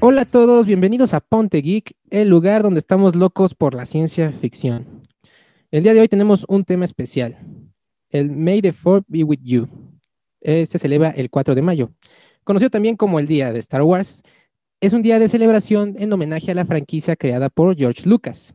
Hola 0.00 0.22
a 0.22 0.24
todos, 0.26 0.64
bienvenidos 0.64 1.12
a 1.12 1.18
Ponte 1.18 1.60
Geek, 1.60 1.96
el 2.10 2.28
lugar 2.28 2.62
donde 2.62 2.78
estamos 2.78 3.16
locos 3.16 3.56
por 3.56 3.74
la 3.74 3.84
ciencia 3.84 4.30
ficción. 4.30 5.02
El 5.72 5.82
día 5.82 5.92
de 5.92 6.00
hoy 6.00 6.06
tenemos 6.06 6.46
un 6.48 6.62
tema 6.62 6.84
especial, 6.84 7.36
el 8.08 8.30
May 8.30 8.62
the 8.62 8.72
Fourth 8.72 9.04
be 9.08 9.24
with 9.24 9.40
you. 9.42 9.66
Eh, 10.40 10.66
se 10.66 10.78
celebra 10.78 11.10
el 11.10 11.30
4 11.30 11.56
de 11.56 11.62
mayo, 11.62 11.90
conocido 12.44 12.70
también 12.70 12.94
como 12.94 13.18
el 13.18 13.26
Día 13.26 13.52
de 13.52 13.58
Star 13.58 13.82
Wars. 13.82 14.22
Es 14.80 14.92
un 14.92 15.02
día 15.02 15.18
de 15.18 15.26
celebración 15.26 15.96
en 15.98 16.12
homenaje 16.12 16.52
a 16.52 16.54
la 16.54 16.64
franquicia 16.64 17.16
creada 17.16 17.48
por 17.48 17.76
George 17.76 18.08
Lucas. 18.08 18.54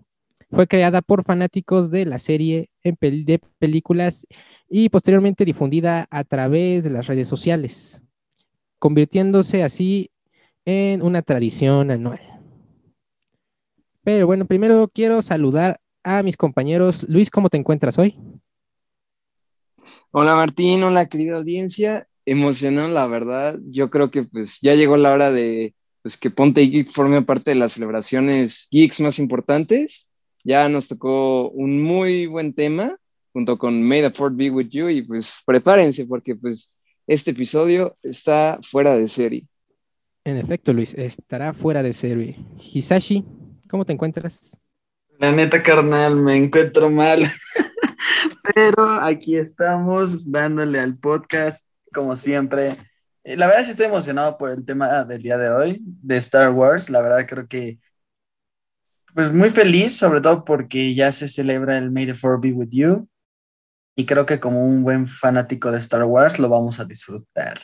Fue 0.50 0.66
creada 0.66 1.02
por 1.02 1.26
fanáticos 1.26 1.92
de 1.92 2.06
la 2.06 2.20
serie 2.20 2.70
en 2.84 2.96
de 3.02 3.42
películas 3.60 4.26
y 4.70 4.88
posteriormente 4.88 5.44
difundida 5.44 6.08
a 6.10 6.23
través 6.23 6.86
de 6.86 6.92
las 6.92 7.08
redes 7.08 7.28
sociales, 7.28 8.02
convirtiéndose 8.80 9.62
así 9.62 10.10
en 10.66 11.02
una 11.02 11.22
tradición 11.22 11.91
anual. 11.91 12.22
Pero 14.03 14.26
bueno, 14.26 14.45
primero 14.45 14.89
quiero 14.94 15.22
saludar 15.22 15.80
a 16.03 16.23
mis 16.23 16.38
compañeros. 16.38 17.05
Luis, 17.08 17.30
¿cómo 17.30 17.49
te 17.49 17.58
encuentras 17.58 17.98
hoy? 17.98 18.17
Hola 20.12 20.36
Martín, 20.36 20.84
hola 20.84 21.08
querida 21.08 21.38
audiencia. 21.38 22.08
Emocionado, 22.26 22.89
la 22.89 23.08
verdad. 23.08 23.59
Yo 23.70 23.89
creo 23.89 24.11
que 24.11 24.23
pues 24.23 24.59
ya 24.61 24.75
llegó 24.75 24.97
la 24.97 25.14
hora 25.14 25.31
de 25.31 25.73
pues, 26.02 26.17
que 26.17 26.30
Ponte 26.30 26.61
Geek 26.61 26.92
forme 26.92 27.22
parte 27.22 27.52
de 27.52 27.55
las 27.55 27.73
celebraciones 27.73 28.67
geeks 28.72 29.00
más 29.02 29.20
importantes. 29.20 30.09
Ya 30.44 30.67
nos 30.70 30.88
tocó 30.88 31.50
un 31.50 31.81
muy 31.81 32.25
buen 32.25 32.53
tema 32.53 32.98
junto 33.31 33.58
con 33.58 33.81
May 33.81 34.02
the 34.02 34.11
Fort 34.11 34.36
Be 34.36 34.52
With 34.52 34.70
You 34.70 34.89
y 34.89 35.02
pues 35.02 35.42
prepárense 35.45 36.05
porque 36.05 36.36
pues 36.36 36.75
este 37.08 37.31
episodio 37.31 37.98
está 38.03 38.59
fuera 38.61 38.95
de 38.95 39.08
serie. 39.08 39.48
En 40.26 40.38
efecto, 40.38 40.72
Luis, 40.72 40.94
estará 40.94 41.54
fuera 41.54 41.84
de 41.84 41.92
serie. 41.92 42.38
Hisashi, 42.58 43.26
¿cómo 43.68 43.86
te 43.86 43.92
encuentras? 43.92 44.58
La 45.20 45.34
neta, 45.34 45.62
carnal, 45.62 46.16
me 46.16 46.38
encuentro 46.38 46.90
mal. 46.90 47.20
Pero 48.56 48.84
aquí 49.02 49.36
estamos 49.36 50.32
dándole 50.32 50.80
al 50.80 50.98
podcast, 50.98 51.68
como 51.94 52.16
siempre. 52.16 52.72
Eh, 53.26 53.36
la 53.36 53.48
verdad 53.48 53.66
sí 53.66 53.72
estoy 53.72 53.88
emocionado 53.88 54.38
por 54.38 54.52
el 54.52 54.64
tema 54.64 55.04
del 55.04 55.22
día 55.22 55.38
de 55.38 55.50
hoy, 55.50 55.82
de 55.82 56.16
Star 56.16 56.52
Wars. 56.52 56.90
La 56.90 57.02
verdad 57.02 57.28
creo 57.28 57.46
que, 57.50 57.80
pues 59.14 59.30
muy 59.30 59.50
feliz, 59.50 59.98
sobre 59.98 60.22
todo 60.22 60.46
porque 60.46 60.96
ya 60.96 61.12
se 61.12 61.28
celebra 61.28 61.78
el 61.78 61.92
May 61.92 62.06
the 62.06 62.16
Four 62.16 62.40
Be 62.40 62.54
With 62.54 62.70
You. 62.72 63.10
Y 63.98 64.06
creo 64.06 64.26
que 64.26 64.40
como 64.40 64.66
un 64.66 64.84
buen 64.84 65.06
fanático 65.06 65.70
de 65.70 65.80
Star 65.80 66.06
Wars 66.06 66.40
lo 66.40 66.48
vamos 66.48 66.80
a 66.80 66.86
disfrutar. 66.86 67.60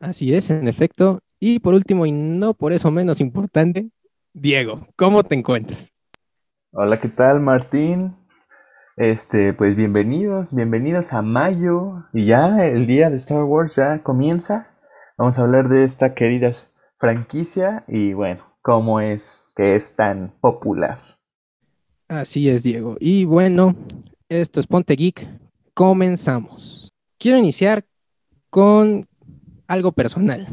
Así 0.00 0.34
es, 0.34 0.50
en 0.50 0.66
efecto. 0.66 1.20
Y 1.46 1.58
por 1.58 1.74
último, 1.74 2.06
y 2.06 2.10
no 2.10 2.54
por 2.54 2.72
eso 2.72 2.90
menos 2.90 3.20
importante, 3.20 3.90
Diego, 4.32 4.80
¿cómo 4.96 5.22
te 5.24 5.34
encuentras? 5.34 5.92
Hola, 6.72 7.02
¿qué 7.02 7.10
tal, 7.10 7.40
Martín? 7.40 8.16
Este, 8.96 9.52
pues 9.52 9.76
bienvenidos, 9.76 10.54
bienvenidos 10.54 11.12
a 11.12 11.20
mayo 11.20 12.06
y 12.14 12.28
ya 12.28 12.66
el 12.66 12.86
día 12.86 13.10
de 13.10 13.16
Star 13.16 13.44
Wars 13.44 13.76
ya 13.76 14.02
comienza. 14.02 14.74
Vamos 15.18 15.38
a 15.38 15.42
hablar 15.42 15.68
de 15.68 15.84
esta 15.84 16.14
querida 16.14 16.50
franquicia 16.96 17.84
y 17.88 18.14
bueno, 18.14 18.42
cómo 18.62 19.00
es 19.00 19.52
que 19.54 19.76
es 19.76 19.96
tan 19.96 20.32
popular. 20.40 20.98
Así 22.08 22.48
es, 22.48 22.62
Diego. 22.62 22.96
Y 23.00 23.26
bueno, 23.26 23.76
esto 24.30 24.60
es 24.60 24.66
Ponte 24.66 24.96
Geek. 24.96 25.28
Comenzamos. 25.74 26.90
Quiero 27.18 27.36
iniciar 27.36 27.84
con 28.48 29.06
algo 29.66 29.92
personal. 29.92 30.48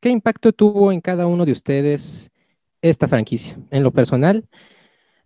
¿Qué 0.00 0.10
impacto 0.10 0.52
tuvo 0.52 0.92
en 0.92 1.00
cada 1.00 1.26
uno 1.26 1.44
de 1.44 1.52
ustedes 1.52 2.30
esta 2.82 3.08
franquicia? 3.08 3.58
En 3.70 3.82
lo 3.82 3.92
personal, 3.92 4.48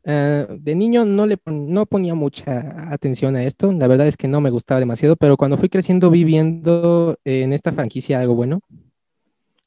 eh, 0.05 0.47
de 0.49 0.75
niño 0.75 1.05
no 1.05 1.27
le 1.27 1.39
no 1.47 1.87
ponía 1.87 2.15
mucha 2.15 2.93
atención 2.93 3.37
a 3.37 3.45
esto, 3.45 3.73
la 3.73 3.87
verdad 3.87 4.07
es 4.07 4.17
que 4.17 4.29
no 4.29 4.41
me 4.41 4.51
gustaba 4.51 4.81
demasiado, 4.81 5.17
pero 5.17 5.37
cuando 5.37 5.59
fui 5.59 5.69
creciendo 5.69 6.11
viviendo 6.11 7.19
en 7.25 7.53
esta 7.53 7.73
franquicia 7.73 8.21
algo 8.21 8.35
bueno, 8.35 8.61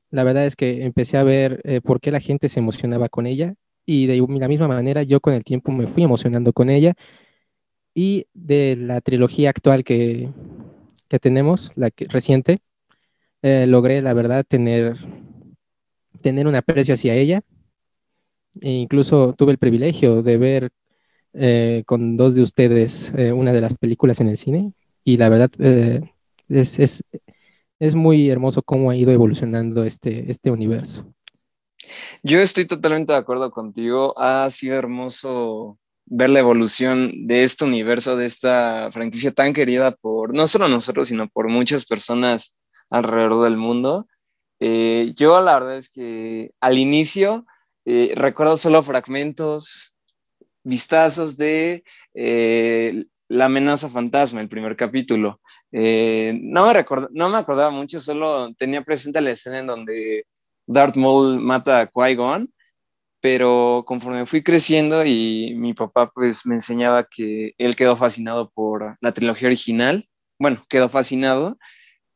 la 0.09 0.23
verdad 0.23 0.45
es 0.45 0.55
que 0.55 0.83
empecé 0.83 1.17
a 1.17 1.23
ver 1.23 1.59
eh, 1.63 1.81
por 1.81 1.99
qué 1.99 2.11
la 2.11 2.19
gente 2.19 2.47
se 2.49 2.59
emocionaba 2.59 3.09
con 3.09 3.25
ella 3.25 3.55
y 3.85 4.05
de 4.05 4.17
la 4.39 4.47
misma 4.47 4.67
manera 4.67 5.03
yo 5.03 5.19
con 5.19 5.33
el 5.33 5.43
tiempo 5.43 5.71
me 5.71 5.87
fui 5.87 6.03
emocionando 6.03 6.53
con 6.53 6.69
ella. 6.69 6.93
Y 7.95 8.25
de 8.33 8.75
la 8.77 9.01
trilogía 9.01 9.49
actual 9.49 9.83
que, 9.83 10.29
que 11.07 11.19
tenemos, 11.19 11.71
la 11.75 11.91
que, 11.91 12.05
reciente, 12.05 12.59
eh, 13.43 13.67
logré, 13.67 14.01
la 14.01 14.13
verdad, 14.13 14.45
tener, 14.47 14.95
tener 16.21 16.47
un 16.47 16.55
aprecio 16.55 16.93
hacia 16.93 17.13
ella. 17.13 17.41
E 18.61 18.71
incluso 18.71 19.33
tuve 19.33 19.51
el 19.51 19.57
privilegio 19.57 20.23
de 20.23 20.37
ver 20.37 20.69
eh, 21.33 21.83
con 21.85 22.17
dos 22.17 22.35
de 22.35 22.41
ustedes 22.41 23.11
eh, 23.17 23.33
una 23.33 23.51
de 23.51 23.61
las 23.61 23.77
películas 23.77 24.21
en 24.21 24.29
el 24.29 24.37
cine 24.37 24.73
y 25.03 25.17
la 25.17 25.29
verdad 25.29 25.49
es, 25.59 26.79
es, 26.79 27.03
es, 27.79 27.95
muy 27.95 28.29
hermoso 28.29 28.61
cómo 28.61 28.91
ha 28.91 28.95
ido 28.95 29.11
evolucionando 29.11 29.83
este, 29.83 30.29
este 30.31 30.51
universo. 30.51 31.11
Yo 32.21 32.39
estoy 32.39 32.65
totalmente 32.65 33.11
de 33.11 33.19
acuerdo 33.19 33.51
contigo. 33.51 34.13
Ha 34.17 34.49
sido 34.51 34.75
hermoso 34.77 35.79
ver 36.05 36.29
la 36.29 36.39
evolución 36.39 37.27
de 37.27 37.43
este 37.43 37.65
universo, 37.65 38.15
de 38.15 38.27
esta 38.27 38.89
franquicia 38.91 39.31
tan 39.31 39.53
querida 39.53 39.95
por 39.95 40.33
no 40.33 40.47
solo 40.47 40.69
nosotros, 40.69 41.07
sino 41.07 41.27
por 41.27 41.49
muchas 41.49 41.85
personas 41.85 42.59
alrededor 42.93 43.43
del 43.43 43.57
mundo. 43.57 44.07
Eh, 44.59 45.13
yo 45.15 45.41
la 45.41 45.55
verdad 45.55 45.77
es 45.77 45.89
que 45.89 46.51
al 46.61 46.77
inicio 46.77 47.45
eh, 47.85 48.13
recuerdo 48.15 48.55
solo 48.55 48.83
fragmentos, 48.83 49.97
vistazos 50.63 51.35
de 51.35 51.83
eh, 52.13 53.05
La 53.27 53.45
amenaza 53.45 53.89
fantasma, 53.89 54.41
el 54.41 54.47
primer 54.47 54.75
capítulo. 54.75 55.41
no, 55.71 56.67
me 56.67 56.85
no 57.11 57.29
me 57.29 57.37
acordaba 57.37 57.71
mucho, 57.71 57.99
solo 57.99 58.53
tenía 58.53 58.83
presente 58.83 59.21
la 59.21 59.31
escena 59.31 59.59
en 59.59 59.67
donde 59.67 60.25
Darth 60.67 60.95
Maul 60.95 61.39
mata 61.39 61.79
a 61.79 61.87
Qui-Gon, 61.91 62.53
pero 63.21 63.83
conforme 63.87 64.27
fui 64.27 64.43
creciendo 64.43 65.03
y 65.03 65.55
mi 65.55 65.73
papá 65.73 66.11
pues 66.13 66.45
me 66.45 66.55
enseñaba 66.55 67.07
que 67.09 67.55
él 67.57 67.75
quedó 67.75 67.95
fascinado 67.95 68.51
por 68.51 68.97
la 69.01 69.11
trilogía 69.13 69.47
original, 69.47 70.05
bueno, 70.37 70.63
quedó 70.69 70.89
fascinado 70.89 71.57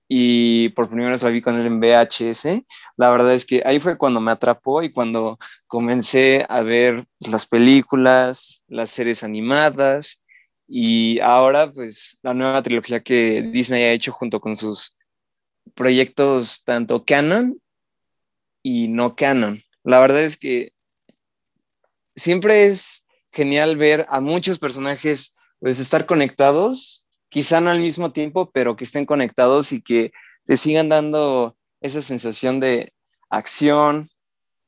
y 0.08 0.70
por 0.70 0.88
primera 0.88 1.12
vez 1.12 1.22
la 1.22 1.30
vi 1.30 1.42
con 1.42 1.56
él 1.60 1.66
en 1.66 1.80
VHS. 1.80 2.64
La 2.96 3.10
verdad 3.10 3.34
es 3.34 3.46
que 3.46 3.62
ahí 3.66 3.80
fue 3.80 3.98
cuando 3.98 4.22
me 4.22 4.32
atrapó 4.32 4.82
y 4.84 4.92
cuando 4.92 5.38
comencé 5.68 6.46
a 6.48 6.62
ver 6.62 7.06
las 7.20 7.46
películas, 7.46 8.64
las 8.68 8.92
series 8.92 9.24
animadas 9.24 10.24
y 10.68 11.20
ahora 11.20 11.72
pues 11.72 12.20
la 12.24 12.34
nueva 12.34 12.62
trilogía 12.64 13.02
que 13.02 13.42
Disney 13.42 13.84
ha 13.84 13.92
hecho 13.92 14.12
junto 14.12 14.40
con 14.40 14.56
sus 14.56 14.98
proyectos 15.74 16.64
tanto 16.64 17.04
canon 17.04 17.62
y 18.64 18.88
no 18.88 19.16
canon. 19.16 19.62
La 19.84 20.00
verdad 20.00 20.24
es 20.24 20.38
que 20.38 20.74
siempre 22.16 22.66
es 22.66 23.06
genial 23.32 23.78
ver 23.78 24.06
a 24.10 24.20
muchos 24.20 24.58
personajes 24.58 25.38
pues 25.60 25.80
estar 25.80 26.06
conectados 26.06 27.07
quizá 27.30 27.62
no 27.62 27.70
al 27.70 27.80
mismo 27.80 28.12
tiempo, 28.12 28.52
pero 28.52 28.76
que 28.76 28.84
estén 28.84 29.06
conectados 29.06 29.72
y 29.72 29.82
que 29.82 30.12
te 30.46 30.58
sigan 30.58 30.90
dando 30.90 31.58
esa 31.82 32.02
sensación 32.02 32.60
de 32.60 32.94
acción, 33.30 34.10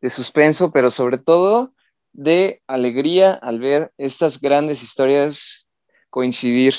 de 0.01 0.09
suspenso, 0.09 0.71
pero 0.71 0.91
sobre 0.91 1.17
todo 1.17 1.73
de 2.11 2.61
alegría 2.67 3.33
al 3.33 3.59
ver 3.59 3.94
estas 3.97 4.41
grandes 4.41 4.83
historias 4.83 5.67
coincidir. 6.09 6.75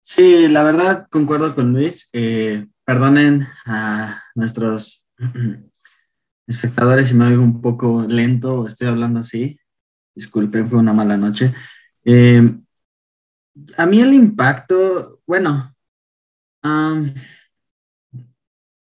Sí, 0.00 0.48
la 0.48 0.62
verdad 0.62 1.08
concuerdo 1.10 1.54
con 1.54 1.72
Luis. 1.72 2.10
Eh, 2.12 2.66
perdonen 2.84 3.48
a 3.64 4.22
nuestros 4.34 5.08
espectadores 6.46 7.08
si 7.08 7.14
me 7.14 7.26
oigo 7.26 7.42
un 7.42 7.60
poco 7.62 8.04
lento 8.06 8.66
estoy 8.66 8.88
hablando 8.88 9.20
así. 9.20 9.58
Disculpen, 10.14 10.68
fue 10.68 10.78
una 10.78 10.92
mala 10.92 11.16
noche. 11.16 11.54
Eh, 12.04 12.42
a 13.76 13.86
mí 13.86 14.00
el 14.00 14.14
impacto, 14.14 15.20
bueno, 15.26 15.74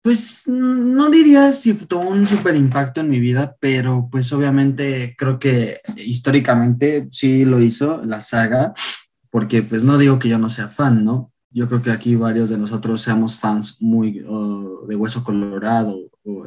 pues 0.02 0.48
no 0.48 1.10
diría 1.10 1.54
si 1.54 1.74
tuvo 1.74 2.10
un 2.10 2.28
super 2.28 2.56
impacto 2.56 3.02
en 3.02 3.10
mi 3.10 3.20
vida, 3.20 3.56
pero 3.60 4.10
pues 4.12 4.32
obviamente 4.34 5.16
creo 5.18 5.40
que 5.40 5.80
históricamente 5.96 7.08
sí 7.10 7.46
lo 7.46 7.62
hizo 7.62 8.04
la 8.06 8.22
saga, 8.22 8.74
porque 9.30 9.64
pues 9.64 9.84
no 9.84 9.98
digo 9.98 10.20
que 10.20 10.30
yo 10.30 10.38
no 10.38 10.50
sea 10.50 10.68
fan, 10.68 11.06
¿no? 11.06 11.32
Yo 11.52 11.68
creo 11.68 11.82
que 11.82 11.92
aquí 11.92 12.16
varios 12.16 12.50
de 12.50 12.58
nosotros 12.58 13.02
seamos 13.02 13.38
fans 13.40 13.78
muy 13.80 14.20
de 14.20 14.96
hueso 14.96 15.24
colorado 15.24 15.98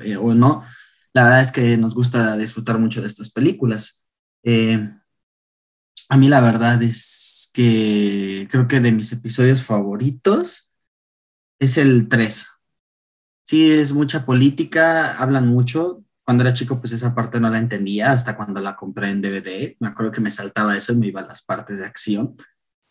eh, 0.02 0.16
o, 0.16 0.34
no. 0.34 0.64
La 1.12 1.24
verdad 1.24 1.40
es 1.42 1.52
que 1.52 1.76
nos 1.76 1.94
gusta 1.94 2.36
disfrutar 2.36 2.78
mucho 2.78 3.00
de 3.00 3.06
estas 3.06 3.30
películas. 3.30 4.04
Eh, 4.42 4.86
a 6.08 6.16
mí 6.16 6.28
la 6.28 6.40
verdad 6.40 6.82
es 6.82 7.35
que 7.56 8.48
creo 8.50 8.68
que 8.68 8.80
de 8.80 8.92
mis 8.92 9.10
episodios 9.12 9.62
favoritos 9.62 10.74
es 11.58 11.78
el 11.78 12.06
3. 12.06 12.46
Sí, 13.44 13.72
es 13.72 13.94
mucha 13.94 14.26
política, 14.26 15.16
hablan 15.16 15.48
mucho, 15.48 16.04
cuando 16.22 16.44
era 16.44 16.52
chico, 16.52 16.78
pues 16.78 16.92
esa 16.92 17.14
parte 17.14 17.40
no 17.40 17.48
la 17.48 17.58
entendía 17.58 18.12
hasta 18.12 18.36
cuando 18.36 18.60
la 18.60 18.76
compré 18.76 19.08
en 19.08 19.22
DVD. 19.22 19.74
Me 19.80 19.88
acuerdo 19.88 20.12
que 20.12 20.20
me 20.20 20.30
saltaba 20.30 20.76
eso 20.76 20.92
y 20.92 20.96
me 20.96 21.06
iba 21.06 21.22
a 21.22 21.26
las 21.26 21.42
partes 21.42 21.78
de 21.78 21.86
acción. 21.86 22.36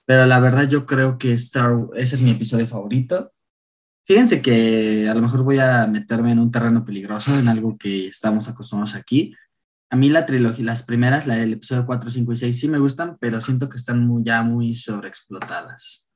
Pero 0.04 0.26
la 0.26 0.40
verdad 0.40 0.68
yo 0.68 0.88
creo 0.88 1.20
que 1.20 1.34
Star 1.34 1.76
ese 1.94 2.16
es 2.16 2.24
mi 2.24 2.32
episodio 2.32 2.66
favorito. 2.66 3.34
Fíjense 4.04 4.42
que 4.42 5.08
a 5.08 5.14
lo 5.14 5.22
mejor 5.22 5.44
voy 5.44 5.60
a 5.60 5.86
meterme 5.86 6.32
en 6.32 6.40
un 6.40 6.50
terreno 6.50 6.84
peligroso, 6.84 7.38
en 7.38 7.50
algo 7.50 7.78
que 7.78 8.08
estamos 8.08 8.48
acostumbrados 8.48 8.96
aquí. 8.96 9.36
A 9.90 9.96
mí 9.96 10.10
la 10.10 10.26
trilogía, 10.26 10.66
las 10.66 10.84
primeras, 10.84 11.28
la 11.28 11.36
del 11.36 11.54
episodio 11.54 11.86
4, 11.86 12.10
5 12.10 12.34
y 12.34 12.38
6 12.38 12.60
sí 12.60 12.68
me 12.68 12.80
gustan, 12.80 13.18
pero 13.20 13.40
siento 13.40 13.70
que 13.70 13.78
están 13.78 14.06
muy, 14.06 14.24
ya 14.24 14.42
muy 14.42 14.74
sobreexplotadas. 14.74 16.12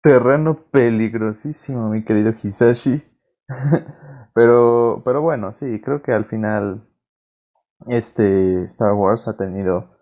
Terreno 0.00 0.64
peligrosísimo, 0.70 1.90
mi 1.90 2.04
querido 2.04 2.34
Hisashi. 2.40 3.02
pero, 4.34 5.02
pero 5.04 5.22
bueno, 5.22 5.54
sí, 5.54 5.80
creo 5.80 6.02
que 6.02 6.12
al 6.12 6.26
final 6.26 6.86
este 7.88 8.64
Star 8.64 8.92
Wars 8.92 9.26
ha 9.28 9.36
tenido 9.36 9.98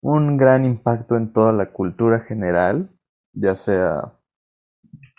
un 0.00 0.36
gran 0.36 0.64
impacto 0.64 1.16
en 1.16 1.32
toda 1.32 1.52
la 1.52 1.72
cultura 1.72 2.20
general, 2.20 2.90
ya 3.32 3.56
sea 3.56 4.18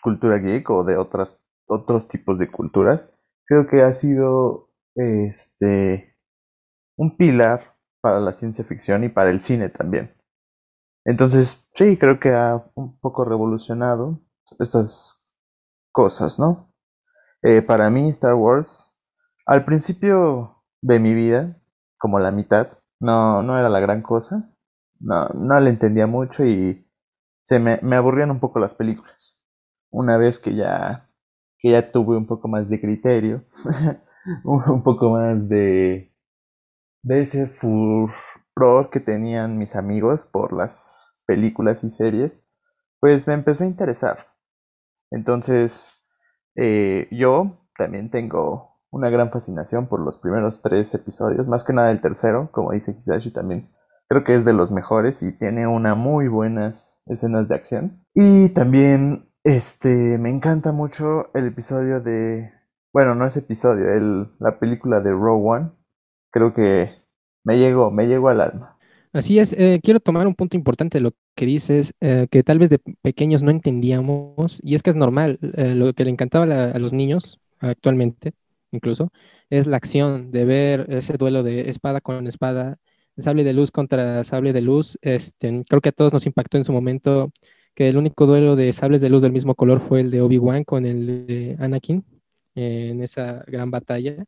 cultura 0.01 0.37
geek 0.37 0.69
o 0.69 0.83
de 0.83 0.97
otras, 0.97 1.39
otros 1.65 2.07
tipos 2.07 2.37
de 2.37 2.51
culturas. 2.51 3.25
Creo 3.45 3.67
que 3.67 3.81
ha 3.81 3.93
sido 3.93 4.69
este 4.95 6.12
un 6.95 7.17
pilar 7.17 7.75
para 8.01 8.19
la 8.19 8.33
ciencia 8.33 8.63
ficción 8.65 9.03
y 9.03 9.09
para 9.09 9.29
el 9.29 9.41
cine 9.41 9.69
también. 9.69 10.13
Entonces, 11.05 11.67
sí, 11.73 11.97
creo 11.97 12.19
que 12.19 12.29
ha 12.29 12.65
un 12.75 12.97
poco 12.99 13.25
revolucionado 13.25 14.19
estas 14.59 15.25
cosas, 15.91 16.39
¿no? 16.39 16.73
Eh, 17.41 17.61
para 17.61 17.89
mí, 17.89 18.09
Star 18.09 18.35
Wars, 18.35 18.95
al 19.45 19.65
principio 19.65 20.63
de 20.81 20.99
mi 20.99 21.13
vida, 21.13 21.57
como 21.97 22.19
la 22.19 22.31
mitad, 22.31 22.77
no, 22.99 23.41
no 23.41 23.57
era 23.57 23.69
la 23.69 23.79
gran 23.79 24.01
cosa. 24.01 24.49
No, 24.99 25.27
no 25.29 25.59
le 25.59 25.69
entendía 25.69 26.07
mucho 26.07 26.45
y 26.45 26.87
se 27.43 27.59
me, 27.59 27.79
me 27.81 27.97
aburrían 27.97 28.31
un 28.31 28.39
poco 28.39 28.59
las 28.59 28.73
películas. 28.73 29.37
Una 29.91 30.17
vez 30.17 30.39
que 30.39 30.55
ya, 30.55 31.09
que 31.59 31.71
ya 31.71 31.91
tuve 31.91 32.15
un 32.15 32.25
poco 32.25 32.47
más 32.47 32.69
de 32.69 32.79
criterio, 32.79 33.43
un 34.45 34.83
poco 34.83 35.09
más 35.09 35.49
de, 35.49 36.12
de 37.03 37.21
ese 37.21 37.47
furor 37.47 38.89
que 38.91 38.99
tenían 38.99 39.57
mis 39.57 39.75
amigos 39.75 40.25
por 40.25 40.53
las 40.53 41.13
películas 41.25 41.83
y 41.83 41.89
series, 41.89 42.39
pues 42.99 43.27
me 43.27 43.33
empezó 43.33 43.63
a 43.63 43.67
interesar. 43.67 44.27
Entonces, 45.11 46.07
eh, 46.55 47.07
yo 47.11 47.67
también 47.77 48.09
tengo 48.09 48.79
una 48.91 49.09
gran 49.09 49.31
fascinación 49.31 49.87
por 49.87 49.99
los 49.99 50.19
primeros 50.19 50.61
tres 50.61 50.93
episodios, 50.93 51.47
más 51.47 51.63
que 51.63 51.73
nada 51.73 51.91
el 51.91 52.01
tercero, 52.01 52.49
como 52.51 52.71
dice 52.71 52.95
Hisashi 52.97 53.31
también. 53.31 53.69
Creo 54.07 54.23
que 54.23 54.35
es 54.35 54.45
de 54.45 54.53
los 54.53 54.71
mejores 54.71 55.23
y 55.23 55.37
tiene 55.37 55.67
una 55.67 55.95
muy 55.95 56.27
buenas 56.27 57.01
escenas 57.07 57.47
de 57.47 57.55
acción. 57.55 58.05
Y 58.13 58.49
también, 58.49 59.29
este, 59.43 60.17
me 60.19 60.29
encanta 60.29 60.71
mucho 60.71 61.33
el 61.33 61.47
episodio 61.47 62.01
de, 62.01 62.53
bueno, 62.93 63.15
no 63.15 63.25
es 63.25 63.35
episodio, 63.35 63.91
el, 63.91 64.31
la 64.39 64.59
película 64.59 64.99
de 64.99 65.11
Row 65.11 65.43
One. 65.43 65.71
Creo 66.33 66.51
que 66.53 66.89
me 67.43 67.59
llegó, 67.59 67.91
me 67.91 68.07
llegó 68.07 68.29
al 68.29 68.41
alma. 68.41 68.75
Así 69.13 69.37
es, 69.37 69.53
eh, 69.53 69.79
quiero 69.83 69.99
tomar 69.99 70.25
un 70.25 70.33
punto 70.33 70.57
importante 70.57 70.97
de 70.97 71.03
lo 71.03 71.11
que 71.35 71.45
dices, 71.45 71.93
eh, 72.01 72.25
que 72.31 72.41
tal 72.41 72.57
vez 72.57 72.71
de 72.71 72.79
pequeños 73.03 73.43
no 73.43 73.51
entendíamos, 73.51 74.59
y 74.63 74.73
es 74.73 74.81
que 74.81 74.89
es 74.89 74.95
normal, 74.95 75.37
eh, 75.55 75.75
lo 75.75 75.93
que 75.93 76.03
le 76.03 76.09
encantaba 76.09 76.45
a 76.45 76.79
los 76.79 76.91
niños 76.91 77.39
actualmente, 77.59 78.31
incluso, 78.71 79.11
es 79.51 79.67
la 79.67 79.77
acción 79.77 80.31
de 80.31 80.45
ver 80.45 80.87
ese 80.89 81.13
duelo 81.17 81.43
de 81.43 81.69
espada 81.69 82.01
con 82.01 82.25
espada, 82.25 82.77
sable 83.19 83.43
de 83.43 83.53
luz 83.53 83.69
contra 83.69 84.23
sable 84.23 84.51
de 84.53 84.61
luz. 84.61 84.97
Este, 85.03 85.63
creo 85.69 85.81
que 85.81 85.89
a 85.89 85.91
todos 85.91 86.13
nos 86.13 86.25
impactó 86.25 86.57
en 86.57 86.65
su 86.65 86.73
momento 86.73 87.31
que 87.75 87.89
el 87.89 87.97
único 87.97 88.25
duelo 88.25 88.55
de 88.55 88.73
sables 88.73 89.01
de 89.01 89.09
luz 89.09 89.21
del 89.21 89.31
mismo 89.31 89.53
color 89.53 89.79
fue 89.79 90.01
el 90.01 90.09
de 90.09 90.21
Obi-Wan 90.21 90.63
con 90.63 90.87
el 90.87 91.27
de 91.27 91.55
Anakin 91.59 92.03
en 92.55 93.03
esa 93.03 93.43
gran 93.47 93.69
batalla. 93.69 94.25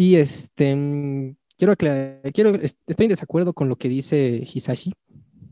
Y 0.00 0.16
este, 0.16 1.36
quiero 1.58 1.74
aclarar, 1.74 2.22
quiero, 2.32 2.54
estoy 2.54 3.04
en 3.04 3.10
desacuerdo 3.10 3.52
con 3.52 3.68
lo 3.68 3.76
que 3.76 3.90
dice 3.90 4.42
Hisashi. 4.50 4.94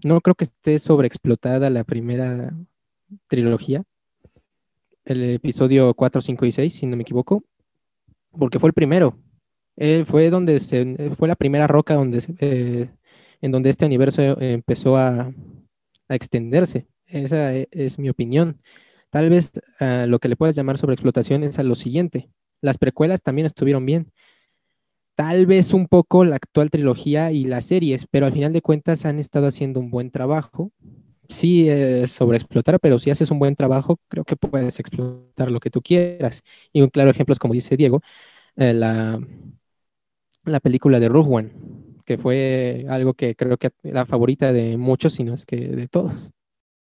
No 0.03 0.23
creo 0.23 0.35
que 0.35 0.45
esté 0.45 0.79
sobreexplotada 0.79 1.69
la 1.69 1.85
primera 1.85 2.57
trilogía, 3.27 3.83
el 5.05 5.23
episodio 5.23 5.93
4, 5.93 6.23
5 6.23 6.47
y 6.47 6.53
6, 6.53 6.73
si 6.73 6.87
no 6.87 6.97
me 6.97 7.03
equivoco, 7.03 7.45
porque 8.31 8.59
fue 8.59 8.71
el 8.71 8.73
primero. 8.73 9.19
Eh, 9.77 10.07
fue 10.07 10.31
donde 10.31 10.61
se, 10.61 11.11
fue 11.15 11.29
la 11.29 11.37
primera 11.37 11.67
roca 11.67 11.93
donde, 11.93 12.25
eh, 12.39 12.89
en 13.43 13.53
donde 13.53 13.69
este 13.69 13.85
universo 13.85 14.41
empezó 14.41 14.97
a, 14.97 15.31
a, 16.09 16.15
extenderse. 16.15 16.87
Esa 17.05 17.55
e, 17.55 17.69
es, 17.71 17.99
mi 17.99 18.09
opinión. 18.09 18.57
Tal 19.11 19.29
vez 19.29 19.53
uh, 19.81 20.07
lo 20.07 20.19
que 20.21 20.31
le 20.31 20.37
puedas 20.37 20.55
llamar 20.55 20.79
sobreexplotación 20.79 21.45
es 21.45 21.59
a 21.59 21.65
lo 21.65 21.75
siguiente. 21.75 22.31
Las 22.63 22.79
precuelas 22.79 23.23
también 23.23 23.45
estuvieron 23.45 23.85
bien 23.85 24.11
tal 25.19 25.47
vez 25.47 25.75
un 25.75 25.89
poco 25.89 26.25
la 26.25 26.37
actual 26.37 26.71
trilogía 26.71 27.33
y 27.33 27.45
las 27.45 27.67
series, 27.67 28.07
pero 28.09 28.27
al 28.27 28.33
final 28.33 28.53
de 28.53 28.63
cuentas 28.63 29.05
han 29.05 29.19
estado 29.19 29.49
haciendo 29.49 29.81
un 29.81 29.91
buen 29.91 30.13
trabajo. 30.13 30.71
Sí, 31.29 31.69
es 31.69 32.13
sobreexplotar, 32.13 32.79
pero 32.79 33.01
si 33.01 33.11
haces 33.11 33.33
un 33.33 33.41
buen 33.41 33.57
trabajo, 33.57 33.99
creo 34.07 34.25
que 34.25 34.37
puedes 34.37 34.79
explotar 34.79 35.51
lo 35.51 35.59
que 35.59 35.71
tú 35.71 35.83
quieras. 35.83 36.43
Y 36.73 36.83
un 36.83 36.89
claro 36.89 37.11
ejemplo 37.11 37.33
es, 37.33 37.41
como 37.41 37.53
dice 37.53 37.77
Diego, 37.77 38.01
eh, 38.55 38.75
la, 38.75 39.19
la 40.45 40.61
película 40.61 41.01
de 41.01 41.09
Rogue 41.09 41.35
One, 41.35 41.53
que 42.07 42.17
fue 42.17 42.87
algo 42.89 43.15
que 43.15 43.35
creo 43.35 43.57
que 43.57 43.71
la 43.83 44.07
favorita 44.07 44.53
de 44.53 44.77
muchos, 44.77 45.15
si 45.15 45.25
no 45.25 45.35
es 45.35 45.45
que 45.45 45.57
de 45.57 45.89
todos. 45.89 46.31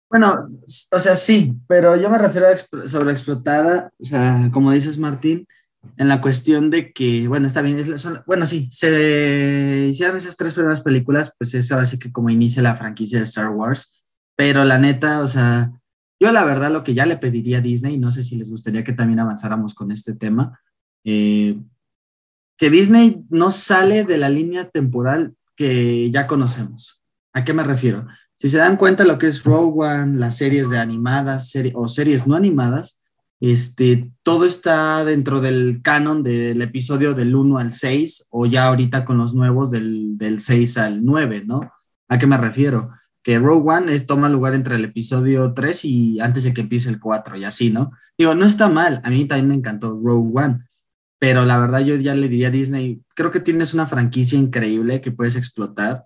Bueno, 0.10 0.48
o 0.92 1.00
sea, 1.00 1.16
sí, 1.16 1.54
pero 1.68 1.96
yo 1.98 2.10
me 2.10 2.18
refiero 2.18 2.48
a 2.48 2.58
sobreexplotada, 2.88 3.92
o 4.00 4.06
sea, 4.06 4.50
como 4.52 4.72
dices 4.72 4.98
Martín, 4.98 5.48
en 5.98 6.08
la 6.08 6.22
cuestión 6.22 6.70
de 6.70 6.92
que, 6.94 7.28
bueno, 7.28 7.48
está 7.48 7.62
bien, 7.62 7.78
es, 7.78 8.08
bueno, 8.26 8.46
sí, 8.46 8.68
se 8.72 9.88
hicieron 9.90 10.18
esas 10.18 10.38
tres 10.38 10.54
primeras 10.54 10.82
películas, 10.82 11.34
pues 11.38 11.54
es 11.54 11.72
ahora 11.72 11.86
sí 11.86 12.00
que 12.00 12.12
como 12.12 12.30
inicia 12.30 12.62
la 12.62 12.76
franquicia 12.76 13.20
de 13.20 13.26
Star 13.26 13.50
Wars, 13.50 14.04
pero 14.36 14.64
la 14.64 14.80
neta, 14.80 15.22
o 15.22 15.28
sea, 15.28 15.72
yo 16.20 16.32
la 16.32 16.44
verdad 16.44 16.72
lo 16.72 16.84
que 16.84 16.94
ya 16.94 17.06
le 17.06 17.18
pediría 17.18 17.58
a 17.58 17.62
Disney, 17.62 17.98
no 17.98 18.12
sé 18.12 18.24
si 18.24 18.38
les 18.38 18.50
gustaría 18.50 18.84
que 18.84 18.94
también 18.94 19.20
avanzáramos 19.20 19.74
con 19.74 19.92
este 19.92 20.16
tema, 20.16 20.60
eh, 21.04 21.60
que 22.58 22.70
Disney 22.70 23.26
no 23.30 23.52
sale 23.52 24.06
de 24.06 24.18
la 24.18 24.30
línea 24.30 24.70
temporal 24.70 25.36
que 25.56 26.10
ya 26.12 26.28
conocemos. 26.28 27.04
¿A 27.34 27.44
qué 27.44 27.54
me 27.54 27.64
refiero? 27.64 28.08
Si 28.36 28.50
se 28.50 28.58
dan 28.58 28.78
cuenta 28.78 29.04
lo 29.04 29.18
que 29.18 29.28
es 29.28 29.44
Rogue 29.44 29.88
las 30.16 30.38
series 30.38 30.70
de 30.70 30.80
animadas 30.80 31.50
serie, 31.50 31.74
o 31.76 31.88
series 31.88 32.26
no 32.26 32.36
animadas, 32.36 33.02
este, 33.44 34.10
todo 34.24 34.46
está 34.46 35.04
dentro 35.04 35.42
del 35.42 35.82
canon 35.82 36.24
del 36.24 36.62
episodio 36.62 37.14
del 37.14 37.36
1 37.36 37.58
al 37.58 37.74
6 37.74 38.28
o 38.30 38.46
ya 38.46 38.68
ahorita 38.68 39.04
con 39.04 39.18
los 39.18 39.34
nuevos 39.34 39.70
del, 39.70 40.18
del 40.18 40.40
6 40.40 40.78
al 40.78 41.04
9, 41.04 41.44
¿no? 41.46 41.74
¿A 42.08 42.18
qué 42.18 42.26
me 42.26 42.38
refiero? 42.38 42.92
Que 43.22 43.40
Rogue 43.40 43.70
One 43.70 43.94
es, 43.94 44.08
toma 44.08 44.30
lugar 44.30 44.54
entre 44.54 44.78
el 44.78 44.86
episodio 44.86 45.54
3 45.54 45.84
y 45.84 46.22
antes 46.22 46.46
de 46.46 46.54
que 46.54 46.62
empiece 46.62 46.88
el 46.88 47.02
4 47.02 47.36
y 47.36 47.44
así, 47.44 47.70
¿no? 47.70 47.92
Digo, 48.18 48.34
no 48.34 48.46
está 48.46 48.70
mal, 48.70 49.02
a 49.04 49.10
mí 49.10 49.26
también 49.26 49.50
me 49.50 49.56
encantó 49.56 49.90
Rogue 49.90 50.32
One, 50.42 50.60
pero 51.20 51.44
la 51.44 51.60
verdad 51.60 51.82
yo 51.82 51.98
ya 51.98 52.16
le 52.16 52.30
diría 52.30 52.48
a 52.48 52.52
Disney, 52.52 53.02
creo 53.14 53.30
que 53.30 53.42
tienes 53.42 53.74
una 53.74 53.86
franquicia 53.86 54.40
increíble 54.40 55.02
que 55.02 55.12
puedes 55.12 55.36
explotar. 55.36 56.06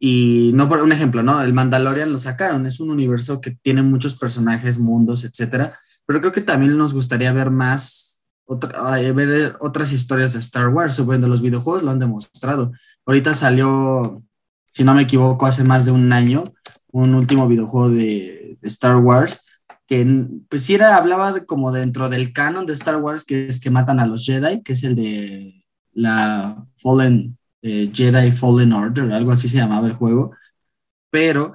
Y 0.00 0.50
no 0.54 0.68
por 0.68 0.82
un 0.82 0.90
ejemplo, 0.90 1.22
¿no? 1.22 1.40
El 1.40 1.54
Mandalorian 1.54 2.12
lo 2.12 2.18
sacaron, 2.18 2.66
es 2.66 2.80
un 2.80 2.90
universo 2.90 3.40
que 3.40 3.52
tiene 3.52 3.82
muchos 3.82 4.18
personajes, 4.18 4.80
mundos, 4.80 5.22
etcétera 5.22 5.72
pero 6.06 6.20
creo 6.20 6.32
que 6.32 6.40
también 6.40 6.76
nos 6.76 6.94
gustaría 6.94 7.32
ver 7.32 7.50
más, 7.50 8.22
ver 9.14 9.56
otras 9.60 9.92
historias 9.92 10.34
de 10.34 10.40
Star 10.40 10.68
Wars, 10.68 11.00
bueno, 11.00 11.28
los 11.28 11.42
videojuegos 11.42 11.82
lo 11.82 11.90
han 11.90 11.98
demostrado. 11.98 12.72
Ahorita 13.06 13.34
salió, 13.34 14.22
si 14.70 14.84
no 14.84 14.94
me 14.94 15.02
equivoco, 15.02 15.46
hace 15.46 15.64
más 15.64 15.84
de 15.86 15.92
un 15.92 16.12
año, 16.12 16.44
un 16.92 17.14
último 17.14 17.48
videojuego 17.48 17.90
de, 17.90 18.58
Star 18.62 18.96
Wars, 18.96 19.44
que 19.86 20.26
pues 20.48 20.62
sí 20.62 20.74
era, 20.74 20.96
hablaba 20.96 21.44
como 21.44 21.70
dentro 21.70 22.08
del 22.08 22.32
canon 22.32 22.64
de 22.64 22.72
Star 22.72 22.96
Wars, 22.96 23.24
que 23.24 23.46
es 23.46 23.60
que 23.60 23.68
matan 23.68 24.00
a 24.00 24.06
los 24.06 24.24
Jedi, 24.24 24.62
que 24.62 24.72
es 24.72 24.84
el 24.84 24.96
de 24.96 25.66
la 25.92 26.56
Fallen, 26.76 27.36
eh, 27.60 27.90
Jedi 27.92 28.30
Fallen 28.30 28.72
Order, 28.72 29.12
algo 29.12 29.32
así 29.32 29.50
se 29.50 29.58
llamaba 29.58 29.86
el 29.86 29.94
juego, 29.94 30.30
pero 31.10 31.54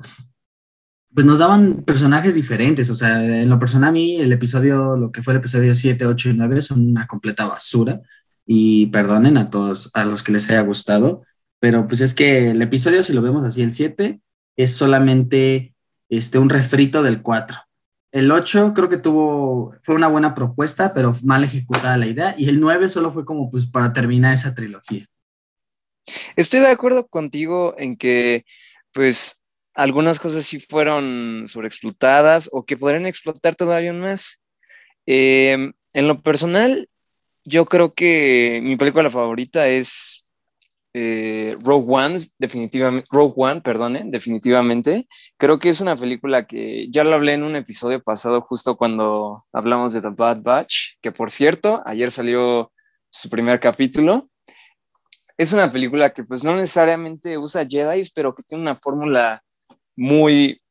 pues 1.13 1.25
nos 1.25 1.39
daban 1.39 1.83
personajes 1.83 2.35
diferentes, 2.35 2.89
o 2.89 2.95
sea, 2.95 3.23
en 3.23 3.49
lo 3.49 3.59
personal 3.59 3.89
a 3.89 3.91
mí 3.91 4.17
el 4.17 4.31
episodio, 4.31 4.95
lo 4.95 5.11
que 5.11 5.23
fue 5.23 5.33
el 5.33 5.39
episodio 5.39 5.73
7, 5.73 6.05
8 6.05 6.29
y 6.29 6.33
9 6.33 6.61
son 6.61 6.91
una 6.91 7.07
completa 7.07 7.47
basura 7.47 8.01
y 8.45 8.87
perdonen 8.87 9.37
a 9.37 9.49
todos, 9.49 9.89
a 9.93 10.05
los 10.05 10.23
que 10.23 10.31
les 10.31 10.49
haya 10.49 10.61
gustado, 10.61 11.23
pero 11.59 11.87
pues 11.87 12.01
es 12.01 12.13
que 12.13 12.51
el 12.51 12.61
episodio, 12.61 13.03
si 13.03 13.13
lo 13.13 13.21
vemos 13.21 13.43
así, 13.43 13.61
el 13.61 13.73
7 13.73 14.21
es 14.55 14.75
solamente 14.75 15.73
este, 16.09 16.39
un 16.39 16.49
refrito 16.49 17.03
del 17.03 17.21
4 17.21 17.57
El 18.11 18.31
8 18.31 18.73
creo 18.73 18.89
que 18.89 18.97
tuvo, 18.97 19.75
fue 19.83 19.95
una 19.95 20.07
buena 20.07 20.35
propuesta, 20.35 20.93
pero 20.93 21.15
mal 21.23 21.43
ejecutada 21.43 21.97
la 21.97 22.07
idea. 22.07 22.35
Y 22.37 22.49
el 22.49 22.59
9 22.59 22.89
solo 22.89 23.11
fue 23.11 23.25
como 23.25 23.49
pues 23.49 23.65
para 23.65 23.93
terminar 23.93 24.33
esa 24.33 24.53
trilogía. 24.53 25.05
Estoy 26.35 26.61
de 26.61 26.67
acuerdo 26.67 27.07
contigo 27.07 27.75
en 27.77 27.95
que 27.95 28.45
pues 28.91 29.38
algunas 29.79 30.19
cosas 30.19 30.45
sí 30.45 30.59
fueron 30.59 31.45
sobreexplotadas 31.47 32.49
o 32.51 32.65
que 32.65 32.77
podrían 32.77 33.05
explotar 33.05 33.55
todavía 33.55 33.93
más. 33.93 34.41
Em, 35.05 35.73
en 35.93 36.07
lo 36.07 36.21
personal, 36.21 36.89
yo 37.45 37.65
creo 37.65 37.93
que 37.93 38.59
mi 38.63 38.75
película 38.75 39.09
favorita 39.09 39.67
es 39.67 40.25
eh, 40.93 41.55
Rogue 41.63 41.85
One, 41.87 42.17
definitivamente, 42.37 43.07
Rogue 43.11 43.33
One, 43.37 43.61
perdone, 43.61 44.03
definitivamente. 44.05 45.07
Creo 45.37 45.59
que 45.59 45.69
es 45.69 45.81
una 45.81 45.95
película 45.95 46.45
que 46.45 46.87
ya 46.89 47.03
lo 47.03 47.15
hablé 47.15 47.33
en 47.33 47.43
un 47.43 47.55
episodio 47.55 48.01
pasado, 48.03 48.41
justo 48.41 48.75
cuando 48.75 49.43
hablamos 49.53 49.93
de 49.93 50.01
The 50.01 50.09
Bad 50.09 50.41
Batch, 50.41 50.97
que 51.01 51.11
por 51.11 51.31
cierto, 51.31 51.81
ayer 51.85 52.11
salió 52.11 52.71
su 53.09 53.29
primer 53.29 53.59
capítulo. 53.59 54.29
Es 55.37 55.53
una 55.53 55.71
película 55.71 56.13
que 56.13 56.23
pues 56.23 56.43
no 56.43 56.55
necesariamente 56.55 57.37
usa 57.37 57.65
Jedi, 57.67 58.03
pero 58.13 58.35
que 58.35 58.43
tiene 58.43 58.63
una 58.63 58.75
fórmula 58.75 59.41
muy 59.99 60.61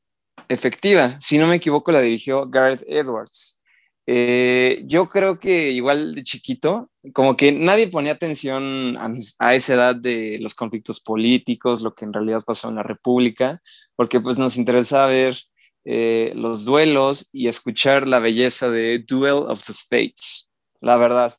efectiva. 0.49 1.21
Si 1.21 1.37
no 1.37 1.47
me 1.47 1.57
equivoco, 1.57 1.93
la 1.93 2.01
dirigió 2.01 2.49
Gareth 2.49 2.83
Edwards. 2.89 3.61
Eh, 4.07 4.83
yo 4.87 5.07
creo 5.07 5.39
que 5.39 5.71
igual 5.71 6.15
de 6.15 6.23
chiquito, 6.23 6.91
como 7.13 7.37
que 7.37 7.53
nadie 7.53 7.89
ponía 7.89 8.13
atención 8.13 8.97
a, 9.39 9.55
esa 9.55 9.75
edad 9.75 9.95
de 9.95 10.39
los 10.41 10.55
conflictos 10.55 10.99
políticos, 11.01 11.83
lo 11.83 11.95
que 11.95 12.07
en 12.07 12.15
realidad 12.15 12.43
pasó 12.47 12.71
en 12.71 12.77
la 12.77 12.83
República, 12.83 13.61
porque 13.97 14.19
pues 14.19 14.39
nos 14.39 14.57
interesaba 14.57 15.09
ver 15.09 15.37
eh, 15.85 16.33
los 16.35 16.65
duelos 16.65 17.29
y 17.31 17.49
escuchar 17.49 18.09
la 18.09 18.19
belleza 18.19 18.71
de 18.71 19.05
Duel 19.07 19.45
of 19.47 19.63
the 19.67 19.75
Fates, 19.75 20.51
la 20.81 20.97
verdad. 20.97 21.37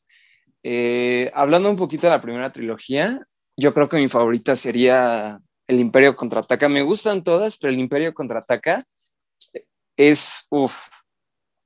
Eh, 0.62 1.28
hablando 1.34 1.68
un 1.68 1.76
poquito 1.76 2.06
de 2.06 2.12
la 2.12 2.20
primera 2.20 2.52
trilogía, 2.52 3.26
yo 3.56 3.74
creo 3.74 3.88
que 3.88 3.96
mi 3.96 4.08
favorita 4.08 4.54
sería 4.54 5.40
El 5.70 5.78
Imperio 5.78 6.16
Contraataca. 6.16 6.68
Me 6.68 6.82
gustan 6.82 7.22
todas, 7.22 7.56
pero 7.56 7.72
El 7.72 7.78
Imperio 7.78 8.12
Contraataca 8.12 8.84
es, 9.96 10.48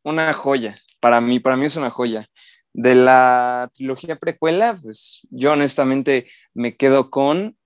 una 0.02 0.32
joya 0.34 0.78
para 1.00 1.22
mí, 1.22 1.40
para 1.40 1.56
mí 1.56 1.64
es 1.64 1.76
una 1.76 1.90
joya. 1.90 2.26
De 2.74 2.94
la 2.94 3.70
trilogía 3.72 4.16
precuela, 4.16 4.78
pues 4.80 5.26
yo 5.30 5.52
honestamente 5.52 6.28
me 6.52 6.76
quedo 6.76 7.10
con 7.10 7.56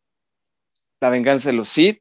La 1.01 1.11
venganza 1.11 1.51
de 1.51 1.57
los 1.57 1.69
Sith. 1.69 2.01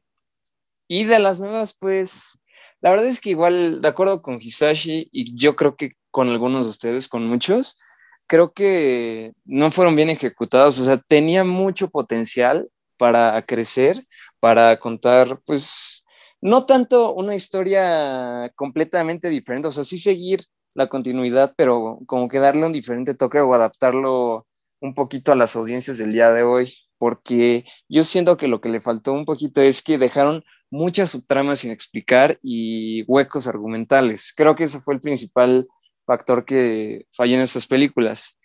Y 0.86 1.04
de 1.04 1.18
las 1.18 1.40
nuevas, 1.40 1.74
pues 1.78 2.38
la 2.80 2.90
verdad 2.90 3.06
es 3.06 3.20
que 3.20 3.30
igual, 3.30 3.82
de 3.82 3.88
acuerdo 3.88 4.22
con 4.22 4.38
Hisashi, 4.40 5.08
y 5.10 5.34
yo 5.36 5.56
creo 5.56 5.76
que 5.76 5.96
con 6.10 6.28
algunos 6.28 6.64
de 6.64 6.70
ustedes, 6.70 7.08
con 7.08 7.26
muchos, 7.26 7.78
creo 8.26 8.52
que 8.52 9.32
no 9.44 9.72
fueron 9.72 9.96
bien 9.96 10.10
ejecutados. 10.10 10.78
O 10.78 10.84
sea, 10.84 10.96
tenía 10.96 11.42
mucho 11.42 11.90
potencial 11.90 12.68
para 12.96 13.44
crecer, 13.46 14.07
para 14.40 14.78
contar, 14.78 15.40
pues, 15.44 16.06
no 16.40 16.66
tanto 16.66 17.14
una 17.14 17.34
historia 17.34 18.52
completamente 18.54 19.28
diferente, 19.28 19.68
o 19.68 19.70
sea, 19.72 19.84
sí 19.84 19.98
seguir 19.98 20.44
la 20.74 20.88
continuidad, 20.88 21.54
pero 21.56 22.00
como 22.06 22.28
que 22.28 22.38
darle 22.38 22.66
un 22.66 22.72
diferente 22.72 23.14
toque 23.14 23.40
o 23.40 23.54
adaptarlo 23.54 24.46
un 24.80 24.94
poquito 24.94 25.32
a 25.32 25.36
las 25.36 25.56
audiencias 25.56 25.98
del 25.98 26.12
día 26.12 26.32
de 26.32 26.44
hoy, 26.44 26.72
porque 26.98 27.64
yo 27.88 28.04
siento 28.04 28.36
que 28.36 28.48
lo 28.48 28.60
que 28.60 28.68
le 28.68 28.80
faltó 28.80 29.12
un 29.12 29.24
poquito 29.24 29.60
es 29.60 29.82
que 29.82 29.98
dejaron 29.98 30.44
muchas 30.70 31.10
subtramas 31.10 31.60
sin 31.60 31.70
explicar 31.70 32.38
y 32.42 33.02
huecos 33.10 33.46
argumentales. 33.46 34.32
Creo 34.36 34.54
que 34.54 34.64
ese 34.64 34.80
fue 34.80 34.94
el 34.94 35.00
principal 35.00 35.66
factor 36.06 36.44
que 36.44 37.06
falló 37.10 37.34
en 37.34 37.42
estas 37.42 37.66
películas. 37.66 38.38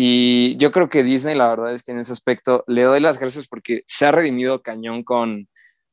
Y 0.00 0.56
yo 0.58 0.70
creo 0.70 0.88
que 0.88 1.02
Disney, 1.02 1.34
la 1.34 1.48
verdad 1.48 1.74
es 1.74 1.82
que 1.82 1.90
en 1.90 1.98
ese 1.98 2.12
aspecto 2.12 2.62
le 2.68 2.84
doy 2.84 3.00
las 3.00 3.18
gracias 3.18 3.48
porque 3.48 3.82
se 3.84 4.06
ha 4.06 4.12
redimido 4.12 4.62
cañón 4.62 5.02
con 5.02 5.48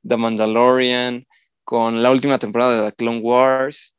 The 0.07 0.15
Mandalorian, 0.15 1.25
con 1.63 2.03
la 2.03 2.11
última 2.11 2.37
temporada 2.37 2.83
de 2.83 2.91
The 2.91 2.95
Clone 2.97 3.17
Wars, 3.21 3.97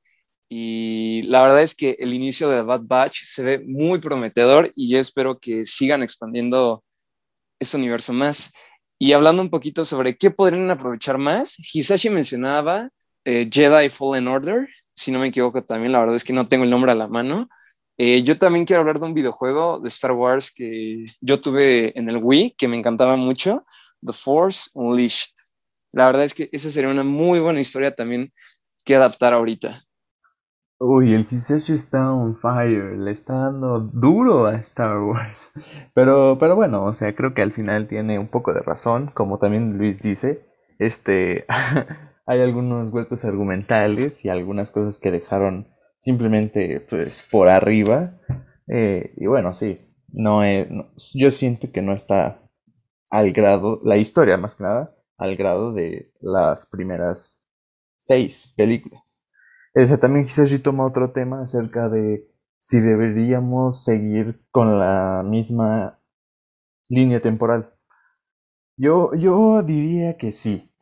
y 0.48 1.22
la 1.22 1.42
verdad 1.42 1.60
es 1.60 1.74
que 1.74 1.96
el 1.98 2.14
inicio 2.14 2.48
de 2.48 2.62
Bad 2.62 2.82
Batch 2.84 3.24
se 3.24 3.42
ve 3.42 3.58
muy 3.58 3.98
prometedor 3.98 4.70
y 4.76 4.88
yo 4.88 5.00
espero 5.00 5.40
que 5.40 5.64
sigan 5.64 6.04
expandiendo 6.04 6.84
ese 7.58 7.76
universo 7.76 8.12
más. 8.12 8.52
Y 9.00 9.12
hablando 9.12 9.42
un 9.42 9.50
poquito 9.50 9.84
sobre 9.84 10.16
qué 10.16 10.30
podrían 10.30 10.70
aprovechar 10.70 11.18
más, 11.18 11.56
Hisashi 11.74 12.10
mencionaba 12.10 12.90
eh, 13.24 13.50
Jedi 13.52 13.88
Fallen 13.88 14.28
Order, 14.28 14.68
si 14.94 15.10
no 15.10 15.18
me 15.18 15.26
equivoco 15.26 15.64
también, 15.64 15.90
la 15.90 15.98
verdad 15.98 16.14
es 16.14 16.22
que 16.22 16.32
no 16.32 16.46
tengo 16.46 16.62
el 16.62 16.70
nombre 16.70 16.92
a 16.92 16.94
la 16.94 17.08
mano. 17.08 17.48
Eh, 17.98 18.22
yo 18.22 18.38
también 18.38 18.66
quiero 18.66 18.80
hablar 18.80 18.98
de 19.00 19.06
un 19.06 19.14
videojuego 19.14 19.80
de 19.80 19.88
Star 19.88 20.12
Wars 20.12 20.52
que 20.54 21.04
yo 21.20 21.40
tuve 21.40 21.98
en 21.98 22.08
el 22.10 22.18
Wii, 22.22 22.54
que 22.56 22.68
me 22.68 22.76
encantaba 22.76 23.16
mucho, 23.16 23.64
The 24.04 24.12
Force 24.12 24.70
Unleashed. 24.74 25.32
La 25.92 26.06
verdad 26.06 26.24
es 26.24 26.34
que 26.34 26.50
esa 26.52 26.70
sería 26.70 26.90
una 26.90 27.04
muy 27.04 27.40
buena 27.40 27.60
historia 27.60 27.94
también 27.94 28.32
que 28.84 28.96
adaptar 28.96 29.32
ahorita. 29.32 29.80
Uy, 30.78 31.14
el 31.14 31.26
Hisashi 31.30 31.72
está 31.72 32.12
on 32.12 32.36
fire, 32.36 32.98
le 32.98 33.10
está 33.10 33.44
dando 33.44 33.80
duro 33.80 34.44
a 34.44 34.56
Star 34.56 34.98
Wars. 34.98 35.50
Pero, 35.94 36.36
pero 36.38 36.54
bueno, 36.54 36.84
o 36.84 36.92
sea, 36.92 37.14
creo 37.14 37.32
que 37.32 37.40
al 37.40 37.52
final 37.52 37.88
tiene 37.88 38.18
un 38.18 38.28
poco 38.28 38.52
de 38.52 38.60
razón, 38.60 39.10
como 39.14 39.38
también 39.38 39.78
Luis 39.78 40.02
dice. 40.02 40.44
Este, 40.78 41.46
hay 42.26 42.42
algunos 42.42 42.92
huecos 42.92 43.24
argumentales 43.24 44.22
y 44.26 44.28
algunas 44.28 44.70
cosas 44.70 44.98
que 44.98 45.10
dejaron 45.10 45.66
simplemente, 46.06 46.78
pues, 46.88 47.26
por 47.28 47.48
arriba. 47.48 48.16
Eh, 48.68 49.12
y 49.16 49.26
bueno, 49.26 49.54
sí, 49.54 49.80
no 50.12 50.44
es, 50.44 50.68
yo 51.14 51.32
siento 51.32 51.72
que 51.72 51.82
no 51.82 51.92
está 51.94 52.48
al 53.10 53.32
grado, 53.32 53.80
la 53.84 53.96
historia 53.96 54.36
más 54.36 54.54
que 54.54 54.62
nada, 54.62 54.94
al 55.18 55.34
grado 55.36 55.72
de 55.72 56.12
las 56.20 56.66
primeras 56.66 57.42
seis 57.96 58.54
películas. 58.56 59.20
Ese 59.74 59.98
también 59.98 60.26
quizás 60.26 60.48
toma 60.62 60.86
otro 60.86 61.10
tema 61.10 61.42
acerca 61.42 61.88
de 61.88 62.30
si 62.60 62.80
deberíamos 62.80 63.82
seguir 63.82 64.46
con 64.52 64.78
la 64.78 65.24
misma 65.24 65.98
línea 66.88 67.20
temporal. 67.20 67.74
Yo, 68.76 69.10
yo 69.14 69.64
diría 69.64 70.16
que 70.16 70.30
sí. 70.30 70.72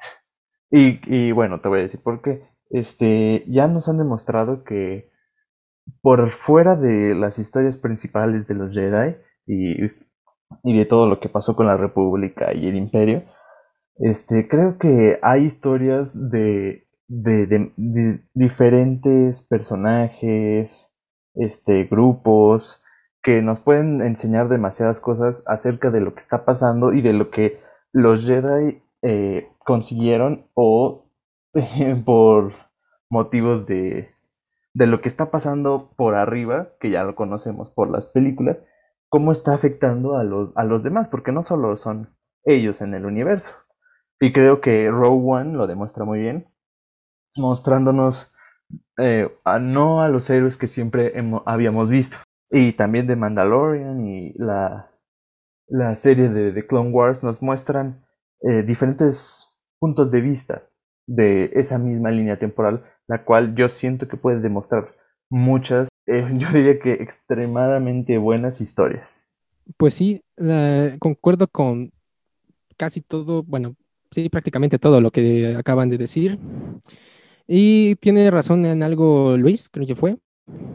Y, 0.71 1.01
y 1.07 1.33
bueno, 1.33 1.63
te 1.63 1.69
voy 1.69 1.81
a 1.81 1.83
decir 1.85 2.03
por 2.03 2.21
qué. 2.21 2.43
Este, 2.69 3.45
ya 3.49 3.69
nos 3.69 3.89
han 3.89 3.97
demostrado 3.97 4.65
que 4.65 5.14
por 6.03 6.31
fuera 6.31 6.77
de 6.77 7.15
las 7.15 7.39
historias 7.39 7.77
principales 7.77 8.47
de 8.47 8.55
los 8.55 8.73
Jedi 8.73 9.17
y, 9.47 9.85
y 10.63 10.79
de 10.79 10.87
todo 10.87 11.09
lo 11.09 11.21
que 11.21 11.29
pasó 11.29 11.57
con 11.57 11.67
la 11.67 11.77
República 11.77 12.53
y 12.55 12.69
el 12.69 12.77
Imperio, 12.77 13.25
este, 13.97 14.49
creo 14.49 14.79
que 14.79 15.19
hay 15.23 15.45
historias 15.45 16.31
de 16.31 16.85
de, 17.09 17.73
diferentes 18.35 19.43
personajes, 19.43 20.91
este, 21.35 21.85
grupos, 21.85 22.83
que 23.23 23.43
nos 23.43 23.61
pueden 23.61 24.03
enseñar 24.03 24.49
demasiadas 24.49 25.01
cosas 25.01 25.43
acerca 25.47 25.91
de 25.91 26.01
lo 26.01 26.15
que 26.15 26.21
está 26.21 26.45
pasando 26.45 26.93
y 26.93 27.01
de 27.01 27.15
lo 27.15 27.31
que 27.31 27.61
los 27.93 28.27
Jedi 28.27 28.83
eh, 29.03 29.49
consiguieron 29.59 30.47
o 30.55 31.07
por 32.05 32.53
motivos 33.09 33.67
de, 33.67 34.14
de 34.75 34.87
lo 34.87 35.01
que 35.01 35.09
está 35.09 35.31
pasando 35.31 35.95
por 35.97 36.15
arriba, 36.15 36.71
que 36.81 36.91
ya 36.91 37.05
lo 37.05 37.15
conocemos 37.15 37.71
por 37.71 37.89
las 37.89 38.07
películas, 38.07 38.63
cómo 39.09 39.33
está 39.33 39.55
afectando 39.55 40.17
a 40.17 40.25
los, 40.25 40.51
a 40.57 40.65
los 40.65 40.83
demás, 40.83 41.09
porque 41.09 41.33
no 41.33 41.45
solo 41.45 41.77
son 41.77 42.17
ellos 42.45 42.81
en 42.81 42.95
el 42.95 43.07
universo. 43.07 43.53
Y 44.21 44.33
creo 44.33 44.61
que 44.61 44.91
Rogue 44.91 45.23
One 45.25 45.57
lo 45.57 45.67
demuestra 45.67 46.05
muy 46.05 46.19
bien, 46.19 46.49
mostrándonos 47.37 48.33
eh, 48.99 49.31
no 49.61 50.03
a 50.03 50.09
los 50.09 50.29
héroes 50.31 50.57
que 50.57 50.67
siempre 50.67 51.15
habíamos 51.47 51.91
visto. 51.91 52.17
Y 52.51 52.73
también 52.73 53.07
de 53.07 53.17
Mandalorian 53.17 54.07
y 54.07 54.33
la, 54.35 54.91
la 55.69 55.97
serie 55.97 56.29
de, 56.29 56.53
The 56.53 56.67
Clone 56.67 56.91
Wars 56.91 57.23
nos 57.23 57.43
muestran 57.43 58.05
eh, 58.43 58.63
diferentes 58.63 59.57
puntos 59.79 60.11
de 60.11 60.21
vista 60.21 60.69
de 61.07 61.51
esa 61.55 61.79
misma 61.79 62.11
línea 62.11 62.39
temporal, 62.39 62.85
la 63.07 63.25
cual 63.25 63.55
yo 63.55 63.69
siento 63.69 64.09
que 64.09 64.17
puede 64.17 64.41
demostrar 64.41 64.95
muchas, 65.29 65.89
eh, 66.07 66.27
yo 66.37 66.49
diría 66.53 66.79
que 66.79 66.95
extremadamente 66.95 68.19
buenas 68.19 68.61
historias. 68.61 69.23
Pues 69.77 69.95
sí, 69.95 70.23
concuerdo 70.99 71.49
con 71.49 71.91
casi 72.77 73.01
todo, 73.01 73.43
bueno, 73.45 73.77
sí, 74.11 74.29
prácticamente 74.29 74.79
todo 74.79 75.01
lo 75.01 75.11
que 75.11 75.55
acaban 75.57 75.89
de 75.89 75.99
decir. 75.99 76.39
Y 77.47 77.97
tiene 77.97 78.31
razón 78.31 78.65
en 78.67 78.83
algo 78.83 79.37
Luis, 79.37 79.69
creo 79.69 79.87
que 79.87 79.95
fue. 79.95 80.19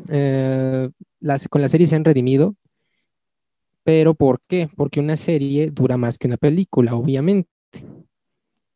Eh, 0.09 0.89
con 1.49 1.61
la 1.61 1.69
serie 1.69 1.87
se 1.87 1.95
han 1.95 2.05
redimido. 2.05 2.55
Pero 3.83 4.13
¿por 4.13 4.39
qué? 4.47 4.69
Porque 4.75 4.99
una 4.99 5.17
serie 5.17 5.71
dura 5.71 5.97
más 5.97 6.17
que 6.17 6.27
una 6.27 6.37
película, 6.37 6.95
obviamente. 6.95 7.49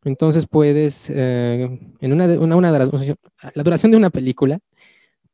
Entonces 0.05 0.47
puedes, 0.47 1.09
eh, 1.09 1.79
en 1.99 2.13
una, 2.13 2.25
una, 2.25 2.55
una, 2.55 2.71
la 2.71 3.63
duración 3.63 3.91
de 3.91 3.97
una 3.97 4.09
película, 4.09 4.59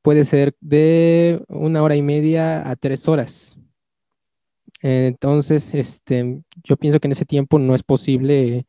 puede 0.02 0.26
ser 0.26 0.56
de 0.62 1.42
una 1.48 1.84
hora 1.84 1.96
y 1.96 2.02
media 2.02 2.70
a 2.70 2.76
tres 2.76 3.08
horas. 3.08 3.58
Entonces, 4.82 5.74
este, 5.74 6.42
yo 6.64 6.78
pienso 6.78 7.00
que 7.00 7.08
en 7.08 7.12
ese 7.12 7.26
tiempo 7.26 7.60
no 7.60 7.76
es 7.76 7.84
posible 7.84 8.66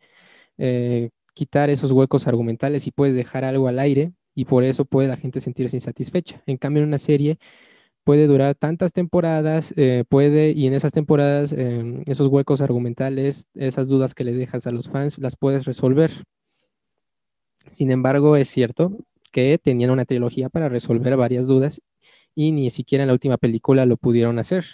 eh, 0.58 1.10
quitar 1.34 1.70
esos 1.70 1.92
huecos 1.92 2.26
argumentales 2.26 2.86
y 2.86 2.90
puedes 2.90 3.14
dejar 3.14 3.44
algo 3.44 3.68
al 3.68 3.78
aire 3.78 4.12
y 4.34 4.44
por 4.44 4.64
eso 4.64 4.84
puede 4.84 5.08
la 5.08 5.16
gente 5.16 5.40
sentirse 5.40 5.76
insatisfecha. 5.76 6.42
En 6.46 6.56
cambio, 6.56 6.82
en 6.82 6.88
una 6.88 6.98
serie 6.98 7.38
puede 8.04 8.26
durar 8.26 8.54
tantas 8.54 8.92
temporadas, 8.92 9.74
eh, 9.76 10.04
puede, 10.08 10.52
y 10.52 10.66
en 10.66 10.74
esas 10.74 10.92
temporadas, 10.92 11.52
em, 11.52 12.02
esos 12.06 12.28
huecos 12.28 12.60
argumentales, 12.60 13.46
esas 13.54 13.88
dudas 13.88 14.14
que 14.14 14.24
le 14.24 14.32
dejas 14.32 14.66
a 14.66 14.72
los 14.72 14.88
fans, 14.88 15.18
las 15.18 15.36
puedes 15.36 15.64
resolver. 15.64 16.10
Sin 17.66 17.90
embargo, 17.90 18.36
es 18.36 18.48
cierto 18.48 18.96
que 19.32 19.58
tenían 19.58 19.90
una 19.90 20.04
trilogía 20.04 20.48
para 20.48 20.68
resolver 20.68 21.16
varias 21.16 21.46
dudas 21.46 21.80
y 22.34 22.52
ni 22.52 22.70
siquiera 22.70 23.04
en 23.04 23.08
la 23.08 23.14
última 23.14 23.36
película 23.36 23.86
lo 23.86 23.96
pudieron 23.96 24.38
hacer. 24.38 24.64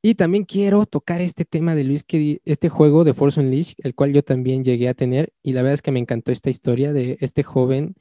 Y 0.00 0.14
también 0.14 0.44
quiero 0.44 0.86
tocar 0.86 1.20
este 1.20 1.44
tema 1.44 1.74
de 1.74 1.84
Luis, 1.84 2.04
que 2.04 2.40
este 2.44 2.68
juego 2.68 3.02
de 3.02 3.14
Force 3.14 3.40
Unleashed, 3.40 3.74
el 3.78 3.94
cual 3.94 4.12
yo 4.12 4.22
también 4.22 4.62
llegué 4.62 4.88
a 4.88 4.94
tener, 4.94 5.32
y 5.42 5.52
la 5.52 5.62
verdad 5.62 5.74
es 5.74 5.82
que 5.82 5.90
me 5.90 5.98
encantó 5.98 6.30
esta 6.30 6.50
historia 6.50 6.92
de 6.92 7.18
este 7.20 7.42
joven 7.42 7.96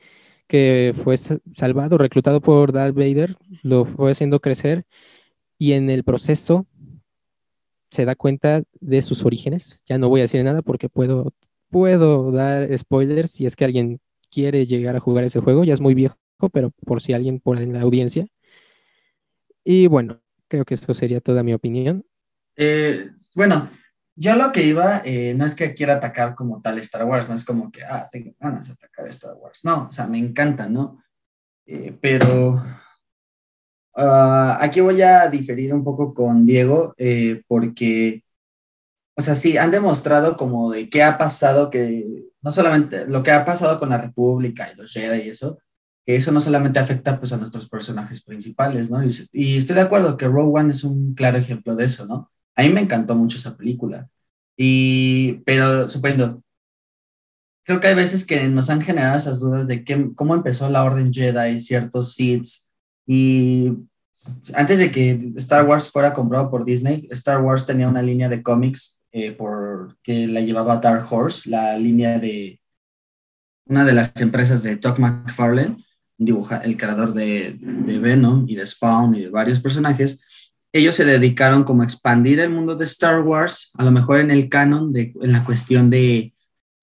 que 0.48 0.94
fue 1.04 1.18
salvado, 1.18 1.98
reclutado 1.98 2.42
por 2.42 2.72
Darth 2.72 2.96
Vader, 2.96 3.36
lo 3.64 3.86
fue 3.86 4.12
haciendo 4.12 4.40
crecer 4.40 4.86
y 5.58 5.74
en 5.74 5.90
el 5.90 6.04
proceso 6.04 6.66
se 7.90 8.06
da 8.06 8.16
cuenta 8.16 8.64
de 8.80 9.02
sus 9.02 9.26
orígenes. 9.26 9.84
Ya 9.86 9.98
no 9.98 10.10
voy 10.10 10.22
a 10.22 10.24
decir 10.24 10.44
nada 10.44 10.62
porque 10.62 10.90
puedo, 10.90 11.34
puedo 11.70 12.32
dar 12.32 12.78
spoilers 12.78 13.32
si 13.32 13.46
es 13.46 13.56
que 13.56 13.66
alguien 13.66 14.00
quiere 14.30 14.66
llegar 14.66 14.96
a 14.96 15.00
jugar 15.00 15.24
ese 15.24 15.40
juego. 15.40 15.64
Ya 15.64 15.74
es 15.74 15.82
muy 15.82 15.94
viejo, 15.94 16.18
pero 16.52 16.72
por 16.86 17.02
si 17.02 17.14
alguien 17.14 17.40
por 17.40 17.62
en 17.62 17.74
la 17.74 17.82
audiencia. 17.82 18.28
Y 19.64 19.88
bueno, 19.88 20.22
creo 20.48 20.66
que 20.66 20.76
eso 20.76 20.94
sería 20.94 21.22
toda 21.22 21.44
mi 21.44 21.54
opinión. 21.54 22.06
Eh, 22.56 23.10
bueno, 23.36 23.70
yo 24.18 24.36
lo 24.36 24.52
que 24.52 24.64
iba, 24.64 25.04
eh, 25.06 25.36
no 25.36 25.46
es 25.46 25.54
que 25.54 25.76
quiera 25.76 25.96
atacar 25.96 26.34
como 26.34 26.60
tal 26.60 26.80
Star 26.80 27.06
Wars, 27.06 27.30
no 27.30 27.36
es 27.36 27.46
como 27.46 27.72
que, 27.72 27.84
ah, 27.84 28.10
tengo 28.12 28.34
ganas 28.40 28.68
de 28.68 28.74
atacar 28.74 29.08
Star 29.10 29.36
Wars. 29.36 29.64
No, 29.64 29.88
o 29.90 29.92
sea, 29.92 30.08
me 30.08 30.18
encanta, 30.18 30.68
¿no? 30.68 31.04
Eh, 31.68 31.96
pero 32.02 32.64
ah, 33.96 34.58
aquí 34.60 34.82
voy 34.82 35.02
a 35.04 35.30
diferir 35.30 35.72
un 35.74 35.84
poco 35.84 36.16
con 36.16 36.48
Diego, 36.48 36.96
eh, 36.98 37.44
porque, 37.48 38.24
o 39.16 39.22
sea, 39.22 39.36
sí, 39.36 39.56
han 39.58 39.70
demostrado 39.70 40.36
como 40.36 40.72
de 40.72 40.90
qué 40.90 41.04
ha 41.04 41.18
pasado, 41.20 41.70
que 41.70 42.26
no 42.42 42.52
solamente 42.52 43.08
lo 43.08 43.22
que 43.22 43.32
ha 43.32 43.46
pasado 43.46 43.80
con 43.80 43.90
la 43.90 44.00
República 44.00 44.68
y 44.74 44.78
los 44.78 44.94
Jedi 44.94 45.28
y 45.28 45.30
eso, 45.30 45.60
que 46.06 46.16
eso 46.16 46.32
no 46.32 46.40
solamente 46.40 46.80
afecta 46.80 47.20
pues 47.20 47.34
a 47.34 47.38
nuestros 47.38 47.70
personajes 47.70 48.24
principales, 48.24 48.90
¿no? 48.90 49.04
Y, 49.04 49.10
y 49.34 49.58
estoy 49.58 49.76
de 49.76 49.82
acuerdo 49.82 50.18
que 50.18 50.28
Rogue 50.28 50.60
One 50.60 50.72
es 50.72 50.84
un 50.84 51.14
claro 51.14 51.38
ejemplo 51.38 51.76
de 51.76 51.86
eso, 51.86 52.08
¿no? 52.08 52.32
A 52.58 52.64
mí 52.64 52.70
me 52.70 52.82
encantó 52.82 53.16
mucho 53.16 53.38
esa 53.38 53.56
película. 53.56 54.10
Y, 54.58 55.34
pero 55.46 55.88
suponiendo, 55.88 56.44
creo 57.64 57.80
que 57.80 57.88
hay 57.88 57.96
veces 57.96 58.26
que 58.26 58.48
nos 58.48 58.72
han 58.72 58.82
generado 58.82 59.16
esas 59.16 59.40
dudas 59.40 59.68
de 59.68 59.84
qué, 59.84 60.10
cómo 60.16 60.34
empezó 60.34 60.68
la 60.70 60.84
Orden 60.84 61.14
Jedi, 61.14 61.60
ciertos 61.60 62.16
seeds. 62.16 62.72
Y 63.06 63.74
antes 64.56 64.80
de 64.80 64.90
que 64.90 65.34
Star 65.36 65.66
Wars 65.68 65.92
fuera 65.92 66.14
comprado 66.14 66.50
por 66.50 66.66
Disney, 66.66 67.08
Star 67.12 67.44
Wars 67.44 67.68
tenía 67.68 67.88
una 67.88 68.02
línea 68.02 68.28
de 68.28 68.42
cómics 68.42 69.02
eh, 69.12 69.32
por, 69.32 69.96
que 70.02 70.28
la 70.28 70.42
llevaba 70.42 70.78
Dark 70.78 71.06
Horse, 71.12 71.52
la 71.52 71.78
línea 71.78 72.18
de 72.18 72.60
una 73.68 73.86
de 73.86 73.94
las 73.94 74.20
empresas 74.20 74.64
de 74.64 74.78
Doug 74.78 74.98
McFarlane, 75.00 75.78
dibuja, 76.18 76.58
el 76.58 76.76
creador 76.76 77.14
de, 77.14 77.54
de 77.60 78.00
Venom 78.00 78.46
y 78.48 78.56
de 78.56 78.66
Spawn 78.66 79.14
y 79.14 79.22
de 79.22 79.30
varios 79.30 79.60
personajes 79.60 80.47
ellos 80.74 80.96
se 80.96 81.06
dedicaron 81.06 81.64
como 81.64 81.82
a 81.82 81.86
expandir 81.86 82.40
el 82.40 82.50
mundo 82.50 82.76
de 82.76 82.86
Star 82.86 83.22
Wars, 83.22 83.72
a 83.76 83.84
lo 83.84 83.92
mejor 83.92 84.20
en 84.20 84.32
el 84.32 84.50
canon, 84.50 84.94
de, 84.94 85.14
en 85.22 85.32
la 85.32 85.44
cuestión 85.44 85.90
de 85.90 86.34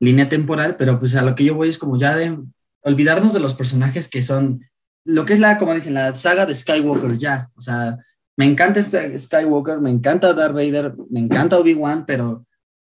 línea 0.00 0.28
temporal, 0.28 0.76
pero 0.78 0.98
pues 0.98 1.14
a 1.14 1.22
lo 1.22 1.34
que 1.34 1.44
yo 1.44 1.54
voy 1.54 1.68
es 1.68 1.78
como 1.78 1.98
ya 1.98 2.16
de 2.16 2.38
olvidarnos 2.82 3.32
de 3.32 3.40
los 3.40 3.54
personajes 3.54 4.08
que 4.08 4.22
son, 4.22 4.64
lo 5.04 5.24
que 5.24 5.34
es 5.34 5.40
la, 5.40 5.58
como 5.58 5.74
dicen, 5.74 5.94
la 5.94 6.14
saga 6.14 6.46
de 6.46 6.54
Skywalker 6.54 7.18
ya, 7.18 7.50
o 7.56 7.60
sea, 7.60 7.98
me 8.36 8.46
encanta 8.46 8.80
este 8.80 9.16
Skywalker, 9.18 9.80
me 9.80 9.90
encanta 9.90 10.32
Darth 10.32 10.54
Vader, 10.54 10.94
me 11.10 11.20
encanta 11.20 11.58
Obi-Wan, 11.58 12.04
pero 12.04 12.44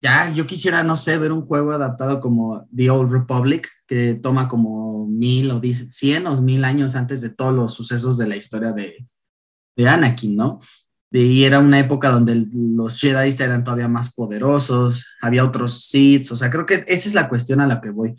ya 0.02 0.32
yo 0.32 0.46
quisiera, 0.46 0.82
no 0.82 0.96
sé, 0.96 1.18
ver 1.18 1.32
un 1.32 1.44
juego 1.44 1.72
adaptado 1.72 2.20
como 2.20 2.66
The 2.74 2.90
Old 2.90 3.12
Republic, 3.12 3.68
que 3.86 4.14
toma 4.14 4.48
como 4.48 5.06
mil 5.06 5.50
o 5.50 5.60
cien 5.60 6.26
o 6.26 6.40
mil 6.40 6.64
años 6.64 6.96
antes 6.96 7.20
de 7.20 7.30
todos 7.30 7.54
los 7.54 7.74
sucesos 7.74 8.18
de 8.18 8.28
la 8.28 8.36
historia 8.36 8.72
de, 8.72 9.06
de 9.78 9.88
Anakin, 9.88 10.36
¿no? 10.36 10.58
Y 11.10 11.44
era 11.44 11.60
una 11.60 11.78
época 11.78 12.10
donde 12.10 12.44
los 12.52 13.00
Jedi 13.00 13.34
eran 13.42 13.64
todavía 13.64 13.88
más 13.88 14.12
poderosos, 14.12 15.06
había 15.22 15.44
otros 15.44 15.86
Sith, 15.88 16.30
o 16.32 16.36
sea, 16.36 16.50
creo 16.50 16.66
que 16.66 16.84
esa 16.86 17.08
es 17.08 17.14
la 17.14 17.30
cuestión 17.30 17.60
a 17.60 17.66
la 17.66 17.80
que 17.80 17.90
voy. 17.90 18.14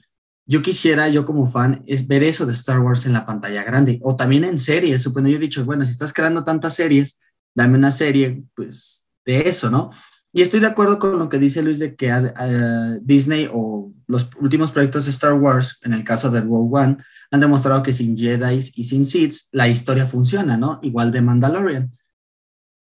Yo 0.47 0.63
quisiera, 0.63 1.07
yo 1.09 1.25
como 1.25 1.45
fan, 1.45 1.83
es 1.85 2.07
ver 2.07 2.23
eso 2.23 2.47
de 2.47 2.53
Star 2.53 2.79
Wars 2.79 3.05
en 3.05 3.13
la 3.13 3.27
pantalla 3.27 3.63
grande, 3.63 3.99
o 4.01 4.15
también 4.15 4.43
en 4.43 4.57
series, 4.57 5.03
supongo 5.03 5.27
yo 5.27 5.35
he 5.35 5.39
dicho, 5.39 5.63
bueno, 5.65 5.85
si 5.85 5.91
estás 5.91 6.13
creando 6.13 6.43
tantas 6.43 6.73
series, 6.73 7.19
dame 7.53 7.77
una 7.77 7.91
serie, 7.91 8.41
pues, 8.55 9.05
de 9.23 9.47
eso, 9.47 9.69
¿no? 9.69 9.91
Y 10.31 10.41
estoy 10.41 10.59
de 10.59 10.67
acuerdo 10.67 10.99
con 10.99 11.17
lo 11.17 11.27
que 11.29 11.39
dice 11.39 11.61
Luis 11.61 11.79
de 11.79 11.95
que 11.95 12.11
uh, 12.11 12.99
Disney 13.01 13.49
o 13.51 13.91
los 14.07 14.29
últimos 14.39 14.71
proyectos 14.71 15.05
de 15.05 15.11
Star 15.11 15.33
Wars, 15.33 15.79
en 15.83 15.93
el 15.93 16.03
caso 16.03 16.29
de 16.29 16.41
Rogue 16.41 16.79
One, 16.79 16.97
han 17.31 17.39
demostrado 17.39 17.83
que 17.83 17.93
sin 17.93 18.17
Jedi 18.17 18.59
y 18.75 18.83
sin 18.83 19.05
Sith 19.05 19.35
la 19.51 19.67
historia 19.67 20.07
funciona, 20.07 20.57
¿no? 20.57 20.79
Igual 20.81 21.11
de 21.11 21.21
Mandalorian. 21.21 21.91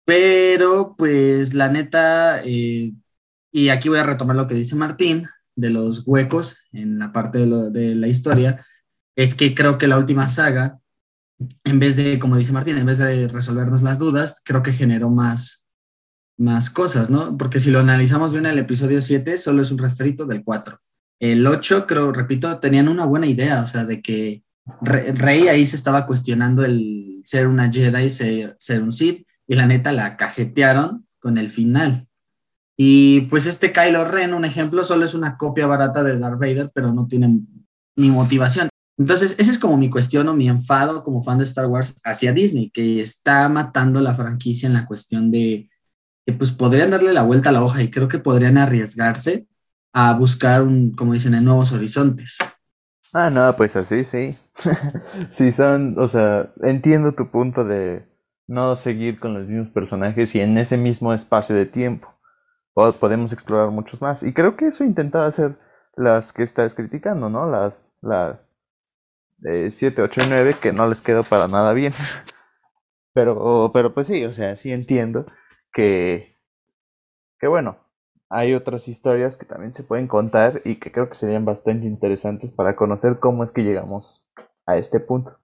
Pero, 0.05 0.95
pues, 0.97 1.53
la 1.53 1.69
neta, 1.69 2.41
eh, 2.43 2.93
y 3.51 3.69
aquí 3.69 3.89
voy 3.89 3.97
a 3.99 4.03
retomar 4.03 4.35
lo 4.35 4.47
que 4.47 4.53
dice 4.53 4.75
Martín 4.75 5.27
de 5.55 5.69
los 5.71 6.03
huecos 6.05 6.59
en 6.71 6.99
la 6.99 7.11
parte 7.11 7.39
de 7.39 7.95
la 7.95 8.07
historia, 8.07 8.65
es 9.15 9.33
que 9.33 9.55
creo 9.55 9.77
que 9.77 9.87
la 9.87 9.97
última 9.97 10.27
saga, 10.27 10.79
en 11.63 11.79
vez 11.79 11.95
de, 11.95 12.19
como 12.19 12.37
dice 12.37 12.51
Martín, 12.51 12.77
en 12.77 12.85
vez 12.85 12.97
de 12.99 13.27
resolvernos 13.27 13.81
las 13.81 13.97
dudas, 13.97 14.41
creo 14.45 14.61
que 14.61 14.73
generó 14.73 15.09
más, 15.09 15.64
más 16.37 16.69
cosas, 16.69 17.09
¿no? 17.09 17.37
Porque 17.37 17.59
si 17.59 17.71
lo 17.71 17.79
analizamos 17.79 18.31
bien, 18.31 18.45
el 18.45 18.57
episodio 18.57 19.01
7 19.01 19.37
solo 19.37 19.61
es 19.61 19.71
un 19.71 19.77
refrito 19.77 20.25
del 20.25 20.43
4. 20.43 20.79
El 21.19 21.47
8, 21.47 21.85
creo, 21.87 22.11
repito, 22.11 22.57
tenían 22.59 22.87
una 22.87 23.05
buena 23.05 23.27
idea, 23.27 23.61
o 23.61 23.65
sea, 23.65 23.85
de 23.85 24.01
que 24.01 24.43
Rey 24.81 25.47
ahí 25.47 25.65
se 25.65 25.75
estaba 25.75 26.05
cuestionando 26.05 26.65
el 26.65 27.21
ser 27.23 27.47
una 27.47 27.71
Jedi, 27.71 28.09
ser, 28.09 28.55
ser 28.59 28.81
un 28.83 28.91
Sith, 28.91 29.25
y 29.47 29.55
la 29.55 29.65
neta 29.65 29.91
la 29.91 30.17
cajetearon 30.17 31.05
con 31.19 31.37
el 31.37 31.49
final. 31.49 32.07
Y 32.77 33.21
pues 33.21 33.45
este 33.45 33.71
Kylo 33.71 34.05
Ren, 34.05 34.33
un 34.33 34.43
ejemplo, 34.43 34.83
solo 34.83 35.05
es 35.05 35.13
una 35.13 35.37
copia 35.37 35.67
barata 35.67 36.03
de 36.03 36.17
Darth 36.17 36.39
Vader, 36.39 36.71
pero 36.73 36.93
no 36.93 37.07
tiene 37.07 37.39
ni 37.95 38.09
motivación. 38.09 38.69
Entonces, 38.97 39.35
ese 39.37 39.51
es 39.51 39.59
como 39.59 39.77
mi 39.77 39.89
cuestión 39.89 40.27
o 40.29 40.33
mi 40.33 40.47
enfado 40.47 41.03
como 41.03 41.23
fan 41.23 41.37
de 41.37 41.43
Star 41.43 41.67
Wars 41.67 41.95
hacia 42.03 42.33
Disney, 42.33 42.69
que 42.69 43.01
está 43.01 43.47
matando 43.49 44.01
la 44.01 44.13
franquicia 44.13 44.67
en 44.67 44.73
la 44.73 44.85
cuestión 44.85 45.31
de 45.31 45.69
que 46.25 46.33
pues 46.33 46.51
podrían 46.51 46.89
darle 46.89 47.13
la 47.13 47.23
vuelta 47.23 47.49
a 47.49 47.51
la 47.51 47.63
hoja 47.63 47.83
y 47.83 47.91
creo 47.91 48.07
que 48.07 48.19
podrían 48.19 48.57
arriesgarse 48.57 49.47
a 49.93 50.13
buscar, 50.13 50.63
un, 50.63 50.91
como 50.95 51.13
dicen, 51.13 51.35
en 51.35 51.45
nuevos 51.45 51.71
horizontes. 51.71 52.37
Ah, 53.13 53.29
no, 53.29 53.55
pues 53.55 53.75
así, 53.75 54.03
sí. 54.03 54.35
sí, 55.31 55.51
son, 55.51 55.97
o 55.99 56.09
sea, 56.09 56.51
entiendo 56.63 57.13
tu 57.13 57.29
punto 57.29 57.63
de 57.63 58.05
no 58.47 58.75
seguir 58.75 59.19
con 59.19 59.33
los 59.33 59.47
mismos 59.47 59.69
personajes 59.69 60.35
y 60.35 60.41
en 60.41 60.57
ese 60.57 60.77
mismo 60.77 61.13
espacio 61.13 61.55
de 61.55 61.65
tiempo. 61.65 62.13
podemos 62.73 63.31
explorar 63.31 63.69
muchos 63.69 64.01
más. 64.01 64.21
Y 64.23 64.33
creo 64.33 64.57
que 64.57 64.67
eso 64.67 64.83
intentaba 64.83 65.27
hacer 65.27 65.57
las 65.95 66.33
que 66.33 66.43
estás 66.43 66.75
criticando, 66.75 67.29
¿no? 67.29 67.49
Las, 67.49 67.81
las 68.01 68.39
7, 69.71 70.01
8 70.01 70.21
y 70.21 70.27
9 70.27 70.55
que 70.61 70.73
no 70.73 70.87
les 70.87 71.01
quedó 71.01 71.23
para 71.23 71.47
nada 71.47 71.73
bien. 71.73 71.93
Pero, 73.13 73.71
pero 73.73 73.93
pues 73.93 74.07
sí, 74.07 74.25
o 74.25 74.33
sea, 74.33 74.57
sí 74.57 74.73
entiendo 74.73 75.25
que, 75.75 76.37
que 77.37 77.47
bueno, 77.47 77.77
hay 78.29 78.53
otras 78.53 78.87
historias 78.87 79.37
que 79.37 79.45
también 79.45 79.73
se 79.73 79.83
pueden 79.83 80.07
contar 80.07 80.61
y 80.63 80.77
que 80.77 80.91
creo 80.91 81.09
que 81.09 81.15
serían 81.15 81.43
bastante 81.43 81.85
interesantes 81.85 82.51
para 82.51 82.75
conocer 82.75 83.19
cómo 83.19 83.43
es 83.43 83.51
que 83.51 83.63
llegamos 83.63 84.25
a 84.65 84.77
este 84.77 84.99
punto. 85.01 85.37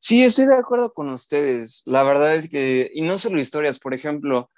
Sí, 0.00 0.24
estoy 0.24 0.46
de 0.46 0.56
acuerdo 0.56 0.92
con 0.92 1.10
ustedes. 1.10 1.82
La 1.84 2.02
verdad 2.02 2.34
es 2.34 2.48
que, 2.48 2.90
y 2.94 3.02
no 3.02 3.18
solo 3.18 3.38
historias, 3.38 3.78
por 3.78 3.92
ejemplo, 3.92 4.50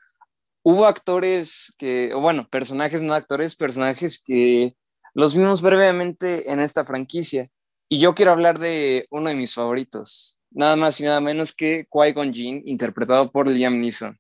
hubo 0.63 0.87
actores 0.87 1.75
que, 1.77 2.15
o 2.15 2.21
bueno, 2.21 2.49
personajes 2.49 3.03
no 3.03 3.13
actores, 3.13 3.57
personajes 3.57 4.23
que 4.23 4.77
los 5.13 5.35
vimos 5.35 5.61
brevemente 5.61 6.53
en 6.53 6.61
esta 6.61 6.85
franquicia. 6.85 7.51
Y 7.89 7.99
yo 7.99 8.15
quiero 8.15 8.31
hablar 8.31 8.59
de 8.61 9.07
uno 9.11 9.29
de 9.29 9.35
mis 9.35 9.55
favoritos, 9.55 10.41
nada 10.51 10.77
más 10.77 11.01
y 11.01 11.05
nada 11.05 11.21
menos 11.21 11.53
que 11.53 11.87
Qui-Gon 11.91 12.33
Jinn, 12.33 12.63
interpretado 12.65 13.31
por 13.31 13.49
Liam 13.49 13.81
Neeson. 13.81 14.19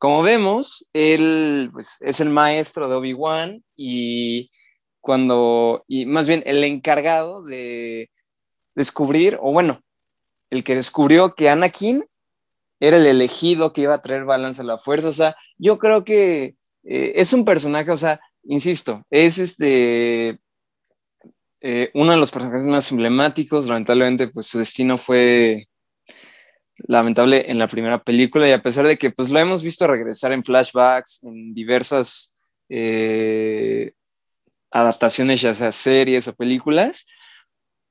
Como 0.00 0.22
vemos, 0.22 0.88
él 0.94 1.68
pues, 1.74 1.98
es 2.00 2.20
el 2.20 2.30
maestro 2.30 2.88
de 2.88 2.94
Obi-Wan 2.96 3.62
y 3.76 4.50
cuando, 4.98 5.84
y 5.86 6.06
más 6.06 6.26
bien 6.26 6.42
el 6.46 6.64
encargado 6.64 7.42
de 7.42 8.10
descubrir, 8.74 9.36
o 9.42 9.52
bueno, 9.52 9.82
el 10.48 10.64
que 10.64 10.74
descubrió 10.74 11.34
que 11.34 11.50
Anakin 11.50 12.06
era 12.80 12.96
el 12.96 13.04
elegido 13.04 13.74
que 13.74 13.82
iba 13.82 13.92
a 13.92 14.00
traer 14.00 14.24
balance 14.24 14.62
a 14.62 14.64
la 14.64 14.78
fuerza. 14.78 15.08
O 15.08 15.12
sea, 15.12 15.36
yo 15.58 15.78
creo 15.78 16.02
que 16.02 16.56
eh, 16.82 17.12
es 17.16 17.34
un 17.34 17.44
personaje, 17.44 17.90
o 17.90 17.96
sea, 17.98 18.20
insisto, 18.44 19.04
es 19.10 19.38
este 19.38 20.40
eh, 21.60 21.90
uno 21.92 22.12
de 22.12 22.16
los 22.16 22.30
personajes 22.30 22.64
más 22.64 22.90
emblemáticos. 22.90 23.66
Lamentablemente, 23.66 24.28
pues 24.28 24.46
su 24.46 24.58
destino 24.58 24.96
fue 24.96 25.68
lamentable 26.86 27.50
en 27.50 27.58
la 27.58 27.68
primera 27.68 28.02
película 28.02 28.48
y 28.48 28.52
a 28.52 28.62
pesar 28.62 28.86
de 28.86 28.96
que 28.96 29.10
pues 29.10 29.30
lo 29.30 29.38
hemos 29.38 29.62
visto 29.62 29.86
regresar 29.86 30.32
en 30.32 30.44
flashbacks, 30.44 31.22
en 31.22 31.54
diversas 31.54 32.34
eh, 32.68 33.92
adaptaciones, 34.70 35.40
ya 35.40 35.54
sea 35.54 35.72
series 35.72 36.28
o 36.28 36.34
películas, 36.34 37.06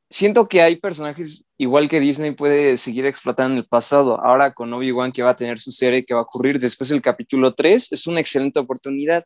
siento 0.09 0.47
que 0.47 0.61
hay 0.61 0.77
personajes 0.77 1.47
igual 1.57 1.87
que 1.87 1.99
Disney 1.99 2.31
puede 2.31 2.77
seguir 2.77 3.05
explotando 3.05 3.53
en 3.53 3.57
el 3.59 3.67
pasado. 3.67 4.19
Ahora 4.23 4.53
con 4.53 4.73
Obi-Wan 4.73 5.11
que 5.11 5.23
va 5.23 5.31
a 5.31 5.35
tener 5.35 5.59
su 5.59 5.71
serie 5.71 6.05
que 6.05 6.13
va 6.13 6.21
a 6.21 6.23
ocurrir 6.23 6.59
después 6.59 6.89
del 6.89 7.01
capítulo 7.01 7.53
3, 7.53 7.91
es 7.91 8.07
una 8.07 8.19
excelente 8.19 8.59
oportunidad, 8.59 9.23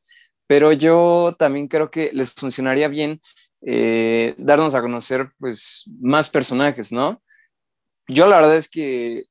pero 0.47 0.73
yo 0.73 1.35
también 1.37 1.67
creo 1.67 1.89
que 1.89 2.11
les 2.13 2.33
funcionaría 2.33 2.87
bien 2.87 3.21
eh, 3.61 4.35
darnos 4.37 4.75
a 4.75 4.81
conocer 4.81 5.31
pues 5.39 5.89
más 6.01 6.29
personajes, 6.29 6.91
¿no? 6.91 7.21
Yo 8.07 8.27
la 8.27 8.37
verdad 8.37 8.57
es 8.57 8.69
que, 8.69 9.23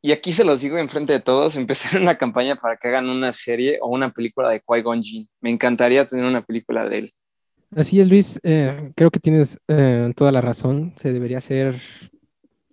y 0.00 0.12
aquí 0.12 0.32
se 0.32 0.44
los 0.44 0.60
digo 0.60 0.78
enfrente 0.78 1.12
de 1.12 1.20
todos, 1.20 1.56
empezar 1.56 2.00
una 2.00 2.16
campaña 2.16 2.56
para 2.56 2.76
que 2.76 2.88
hagan 2.88 3.08
una 3.08 3.32
serie 3.32 3.78
o 3.82 3.88
una 3.88 4.10
película 4.12 4.50
de 4.50 4.62
Qui-Gon. 4.62 5.02
Me 5.40 5.50
encantaría 5.50 6.06
tener 6.06 6.24
una 6.24 6.44
película 6.44 6.88
de 6.88 6.98
él. 6.98 7.12
Así 7.76 8.00
es, 8.00 8.08
Luis. 8.08 8.40
Eh, 8.44 8.92
creo 8.96 9.10
que 9.10 9.20
tienes 9.20 9.58
eh, 9.68 10.10
toda 10.16 10.32
la 10.32 10.40
razón. 10.40 10.94
Se 10.96 11.12
debería 11.12 11.38
hacer 11.38 11.74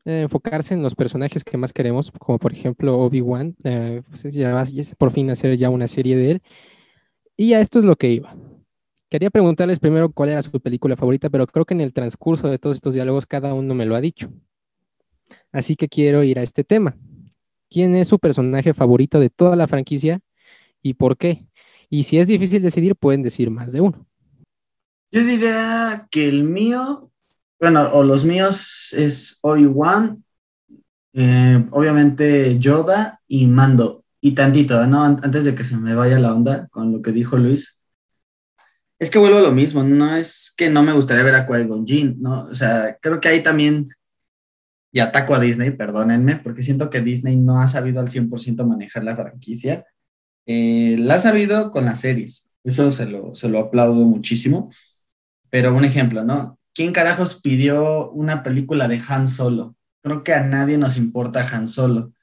eh, 0.05 0.21
enfocarse 0.21 0.73
en 0.73 0.81
los 0.81 0.95
personajes 0.95 1.43
que 1.43 1.57
más 1.57 1.73
queremos, 1.73 2.11
como 2.11 2.39
por 2.39 2.53
ejemplo 2.53 2.97
Obi-Wan. 2.99 3.55
Pues 3.61 4.23
ya 4.31 4.63
por 4.97 5.11
fin 5.11 5.29
hacer 5.31 5.57
ya 5.57 5.69
una 5.69 5.87
serie 5.87 6.15
de 6.15 6.31
él. 6.31 6.41
Y 7.35 7.53
a 7.53 7.59
esto 7.59 7.79
es 7.79 7.85
lo 7.85 7.97
que 7.97 8.09
iba. 8.09 8.35
Quería 9.09 9.29
preguntarles 9.29 9.79
primero 9.79 10.11
cuál 10.11 10.29
era 10.29 10.41
su 10.41 10.51
película 10.61 10.95
favorita, 10.95 11.29
pero 11.29 11.45
creo 11.45 11.65
que 11.65 11.73
en 11.73 11.81
el 11.81 11.93
transcurso 11.93 12.49
de 12.49 12.57
todos 12.57 12.77
estos 12.77 12.93
diálogos 12.93 13.25
cada 13.25 13.53
uno 13.53 13.75
me 13.75 13.85
lo 13.85 13.95
ha 13.95 14.01
dicho. 14.01 14.31
Así 15.51 15.75
que 15.75 15.89
quiero 15.89 16.23
ir 16.23 16.39
a 16.39 16.43
este 16.43 16.63
tema. 16.63 16.97
¿Quién 17.69 17.95
es 17.95 18.07
su 18.07 18.19
personaje 18.19 18.73
favorito 18.73 19.19
de 19.19 19.29
toda 19.29 19.55
la 19.55 19.67
franquicia 19.67 20.19
y 20.81 20.93
por 20.93 21.17
qué? 21.17 21.47
Y 21.89 22.03
si 22.03 22.17
es 22.17 22.27
difícil 22.27 22.61
decidir, 22.61 22.95
pueden 22.95 23.23
decir 23.23 23.49
más 23.49 23.71
de 23.71 23.81
uno. 23.81 24.05
Yo 25.11 25.23
diría 25.23 26.07
que 26.11 26.27
el 26.27 26.43
mío, 26.43 27.11
bueno, 27.59 27.89
o 27.93 28.03
los 28.03 28.25
míos 28.25 28.93
es 28.93 29.39
Obi-Wan, 29.41 30.23
eh, 31.13 31.65
obviamente 31.71 32.59
Yoda 32.59 33.21
y 33.27 33.47
Mando. 33.47 34.03
Y 34.19 34.31
tantito, 34.31 34.85
¿no? 34.87 35.03
Antes 35.03 35.45
de 35.45 35.53
que 35.53 35.63
se 35.63 35.77
me 35.77 35.93
vaya 35.93 36.19
la 36.19 36.33
onda 36.33 36.67
con 36.69 36.91
lo 36.91 37.01
que 37.01 37.11
dijo 37.11 37.37
Luis. 37.37 37.81
Es 38.97 39.09
que 39.09 39.19
vuelvo 39.19 39.37
a 39.37 39.41
lo 39.41 39.51
mismo, 39.51 39.83
no 39.83 40.15
es 40.15 40.53
que 40.57 40.69
no 40.69 40.81
me 40.81 40.93
gustaría 40.93 41.23
ver 41.23 41.35
a 41.35 41.45
Qui-Gon 41.45 42.15
¿no? 42.17 42.45
O 42.45 42.55
sea, 42.55 42.97
creo 43.01 43.19
que 43.19 43.27
ahí 43.27 43.43
también, 43.43 43.89
y 44.95 45.01
ataco 45.01 45.35
a 45.35 45.41
Disney, 45.41 45.71
perdónenme, 45.71 46.37
porque 46.37 46.63
siento 46.63 46.89
que 46.89 47.01
Disney 47.01 47.35
no 47.35 47.61
ha 47.61 47.67
sabido 47.67 47.99
al 47.99 48.07
100% 48.07 48.65
manejar 48.65 49.03
la 49.03 49.17
franquicia. 49.17 49.85
Eh, 50.45 50.95
la 50.97 51.15
ha 51.15 51.19
sabido 51.19 51.69
con 51.71 51.83
las 51.83 51.99
series, 51.99 52.49
eso 52.63 52.89
se 52.91 53.05
lo, 53.05 53.35
se 53.35 53.49
lo 53.49 53.59
aplaudo 53.59 54.05
muchísimo. 54.05 54.69
Pero 55.49 55.75
un 55.75 55.83
ejemplo, 55.83 56.23
¿no? 56.23 56.57
¿Quién 56.73 56.93
carajos 56.93 57.41
pidió 57.41 58.09
una 58.11 58.41
película 58.41 58.87
de 58.87 59.01
Han 59.09 59.27
Solo? 59.27 59.75
Creo 60.01 60.23
que 60.23 60.33
a 60.33 60.45
nadie 60.45 60.77
nos 60.77 60.95
importa 60.95 61.45
Han 61.51 61.67
Solo. 61.67 62.13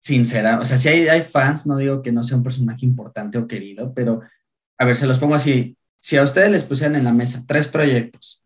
Sincera, 0.00 0.60
o 0.60 0.64
sea, 0.64 0.78
si 0.78 0.88
hay, 0.88 1.08
hay 1.08 1.22
fans, 1.22 1.66
no 1.66 1.76
digo 1.78 2.00
que 2.00 2.12
no 2.12 2.22
sea 2.22 2.36
un 2.36 2.44
personaje 2.44 2.86
importante 2.86 3.38
o 3.38 3.48
querido, 3.48 3.92
pero 3.92 4.20
a 4.78 4.84
ver, 4.84 4.96
se 4.96 5.08
los 5.08 5.18
pongo 5.18 5.34
así. 5.34 5.76
Si 5.98 6.16
a 6.16 6.22
ustedes 6.22 6.52
les 6.52 6.62
pusieran 6.62 6.94
en 6.94 7.02
la 7.02 7.12
mesa 7.12 7.42
tres 7.44 7.66
proyectos, 7.66 8.44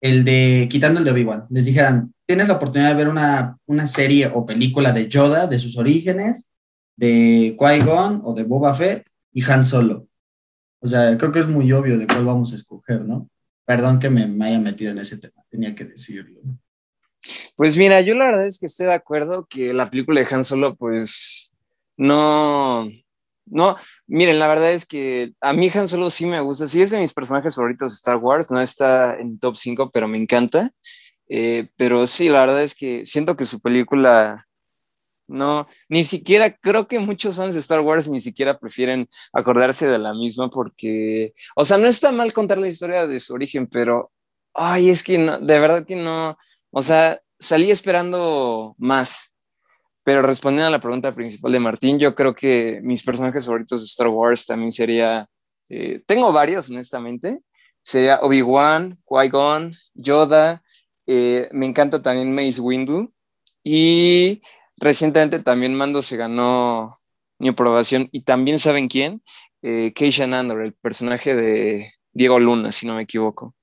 el 0.00 0.24
de, 0.24 0.66
quitando 0.68 0.98
el 0.98 1.04
de 1.04 1.12
Obi-Wan, 1.12 1.46
les 1.50 1.66
dijeran, 1.66 2.12
tienes 2.30 2.46
la 2.46 2.54
oportunidad 2.54 2.90
de 2.90 2.94
ver 2.94 3.08
una, 3.08 3.58
una 3.66 3.88
serie 3.88 4.30
o 4.32 4.46
película 4.46 4.92
de 4.92 5.08
Yoda, 5.08 5.48
de 5.48 5.58
sus 5.58 5.76
orígenes, 5.76 6.52
de 6.94 7.56
Qui-Gon 7.58 8.20
o 8.22 8.34
de 8.34 8.44
Boba 8.44 8.72
Fett 8.72 9.04
y 9.32 9.42
Han 9.50 9.64
Solo. 9.64 10.06
O 10.78 10.86
sea, 10.86 11.18
creo 11.18 11.32
que 11.32 11.40
es 11.40 11.48
muy 11.48 11.72
obvio 11.72 11.98
de 11.98 12.06
cuál 12.06 12.24
vamos 12.24 12.52
a 12.52 12.54
escoger, 12.54 13.00
¿no? 13.00 13.28
Perdón 13.64 13.98
que 13.98 14.10
me, 14.10 14.22
haya 14.46 14.60
metido 14.60 14.92
en 14.92 14.98
ese 14.98 15.18
tema, 15.18 15.42
tenía 15.48 15.74
que 15.74 15.82
decirlo. 15.82 16.38
Pues 17.56 17.76
mira, 17.76 18.00
yo 18.00 18.14
la 18.14 18.26
verdad 18.26 18.46
es 18.46 18.60
que 18.60 18.66
estoy 18.66 18.86
de 18.86 18.94
acuerdo 18.94 19.48
que 19.50 19.72
la 19.74 19.90
película 19.90 20.20
de 20.20 20.32
Han 20.32 20.44
Solo, 20.44 20.76
pues 20.76 21.52
no, 21.96 22.88
no, 23.46 23.76
miren, 24.06 24.38
la 24.38 24.46
verdad 24.46 24.70
es 24.70 24.86
que 24.86 25.32
a 25.40 25.52
mí 25.52 25.68
Han 25.74 25.88
Solo 25.88 26.08
sí 26.10 26.26
me 26.26 26.38
gusta, 26.38 26.68
sí 26.68 26.80
es 26.80 26.90
de 26.90 27.00
mis 27.00 27.12
personajes 27.12 27.56
favoritos 27.56 27.90
de 27.90 27.96
Star 27.96 28.18
Wars, 28.18 28.46
no 28.52 28.60
está 28.60 29.16
en 29.18 29.36
top 29.40 29.56
5, 29.56 29.90
pero 29.90 30.06
me 30.06 30.16
encanta. 30.16 30.70
Eh, 31.32 31.68
pero 31.76 32.08
sí, 32.08 32.28
la 32.28 32.40
verdad 32.40 32.62
es 32.62 32.74
que 32.74 33.06
siento 33.06 33.36
que 33.36 33.44
su 33.44 33.60
película 33.60 34.48
no, 35.28 35.68
ni 35.88 36.04
siquiera 36.04 36.56
creo 36.56 36.88
que 36.88 36.98
muchos 36.98 37.36
fans 37.36 37.54
de 37.54 37.60
Star 37.60 37.80
Wars 37.80 38.08
ni 38.08 38.20
siquiera 38.20 38.58
prefieren 38.58 39.08
acordarse 39.32 39.86
de 39.86 40.00
la 40.00 40.12
misma 40.12 40.50
porque, 40.50 41.34
o 41.54 41.64
sea, 41.64 41.78
no 41.78 41.86
está 41.86 42.10
mal 42.10 42.32
contar 42.32 42.58
la 42.58 42.66
historia 42.66 43.06
de 43.06 43.20
su 43.20 43.32
origen, 43.32 43.68
pero, 43.68 44.10
ay, 44.54 44.90
es 44.90 45.04
que 45.04 45.18
no, 45.18 45.38
de 45.38 45.58
verdad 45.60 45.86
que 45.86 45.94
no, 45.94 46.36
o 46.70 46.82
sea, 46.82 47.20
salí 47.38 47.70
esperando 47.70 48.74
más. 48.76 49.32
Pero 50.02 50.22
respondiendo 50.22 50.66
a 50.66 50.70
la 50.70 50.80
pregunta 50.80 51.12
principal 51.12 51.52
de 51.52 51.60
Martín, 51.60 51.98
yo 52.00 52.14
creo 52.16 52.34
que 52.34 52.80
mis 52.82 53.04
personajes 53.04 53.44
favoritos 53.44 53.80
de 53.80 53.86
Star 53.86 54.08
Wars 54.08 54.46
también 54.46 54.72
sería, 54.72 55.28
eh, 55.68 56.02
tengo 56.06 56.32
varios, 56.32 56.70
honestamente, 56.70 57.40
sería 57.82 58.18
Obi-Wan, 58.20 58.98
Qui-Gon, 59.06 59.76
Yoda, 59.94 60.62
eh, 61.12 61.48
me 61.52 61.66
encanta 61.66 62.00
también 62.00 62.34
Mace 62.34 62.60
Windu 62.60 63.12
y 63.64 64.40
Recientemente 64.80 65.40
también 65.40 65.74
Mando 65.74 66.00
se 66.00 66.16
ganó 66.16 66.98
mi 67.38 67.48
aprobación 67.48 68.08
y 68.12 68.22
también 68.22 68.58
saben 68.58 68.88
quién, 68.88 69.22
eh, 69.60 69.92
Keisha 69.94 70.26
Nandor, 70.26 70.62
el 70.62 70.72
personaje 70.72 71.34
de 71.34 71.92
Diego 72.12 72.40
Luna, 72.40 72.72
si 72.72 72.86
no 72.86 72.94
me 72.94 73.02
equivoco. 73.02 73.54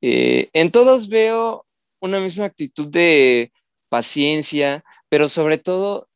Eh, 0.00 0.50
en 0.52 0.70
todos 0.72 1.08
veo 1.08 1.64
una 2.00 2.18
misma 2.18 2.46
actitud 2.46 2.88
de 2.88 3.52
paciencia, 3.88 4.84
pero 5.08 5.28
sobre 5.28 5.58
todo 5.58 6.08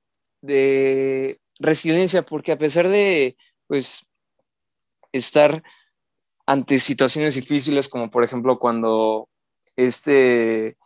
de 0.43 1.39
resiliencia, 1.61 2.23
porque 2.23 2.51
a 2.51 2.59
pesar 2.59 2.89
de, 2.89 3.37
pues, 3.69 4.05
estar 5.13 5.63
ante 6.47 6.81
situaciones 6.81 7.37
difíciles, 7.37 7.89
como 7.89 8.11
por 8.11 8.25
ejemplo 8.25 8.59
cuando 8.59 9.29
este 9.77 10.77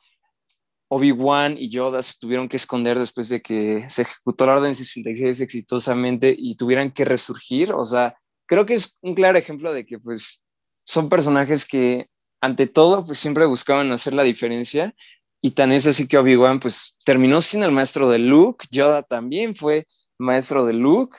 Obi-Wan 0.88 1.56
y 1.56 1.68
Yoda 1.70 2.02
se 2.02 2.18
tuvieron 2.18 2.48
que 2.48 2.56
esconder 2.56 2.98
después 2.98 3.28
de 3.28 3.40
que 3.40 3.88
se 3.88 4.02
ejecutó 4.02 4.46
la 4.46 4.54
Orden 4.54 4.74
66 4.74 5.40
exitosamente 5.40 6.34
y 6.36 6.56
tuvieran 6.56 6.90
que 6.90 7.04
resurgir. 7.04 7.72
O 7.72 7.84
sea, 7.84 8.16
creo 8.46 8.66
que 8.66 8.74
es 8.74 8.98
un 9.00 9.14
claro 9.14 9.38
ejemplo 9.38 9.72
de 9.72 9.86
que 9.86 9.98
pues 9.98 10.44
son 10.84 11.08
personajes 11.08 11.64
que 11.64 12.08
ante 12.40 12.66
todo 12.66 13.04
pues 13.04 13.18
siempre 13.18 13.46
buscaban 13.46 13.92
hacer 13.92 14.14
la 14.14 14.24
diferencia 14.24 14.94
y 15.40 15.52
tan 15.52 15.70
es 15.72 15.86
así 15.86 16.08
que 16.08 16.18
Obi-Wan 16.18 16.58
pues 16.58 16.98
terminó 17.04 17.40
siendo 17.40 17.66
el 17.66 17.74
maestro 17.74 18.10
de 18.10 18.18
Luke, 18.18 18.66
Yoda 18.70 19.02
también 19.04 19.54
fue 19.54 19.86
maestro 20.18 20.66
de 20.66 20.72
Luke 20.72 21.18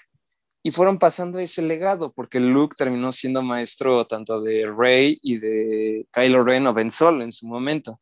y 0.63 0.71
fueron 0.71 0.97
pasando 0.97 1.39
ese 1.39 1.61
legado 1.61 2.13
porque 2.13 2.39
Luke 2.39 2.75
terminó 2.77 3.11
siendo 3.11 3.41
maestro 3.41 4.05
tanto 4.05 4.41
de 4.41 4.71
Rey 4.75 5.19
y 5.21 5.37
de 5.37 6.07
Kylo 6.11 6.43
Ren 6.43 6.67
o 6.67 6.73
Ben 6.73 6.91
Solo 6.91 7.23
en 7.23 7.31
su 7.31 7.47
momento. 7.47 7.99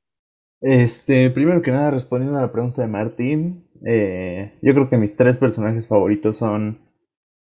Este, 0.61 1.29
primero 1.29 1.61
que 1.61 1.71
nada, 1.71 1.91
respondiendo 1.91 2.37
a 2.37 2.41
la 2.41 2.51
pregunta 2.51 2.81
de 2.81 2.87
Martín, 2.89 3.69
eh, 3.85 4.57
yo 4.61 4.73
creo 4.73 4.89
que 4.89 4.97
mis 4.97 5.15
tres 5.15 5.37
personajes 5.37 5.87
favoritos 5.87 6.37
son 6.37 6.81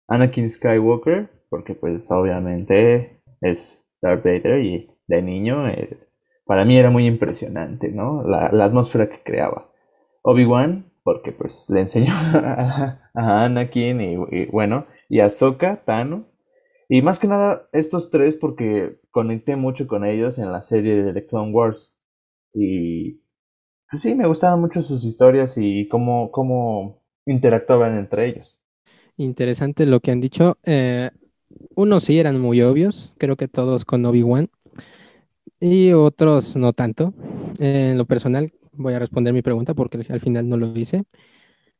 Anakin 0.07 0.49
Skywalker, 0.49 1.29
porque 1.49 1.75
pues 1.75 2.09
obviamente 2.09 3.21
es 3.41 3.85
Darth 4.01 4.23
Vader 4.23 4.63
y 4.63 4.89
de 5.07 5.21
niño 5.21 5.67
eh, 5.67 5.97
para 6.45 6.65
mí 6.65 6.77
era 6.77 6.89
muy 6.89 7.05
impresionante, 7.05 7.89
¿no? 7.89 8.23
La, 8.23 8.47
atmósfera 8.65 9.09
que 9.09 9.21
creaba. 9.23 9.69
Obi-Wan, 10.23 10.91
porque 11.03 11.31
pues 11.31 11.67
le 11.69 11.81
enseñó 11.81 12.13
a, 12.33 12.99
Anakin 13.13 14.01
y, 14.01 14.45
bueno, 14.47 14.85
y 15.09 15.19
Ahsoka, 15.19 15.83
Tano. 15.85 16.27
Y 16.89 17.01
más 17.01 17.19
que 17.19 17.27
nada 17.27 17.67
estos 17.71 18.11
tres 18.11 18.35
porque 18.35 18.99
conecté 19.11 19.55
mucho 19.55 19.87
con 19.87 20.05
ellos 20.05 20.37
en 20.37 20.51
la 20.51 20.63
serie 20.63 21.03
de 21.03 21.13
The 21.13 21.25
Clone 21.25 21.51
Wars. 21.51 21.95
Y 22.53 23.21
pues 23.89 24.01
sí, 24.01 24.15
me 24.15 24.27
gustaban 24.27 24.59
mucho 24.59 24.81
sus 24.81 25.03
historias 25.05 25.57
y 25.57 25.87
cómo, 25.87 26.31
cómo 26.31 27.01
interactuaban 27.25 27.97
entre 27.97 28.27
ellos. 28.27 28.59
Interesante 29.17 29.85
lo 29.85 29.99
que 29.99 30.11
han 30.11 30.21
dicho. 30.21 30.57
Eh, 30.63 31.11
unos 31.75 32.03
sí 32.03 32.19
eran 32.19 32.39
muy 32.39 32.61
obvios, 32.61 33.15
creo 33.17 33.35
que 33.37 33.47
todos 33.47 33.85
con 33.85 34.05
Obi-Wan, 34.05 34.49
y 35.59 35.93
otros 35.93 36.55
no 36.55 36.73
tanto. 36.73 37.13
en 37.59 37.97
lo 37.97 38.05
personal, 38.05 38.51
voy 38.73 38.93
a 38.93 38.99
responder 38.99 39.33
mi 39.33 39.41
pregunta 39.41 39.73
porque 39.73 40.03
al 40.09 40.19
final 40.19 40.49
no 40.49 40.57
lo 40.57 40.67
hice. 40.75 41.03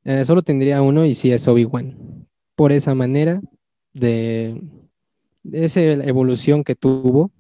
Eh, 0.06 0.26
solo 0.26 0.42
tendría 0.42 0.82
uno 0.82 1.06
y 1.06 1.16
sí 1.16 1.32
es 1.32 1.48
Obi-Wan. 1.48 2.28
Por 2.56 2.72
esa 2.72 2.94
manera 2.96 3.42
de, 3.94 4.62
esa 5.52 5.82
evolución 5.82 6.64
que 6.64 6.76
tuvo 6.76 7.32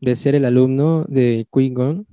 de 0.00 0.16
ser 0.16 0.34
el 0.34 0.44
alumno 0.44 1.04
de 1.08 1.46
Qui-Gon, 1.50 2.06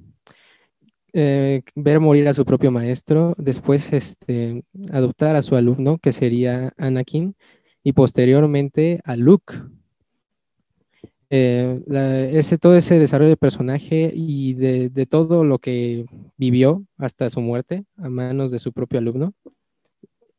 eh, 1.16 1.62
ver 1.76 2.00
morir 2.00 2.28
a 2.28 2.34
su 2.34 2.46
propio 2.46 2.72
maestro, 2.72 3.36
después 3.38 3.92
este, 3.94 4.64
adoptar 4.92 5.36
a 5.36 5.42
su 5.42 5.56
alumno, 5.56 5.98
que 5.98 6.12
sería 6.12 6.74
Anakin, 6.78 7.36
y 7.84 7.94
posteriormente 7.94 9.00
a 9.04 9.16
Luke. 9.16 9.54
Eh, 11.30 11.82
ese, 12.34 12.58
todo 12.58 12.76
ese 12.76 13.00
desarrollo 13.00 13.30
de 13.30 13.38
personaje 13.38 14.12
y 14.16 14.54
de, 14.54 14.90
de, 14.90 15.06
todo 15.08 15.44
lo 15.44 15.58
que 15.58 16.06
vivió 16.38 16.86
hasta 16.98 17.30
su 17.32 17.42
muerte 17.42 17.86
a 17.98 18.08
manos 18.08 18.52
de 18.52 18.60
su 18.60 18.72
propio 18.72 19.00
alumno, 19.00 19.34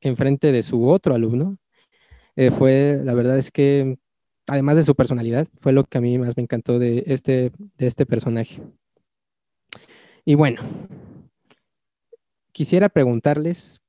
enfrente 0.00 0.52
de 0.52 0.62
su 0.62 0.88
otro 0.88 1.14
alumno, 1.14 1.58
eh, 2.36 2.50
fue, 2.50 3.00
la 3.04 3.14
verdad 3.14 3.38
es 3.38 3.50
que, 3.50 3.98
además 4.46 4.76
de 4.76 4.82
su 4.82 4.94
personalidad, 4.94 5.46
fue 5.58 5.72
lo 5.72 5.84
que 5.84 5.98
a 5.98 6.00
mí 6.00 6.18
más 6.18 6.36
me 6.36 6.42
encantó 6.42 6.78
de 6.78 7.04
este, 7.06 7.52
de 7.78 7.86
este 7.86 8.06
personaje. 8.06 8.60
Y 10.24 10.34
bueno, 10.34 10.62
quisiera 12.52 12.88
preguntarles, 12.88 13.82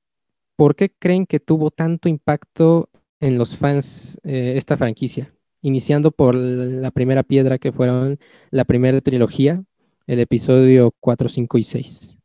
¿por 0.55 0.75
qué 0.75 0.89
creen 0.89 1.25
que 1.25 1.39
tuvo 1.39 1.71
tanto 1.71 2.09
impacto 2.09 2.89
en 3.19 3.37
los 3.37 3.57
fans 3.57 4.19
eh, 4.23 4.53
esta 4.57 4.77
franquicia? 4.77 5.33
Iniciando 5.61 6.11
por 6.11 6.35
la 6.35 6.91
primera 6.91 7.23
piedra 7.23 7.57
que 7.57 7.71
fueron 7.71 8.19
la 8.51 8.65
primera 8.65 9.01
trilogía, 9.01 9.63
el 10.07 10.19
episodio 10.19 10.93
4, 10.99 11.29
5 11.29 11.57
y 11.57 11.63
6. 11.63 12.17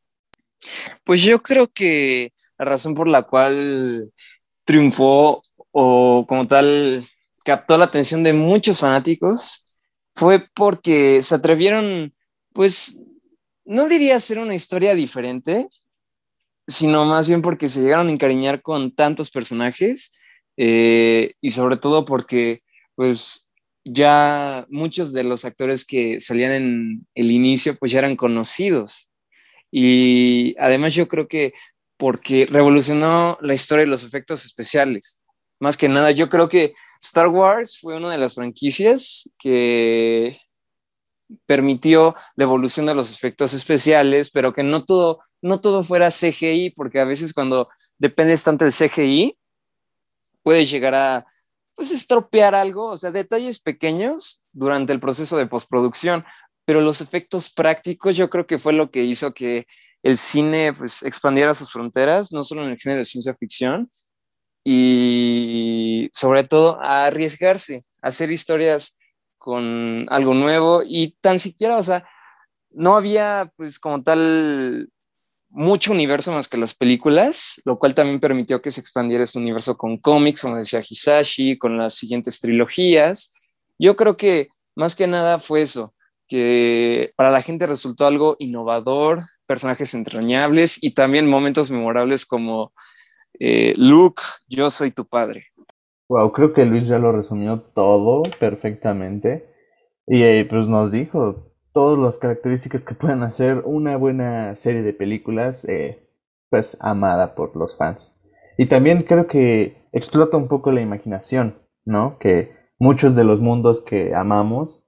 Pues 1.04 1.22
yo 1.22 1.40
creo 1.40 1.68
que 1.68 2.32
la 2.58 2.66
razón 2.66 2.94
por 2.94 3.08
la 3.08 3.22
cual 3.22 4.12
triunfó 4.64 5.42
o 5.72 6.26
como 6.28 6.46
tal 6.46 7.04
captó 7.44 7.78
la 7.78 7.86
atención 7.86 8.22
de 8.22 8.32
muchos 8.32 8.80
fanáticos 8.80 9.66
fue 10.14 10.46
porque 10.54 11.22
se 11.22 11.34
atrevieron, 11.34 12.14
pues, 12.52 13.00
no 13.64 13.88
diría 13.88 14.18
ser 14.20 14.38
una 14.38 14.54
historia 14.54 14.94
diferente, 14.94 15.68
sino 16.66 17.04
más 17.04 17.28
bien 17.28 17.42
porque 17.42 17.68
se 17.68 17.82
llegaron 17.82 18.08
a 18.08 18.12
encariñar 18.12 18.62
con 18.62 18.94
tantos 18.94 19.30
personajes 19.30 20.20
eh, 20.56 21.34
y 21.40 21.50
sobre 21.50 21.76
todo 21.76 22.04
porque, 22.04 22.62
pues, 22.94 23.48
ya 23.84 24.66
muchos 24.68 25.12
de 25.12 25.24
los 25.24 25.44
actores 25.44 25.84
que 25.84 26.20
salían 26.20 26.52
en 26.52 27.06
el 27.14 27.30
inicio, 27.30 27.76
pues 27.76 27.92
ya 27.92 28.00
eran 28.00 28.16
conocidos. 28.16 29.10
Y 29.70 30.54
además 30.58 30.94
yo 30.94 31.08
creo 31.08 31.28
que 31.28 31.52
porque 31.96 32.46
revolucionó 32.50 33.38
la 33.40 33.54
historia 33.54 33.84
de 33.84 33.90
los 33.90 34.04
efectos 34.04 34.44
especiales. 34.44 35.19
Más 35.60 35.76
que 35.76 35.88
nada, 35.88 36.10
yo 36.10 36.30
creo 36.30 36.48
que 36.48 36.72
Star 37.02 37.28
Wars 37.28 37.78
fue 37.78 37.96
una 37.96 38.10
de 38.10 38.18
las 38.18 38.34
franquicias 38.34 39.28
que 39.38 40.40
permitió 41.46 42.16
la 42.34 42.44
evolución 42.44 42.86
de 42.86 42.94
los 42.94 43.10
efectos 43.10 43.52
especiales, 43.52 44.30
pero 44.30 44.52
que 44.52 44.62
no 44.62 44.84
todo, 44.84 45.20
no 45.42 45.60
todo 45.60 45.84
fuera 45.84 46.10
CGI, 46.10 46.70
porque 46.70 46.98
a 46.98 47.04
veces 47.04 47.34
cuando 47.34 47.68
dependes 47.98 48.42
tanto 48.42 48.64
del 48.64 48.72
CGI, 48.72 49.36
puede 50.42 50.64
llegar 50.64 50.94
a 50.94 51.26
pues, 51.74 51.90
estropear 51.90 52.54
algo, 52.54 52.86
o 52.86 52.96
sea, 52.96 53.10
detalles 53.10 53.60
pequeños 53.60 54.44
durante 54.52 54.94
el 54.94 55.00
proceso 55.00 55.36
de 55.36 55.46
postproducción, 55.46 56.24
pero 56.64 56.80
los 56.80 57.02
efectos 57.02 57.50
prácticos 57.50 58.16
yo 58.16 58.30
creo 58.30 58.46
que 58.46 58.58
fue 58.58 58.72
lo 58.72 58.90
que 58.90 59.04
hizo 59.04 59.34
que 59.34 59.66
el 60.02 60.16
cine 60.16 60.72
pues, 60.72 61.02
expandiera 61.02 61.52
sus 61.52 61.70
fronteras, 61.70 62.32
no 62.32 62.44
solo 62.44 62.64
en 62.64 62.70
el 62.70 62.78
género 62.78 63.00
de 63.00 63.04
ciencia 63.04 63.34
ficción, 63.34 63.90
y 64.64 66.10
sobre 66.12 66.44
todo 66.44 66.80
a 66.80 67.06
arriesgarse, 67.06 67.84
a 68.02 68.08
hacer 68.08 68.30
historias 68.30 68.98
con 69.38 70.06
algo 70.10 70.34
nuevo 70.34 70.82
y 70.86 71.16
tan 71.20 71.38
siquiera, 71.38 71.78
o 71.78 71.82
sea, 71.82 72.06
no 72.70 72.96
había 72.96 73.52
pues 73.56 73.78
como 73.78 74.02
tal 74.02 74.90
mucho 75.48 75.92
universo 75.92 76.30
más 76.32 76.48
que 76.48 76.56
las 76.56 76.74
películas, 76.74 77.60
lo 77.64 77.78
cual 77.78 77.94
también 77.94 78.20
permitió 78.20 78.62
que 78.62 78.70
se 78.70 78.80
expandiera 78.80 79.24
este 79.24 79.38
universo 79.38 79.76
con 79.76 79.98
cómics, 79.98 80.42
como 80.42 80.56
decía 80.56 80.82
Hisashi, 80.88 81.58
con 81.58 81.76
las 81.76 81.94
siguientes 81.94 82.38
trilogías. 82.38 83.34
Yo 83.78 83.96
creo 83.96 84.16
que 84.16 84.50
más 84.76 84.94
que 84.94 85.06
nada 85.06 85.40
fue 85.40 85.62
eso, 85.62 85.94
que 86.28 87.12
para 87.16 87.32
la 87.32 87.42
gente 87.42 87.66
resultó 87.66 88.06
algo 88.06 88.36
innovador, 88.38 89.22
personajes 89.46 89.94
entrañables 89.94 90.78
y 90.80 90.92
también 90.92 91.28
momentos 91.28 91.70
memorables 91.70 92.24
como 92.24 92.72
eh, 93.40 93.72
Luke, 93.78 94.22
yo 94.48 94.68
soy 94.68 94.90
tu 94.90 95.06
padre. 95.06 95.46
Wow, 96.08 96.30
creo 96.32 96.52
que 96.52 96.66
Luis 96.66 96.86
ya 96.86 96.98
lo 96.98 97.10
resumió 97.10 97.60
todo 97.60 98.22
perfectamente 98.38 99.48
y 100.06 100.22
eh, 100.22 100.46
pues 100.48 100.68
nos 100.68 100.92
dijo 100.92 101.50
todas 101.72 101.98
las 101.98 102.18
características 102.18 102.82
que 102.82 102.94
pueden 102.94 103.22
hacer 103.22 103.62
una 103.64 103.96
buena 103.96 104.54
serie 104.56 104.82
de 104.82 104.92
películas 104.92 105.64
eh, 105.64 106.06
pues 106.50 106.76
amada 106.80 107.34
por 107.34 107.56
los 107.56 107.78
fans. 107.78 108.14
Y 108.58 108.66
también 108.66 109.04
creo 109.04 109.26
que 109.26 109.88
explota 109.92 110.36
un 110.36 110.48
poco 110.48 110.70
la 110.70 110.82
imaginación, 110.82 111.54
¿no? 111.86 112.18
Que 112.18 112.52
muchos 112.78 113.14
de 113.16 113.24
los 113.24 113.40
mundos 113.40 113.80
que 113.80 114.14
amamos 114.14 114.84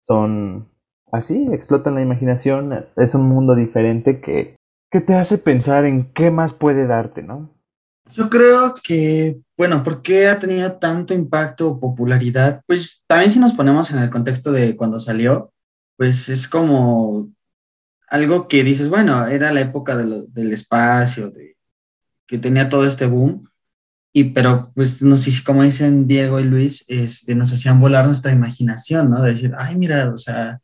son 0.00 0.72
así, 1.12 1.48
explotan 1.52 1.94
la 1.94 2.02
imaginación, 2.02 2.86
es 2.96 3.14
un 3.14 3.28
mundo 3.28 3.54
diferente 3.54 4.20
que, 4.20 4.56
que 4.90 5.00
te 5.00 5.14
hace 5.14 5.38
pensar 5.38 5.84
en 5.84 6.12
qué 6.12 6.32
más 6.32 6.52
puede 6.52 6.86
darte, 6.88 7.22
¿no? 7.22 7.61
Yo 8.14 8.28
creo 8.28 8.74
que, 8.74 9.38
bueno, 9.56 9.82
¿por 9.82 10.02
qué 10.02 10.28
ha 10.28 10.38
tenido 10.38 10.72
tanto 10.72 11.14
impacto 11.14 11.68
o 11.68 11.80
popularidad? 11.80 12.62
Pues 12.66 13.02
también 13.06 13.30
si 13.30 13.38
nos 13.38 13.54
ponemos 13.54 13.90
en 13.90 13.98
el 13.98 14.10
contexto 14.10 14.52
de 14.52 14.76
cuando 14.76 14.98
salió, 14.98 15.52
pues 15.96 16.28
es 16.28 16.46
como 16.48 17.30
algo 18.08 18.48
que 18.48 18.64
dices, 18.64 18.90
bueno, 18.90 19.26
era 19.26 19.52
la 19.52 19.62
época 19.62 19.96
de 19.96 20.04
lo, 20.04 20.22
del 20.26 20.52
espacio, 20.52 21.30
de, 21.30 21.56
que 22.26 22.38
tenía 22.38 22.68
todo 22.68 22.86
este 22.86 23.06
boom, 23.06 23.48
y 24.12 24.24
pero 24.24 24.70
pues 24.74 25.02
no 25.02 25.16
sé, 25.16 25.32
como 25.44 25.62
dicen 25.62 26.06
Diego 26.06 26.38
y 26.38 26.44
Luis, 26.44 26.84
este, 26.88 27.34
nos 27.34 27.52
hacían 27.52 27.80
volar 27.80 28.04
nuestra 28.06 28.32
imaginación, 28.32 29.10
¿no? 29.10 29.22
De 29.22 29.30
decir, 29.30 29.54
ay, 29.56 29.76
mira, 29.76 30.10
o 30.12 30.18
sea, 30.18 30.60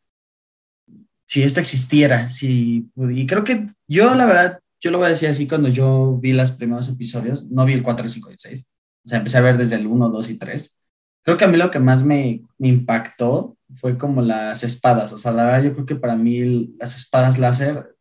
si 1.26 1.42
esto 1.42 1.60
existiera, 1.60 2.28
si, 2.28 2.90
y 2.96 3.26
creo 3.26 3.44
que 3.44 3.68
yo, 3.86 4.14
la 4.14 4.26
verdad, 4.26 4.60
yo 4.80 4.90
lo 4.90 4.98
voy 4.98 5.06
a 5.06 5.10
decir 5.10 5.28
así, 5.28 5.48
cuando 5.48 5.68
yo 5.68 6.18
vi 6.20 6.32
los 6.32 6.52
primeros 6.52 6.88
episodios, 6.88 7.50
no 7.50 7.64
vi 7.64 7.74
el 7.74 7.82
4, 7.82 8.08
5 8.08 8.30
y 8.32 8.34
6, 8.38 8.70
o 9.04 9.08
sea, 9.08 9.18
empecé 9.18 9.38
a 9.38 9.42
ver 9.42 9.56
desde 9.56 9.76
el 9.76 9.86
1, 9.86 10.08
2 10.08 10.30
y 10.30 10.38
3, 10.38 10.80
creo 11.22 11.36
que 11.36 11.44
a 11.44 11.48
mí 11.48 11.56
lo 11.56 11.70
que 11.70 11.78
más 11.78 12.04
me, 12.04 12.42
me 12.58 12.68
impactó 12.68 13.56
fue 13.74 13.98
como 13.98 14.22
las 14.22 14.64
espadas, 14.64 15.12
o 15.12 15.18
sea, 15.18 15.32
la 15.32 15.44
verdad 15.44 15.62
yo 15.64 15.74
creo 15.74 15.86
que 15.86 15.96
para 15.96 16.16
mí 16.16 16.74
las 16.78 16.96
espadas 16.96 17.38
láser 17.38 17.96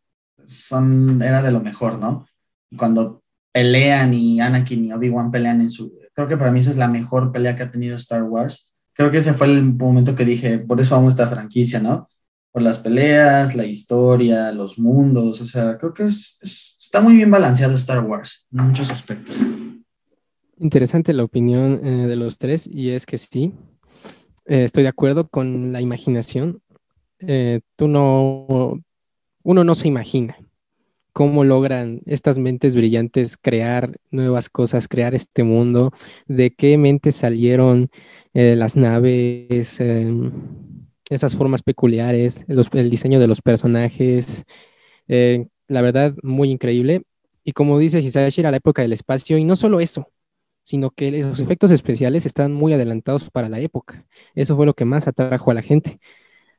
son, 0.45 1.21
era 1.21 1.41
de 1.41 1.51
lo 1.51 1.59
mejor, 1.59 1.99
¿no? 1.99 2.25
Cuando 2.77 3.23
pelean 3.51 4.13
y 4.13 4.39
Anakin 4.39 4.85
y 4.85 4.93
Obi-Wan 4.93 5.31
pelean 5.31 5.61
en 5.61 5.69
su, 5.69 5.93
creo 6.13 6.27
que 6.27 6.37
para 6.37 6.51
mí 6.51 6.59
esa 6.59 6.71
es 6.71 6.77
la 6.77 6.87
mejor 6.87 7.31
pelea 7.31 7.55
que 7.55 7.63
ha 7.63 7.71
tenido 7.71 7.95
Star 7.95 8.23
Wars, 8.23 8.75
creo 8.93 9.11
que 9.11 9.17
ese 9.17 9.33
fue 9.33 9.47
el 9.47 9.63
momento 9.63 10.15
que 10.15 10.25
dije, 10.25 10.59
por 10.59 10.79
eso 10.79 10.95
amo 10.95 11.09
esta 11.09 11.27
franquicia, 11.27 11.79
¿no? 11.79 12.07
por 12.57 12.63
las 12.63 12.79
peleas, 12.79 13.53
la 13.53 13.65
historia, 13.65 14.51
los 14.51 14.79
mundos, 14.79 15.41
o 15.41 15.45
sea, 15.45 15.77
creo 15.77 15.93
que 15.93 16.05
es, 16.05 16.39
está 16.87 17.01
muy 17.01 17.17
bien 17.17 17.29
balanceado 17.29 17.75
Star 17.75 18.01
Wars 18.05 18.47
en 18.53 18.65
muchos 18.65 18.89
aspectos. 18.91 19.41
Interesante 20.57 21.11
la 21.11 21.25
opinión 21.25 21.81
eh, 21.83 22.07
de 22.07 22.15
los 22.15 22.37
tres 22.37 22.65
y 22.65 22.91
es 22.91 23.05
que 23.05 23.17
sí, 23.17 23.53
eh, 24.45 24.63
estoy 24.63 24.83
de 24.83 24.89
acuerdo 24.89 25.27
con 25.27 25.73
la 25.73 25.81
imaginación. 25.81 26.61
Eh, 27.19 27.59
tú 27.75 27.89
no, 27.89 28.79
uno 29.43 29.63
no 29.65 29.75
se 29.75 29.89
imagina 29.89 30.37
cómo 31.11 31.43
logran 31.43 31.99
estas 32.05 32.39
mentes 32.39 32.73
brillantes 32.75 33.35
crear 33.35 33.97
nuevas 34.09 34.49
cosas, 34.49 34.87
crear 34.87 35.13
este 35.13 35.43
mundo, 35.43 35.91
de 36.27 36.51
qué 36.51 36.77
mentes 36.77 37.15
salieron 37.15 37.89
las 38.33 38.75
naves 38.75 39.81
esas 41.09 41.35
formas 41.35 41.63
peculiares, 41.63 42.45
el 42.47 42.89
diseño 42.91 43.19
de 43.19 43.27
los 43.27 43.41
personajes, 43.41 44.45
eh, 45.07 45.47
la 45.67 45.81
verdad, 45.81 46.15
muy 46.23 46.49
increíble. 46.49 47.03
Y 47.43 47.53
como 47.53 47.79
dice 47.79 47.99
Hisashi, 47.99 48.41
era 48.41 48.51
la 48.51 48.57
época 48.57 48.81
del 48.81 48.93
espacio, 48.93 49.37
y 49.37 49.43
no 49.43 49.55
solo 49.55 49.79
eso, 49.79 50.11
sino 50.63 50.91
que 50.91 51.11
los 51.11 51.39
efectos 51.39 51.71
especiales 51.71 52.25
están 52.25 52.53
muy 52.53 52.73
adelantados 52.73 53.29
para 53.29 53.47
la 53.47 53.61
época. 53.61 54.05
Eso 54.35 54.55
fue 54.57 54.65
lo 54.65 54.73
que 54.73 54.83
más 54.83 55.07
atrajo 55.07 55.49
a 55.49 55.53
la 55.53 55.61
gente. 55.61 55.99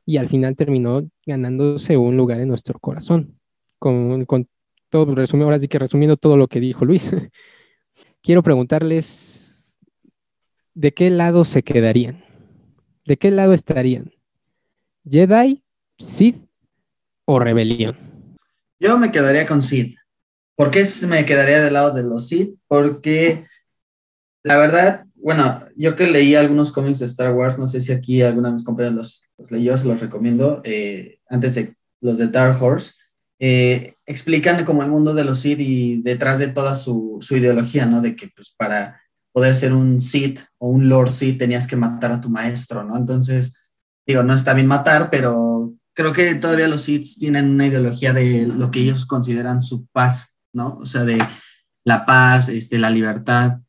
Y 0.03 0.17
al 0.17 0.27
final 0.27 0.55
terminó 0.55 1.07
ganándose 1.27 1.95
un 1.95 2.17
lugar 2.17 2.39
en 2.39 2.47
nuestro 2.47 2.79
corazón. 2.79 3.39
Con, 3.77 4.25
todo, 4.89 5.13
resumiendo, 5.13 5.45
ahora 5.45 5.59
sí 5.59 5.67
que 5.67 5.77
resumiendo 5.77 6.17
todo 6.17 6.37
lo 6.37 6.47
que 6.47 6.59
dijo 6.59 6.85
Luis, 6.85 7.11
quiero 8.23 8.41
preguntarles, 8.41 9.77
¿de 10.73 10.91
qué 10.91 11.11
lado 11.11 11.45
se 11.45 11.61
quedarían? 11.61 12.25
¿De 13.05 13.17
qué 13.17 13.29
lado 13.29 13.53
estarían? 13.53 14.11
Jedi, 15.07 15.63
Sith 15.99 16.43
o 17.25 17.39
rebelión. 17.39 18.08
Yo 18.79 18.97
me 18.97 19.11
quedaría 19.11 19.45
con 19.45 19.61
Sid. 19.61 19.95
¿Por 20.55 20.71
qué 20.71 20.83
me 21.07 21.25
quedaría 21.25 21.61
del 21.61 21.73
lado 21.73 21.91
de 21.91 22.03
los 22.03 22.27
Sid? 22.27 22.55
Porque 22.67 23.45
la 24.43 24.57
verdad, 24.57 25.05
bueno, 25.15 25.65
yo 25.75 25.95
que 25.95 26.07
leí 26.07 26.35
algunos 26.35 26.71
cómics 26.71 26.99
de 26.99 27.05
Star 27.05 27.33
Wars, 27.33 27.57
no 27.57 27.67
sé 27.67 27.81
si 27.81 27.91
aquí 27.91 28.21
alguna 28.21 28.49
de 28.49 28.55
mis 28.55 28.63
compañeros 28.63 29.29
los, 29.37 29.51
leyó, 29.51 29.77
se 29.77 29.87
los 29.87 29.99
recomiendo, 29.99 30.61
eh, 30.63 31.19
antes 31.29 31.55
de 31.55 31.75
los 32.01 32.17
de 32.17 32.27
Dark 32.27 32.61
Horse, 32.61 32.93
eh, 33.39 33.93
explican 34.05 34.63
como 34.65 34.83
el 34.83 34.89
mundo 34.89 35.13
de 35.13 35.23
los 35.23 35.39
Sith 35.39 35.59
y 35.59 36.01
detrás 36.01 36.39
de 36.39 36.47
toda 36.47 36.75
su, 36.75 37.19
su, 37.21 37.37
ideología, 37.37 37.85
¿no? 37.85 38.01
De 38.01 38.15
que 38.15 38.29
pues 38.33 38.53
para 38.57 39.01
poder 39.31 39.55
ser 39.55 39.73
un 39.73 40.01
Sith 40.01 40.39
o 40.57 40.69
un 40.69 40.89
Lord 40.89 41.11
Sith 41.11 41.37
tenías 41.37 41.67
que 41.67 41.75
matar 41.75 42.11
a 42.11 42.21
tu 42.21 42.29
maestro, 42.29 42.83
¿no? 42.83 42.97
Entonces, 42.97 43.55
digo, 44.05 44.23
no 44.23 44.33
está 44.33 44.53
bien 44.53 44.67
matar, 44.67 45.09
pero 45.09 45.58
creo 45.99 46.13
que 46.13 46.33
todavía 46.35 46.69
los 46.69 46.83
Sith 46.83 47.05
tienen 47.19 47.49
una 47.49 47.67
ideología 47.67 48.13
de 48.13 48.47
lo 48.47 48.71
que 48.71 48.79
ellos 48.79 49.05
consideran 49.05 49.59
su 49.59 49.85
paz, 49.87 50.39
¿no? 50.53 50.77
O 50.77 50.85
sea, 50.85 51.03
de 51.03 51.17
la 51.83 52.05
paz, 52.05 52.47
este, 52.47 52.79
la 52.79 52.89
libertad. 52.89 53.59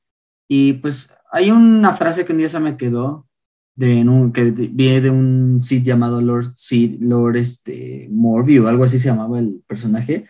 Y 0.46 0.74
pues 0.74 1.12
hay 1.32 1.50
una 1.50 1.92
frase 1.92 2.24
que 2.24 2.30
un 2.30 2.38
día 2.38 2.48
se 2.48 2.60
me 2.60 2.76
quedó, 2.76 3.26
de 3.74 4.02
un, 4.02 4.32
que 4.32 4.44
viene 4.44 5.00
de 5.00 5.10
un 5.10 5.60
Sith 5.60 5.82
llamado 5.82 6.22
Lord 6.22 6.52
Sith, 6.54 7.00
Lord 7.00 7.36
este, 7.36 8.06
Morview, 8.12 8.68
algo 8.68 8.84
así 8.84 9.00
se 9.00 9.08
llamaba 9.08 9.40
el 9.40 9.64
personaje, 9.66 10.26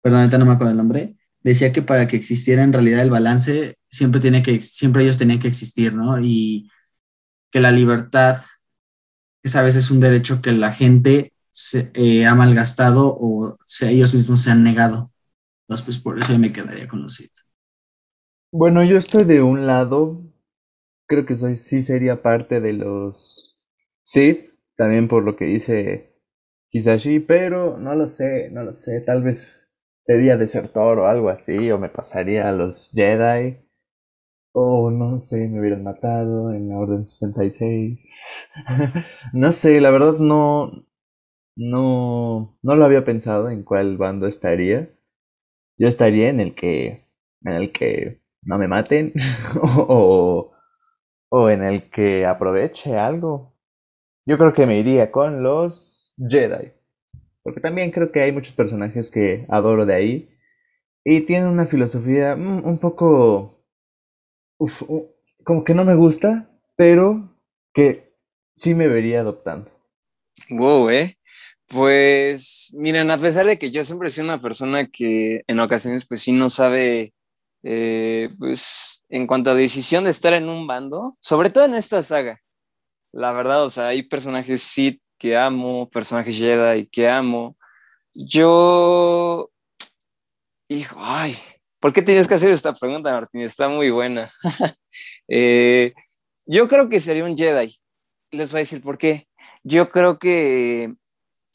perdón, 0.00 0.20
ahorita 0.20 0.38
no 0.38 0.46
me 0.46 0.52
acuerdo 0.52 0.70
el 0.70 0.78
nombre, 0.78 1.14
decía 1.42 1.74
que 1.74 1.82
para 1.82 2.06
que 2.06 2.16
existiera 2.16 2.62
en 2.62 2.72
realidad 2.72 3.02
el 3.02 3.10
balance, 3.10 3.76
siempre, 3.90 4.18
tiene 4.18 4.42
que, 4.42 4.62
siempre 4.62 5.02
ellos 5.02 5.18
tenían 5.18 5.40
que 5.40 5.48
existir, 5.48 5.92
¿no? 5.92 6.18
Y 6.24 6.70
que 7.50 7.60
la 7.60 7.70
libertad 7.70 8.38
es 9.42 9.56
a 9.56 9.62
veces 9.62 9.90
un 9.90 10.00
derecho 10.00 10.40
que 10.40 10.52
la 10.52 10.72
gente 10.72 11.33
se, 11.54 11.92
eh, 11.94 12.26
ha 12.26 12.34
malgastado 12.34 13.16
o 13.16 13.56
ellos 13.82 14.12
mismos 14.12 14.42
se 14.42 14.50
han 14.50 14.64
negado. 14.64 15.12
Entonces, 15.62 15.84
pues 15.84 15.98
por 16.00 16.18
eso 16.18 16.32
yo 16.32 16.38
me 16.40 16.52
quedaría 16.52 16.88
con 16.88 17.02
los 17.02 17.14
Sith. 17.14 17.32
Bueno, 18.52 18.84
yo 18.84 18.98
estoy 18.98 19.24
de 19.24 19.40
un 19.42 19.66
lado, 19.66 20.22
creo 21.06 21.26
que 21.26 21.36
soy, 21.36 21.56
sí 21.56 21.82
sería 21.82 22.22
parte 22.22 22.60
de 22.60 22.74
los 22.74 23.58
Sith, 24.02 24.50
también 24.76 25.08
por 25.08 25.24
lo 25.24 25.36
que 25.36 25.46
dice 25.46 26.16
Hisashi, 26.70 27.20
pero 27.20 27.78
no 27.78 27.94
lo 27.94 28.08
sé, 28.08 28.50
no 28.50 28.64
lo 28.64 28.74
sé, 28.74 29.00
tal 29.02 29.22
vez 29.22 29.70
sería 30.02 30.36
desertor 30.36 30.98
o 31.00 31.08
algo 31.08 31.30
así, 31.30 31.70
o 31.70 31.78
me 31.78 31.88
pasaría 31.90 32.48
a 32.48 32.52
los 32.52 32.90
Jedi, 32.94 33.58
o 34.52 34.90
no 34.90 35.20
sé, 35.22 35.48
me 35.48 35.60
hubieran 35.60 35.84
matado 35.84 36.52
en 36.52 36.68
la 36.68 36.78
Orden 36.78 37.04
66. 37.06 38.48
no 39.34 39.52
sé, 39.52 39.80
la 39.80 39.90
verdad 39.90 40.18
no, 40.18 40.72
no, 41.56 42.56
no 42.62 42.76
lo 42.76 42.84
había 42.84 43.04
pensado 43.04 43.50
en 43.50 43.62
cuál 43.62 43.96
bando 43.96 44.26
estaría. 44.26 44.90
Yo 45.78 45.88
estaría 45.88 46.28
en 46.30 46.40
el 46.40 46.54
que, 46.54 47.06
en 47.44 47.52
el 47.52 47.72
que 47.72 48.20
no 48.42 48.58
me 48.58 48.68
maten 48.68 49.12
o, 49.88 50.52
o 51.30 51.50
en 51.50 51.62
el 51.64 51.90
que 51.90 52.26
aproveche 52.26 52.96
algo. 52.96 53.54
Yo 54.26 54.38
creo 54.38 54.54
que 54.54 54.66
me 54.66 54.78
iría 54.78 55.12
con 55.12 55.42
los 55.42 56.14
Jedi. 56.18 56.72
Porque 57.42 57.60
también 57.60 57.90
creo 57.92 58.12
que 58.12 58.22
hay 58.22 58.32
muchos 58.32 58.54
personajes 58.54 59.10
que 59.10 59.46
adoro 59.48 59.86
de 59.86 59.94
ahí. 59.94 60.30
Y 61.04 61.22
tienen 61.22 61.48
una 61.50 61.66
filosofía 61.66 62.36
mm, 62.36 62.66
un 62.66 62.78
poco... 62.78 63.60
como 65.44 65.64
que 65.64 65.74
no 65.74 65.84
me 65.84 65.94
gusta, 65.94 66.48
pero 66.76 67.30
que 67.72 68.12
sí 68.56 68.74
me 68.74 68.88
vería 68.88 69.20
adoptando. 69.20 69.70
Wow, 70.50 70.90
eh. 70.90 71.16
Pues 71.68 72.72
miren, 72.74 73.10
a 73.10 73.18
pesar 73.18 73.46
de 73.46 73.58
que 73.58 73.70
yo 73.70 73.84
siempre 73.84 74.08
he 74.08 74.10
sido 74.10 74.26
una 74.26 74.40
persona 74.40 74.86
que 74.86 75.42
en 75.46 75.60
ocasiones 75.60 76.06
pues 76.06 76.22
sí 76.22 76.32
no 76.32 76.48
sabe 76.48 77.14
eh, 77.62 78.28
pues 78.38 79.02
en 79.08 79.26
cuanto 79.26 79.50
a 79.50 79.54
decisión 79.54 80.04
de 80.04 80.10
estar 80.10 80.34
en 80.34 80.48
un 80.50 80.66
bando, 80.66 81.16
sobre 81.20 81.48
todo 81.48 81.64
en 81.64 81.74
esta 81.74 82.02
saga, 82.02 82.40
la 83.10 83.32
verdad, 83.32 83.64
o 83.64 83.70
sea, 83.70 83.88
hay 83.88 84.02
personajes 84.02 84.62
Sith 84.62 85.00
que 85.18 85.36
amo, 85.36 85.88
personajes 85.88 86.36
Jedi 86.36 86.86
que 86.88 87.08
amo. 87.08 87.56
Yo, 88.12 89.50
hijo, 90.68 90.96
ay, 90.98 91.38
¿por 91.80 91.92
qué 91.92 92.02
tienes 92.02 92.28
que 92.28 92.34
hacer 92.34 92.50
esta 92.50 92.74
pregunta, 92.74 93.12
Martín? 93.12 93.40
Está 93.42 93.68
muy 93.68 93.90
buena. 93.90 94.32
Eh, 95.26 95.94
yo 96.46 96.68
creo 96.68 96.88
que 96.90 97.00
sería 97.00 97.24
un 97.24 97.36
Jedi. 97.36 97.74
Les 98.30 98.52
voy 98.52 98.58
a 98.58 98.60
decir 98.60 98.82
por 98.82 98.98
qué. 98.98 99.26
Yo 99.64 99.88
creo 99.88 100.18
que 100.18 100.92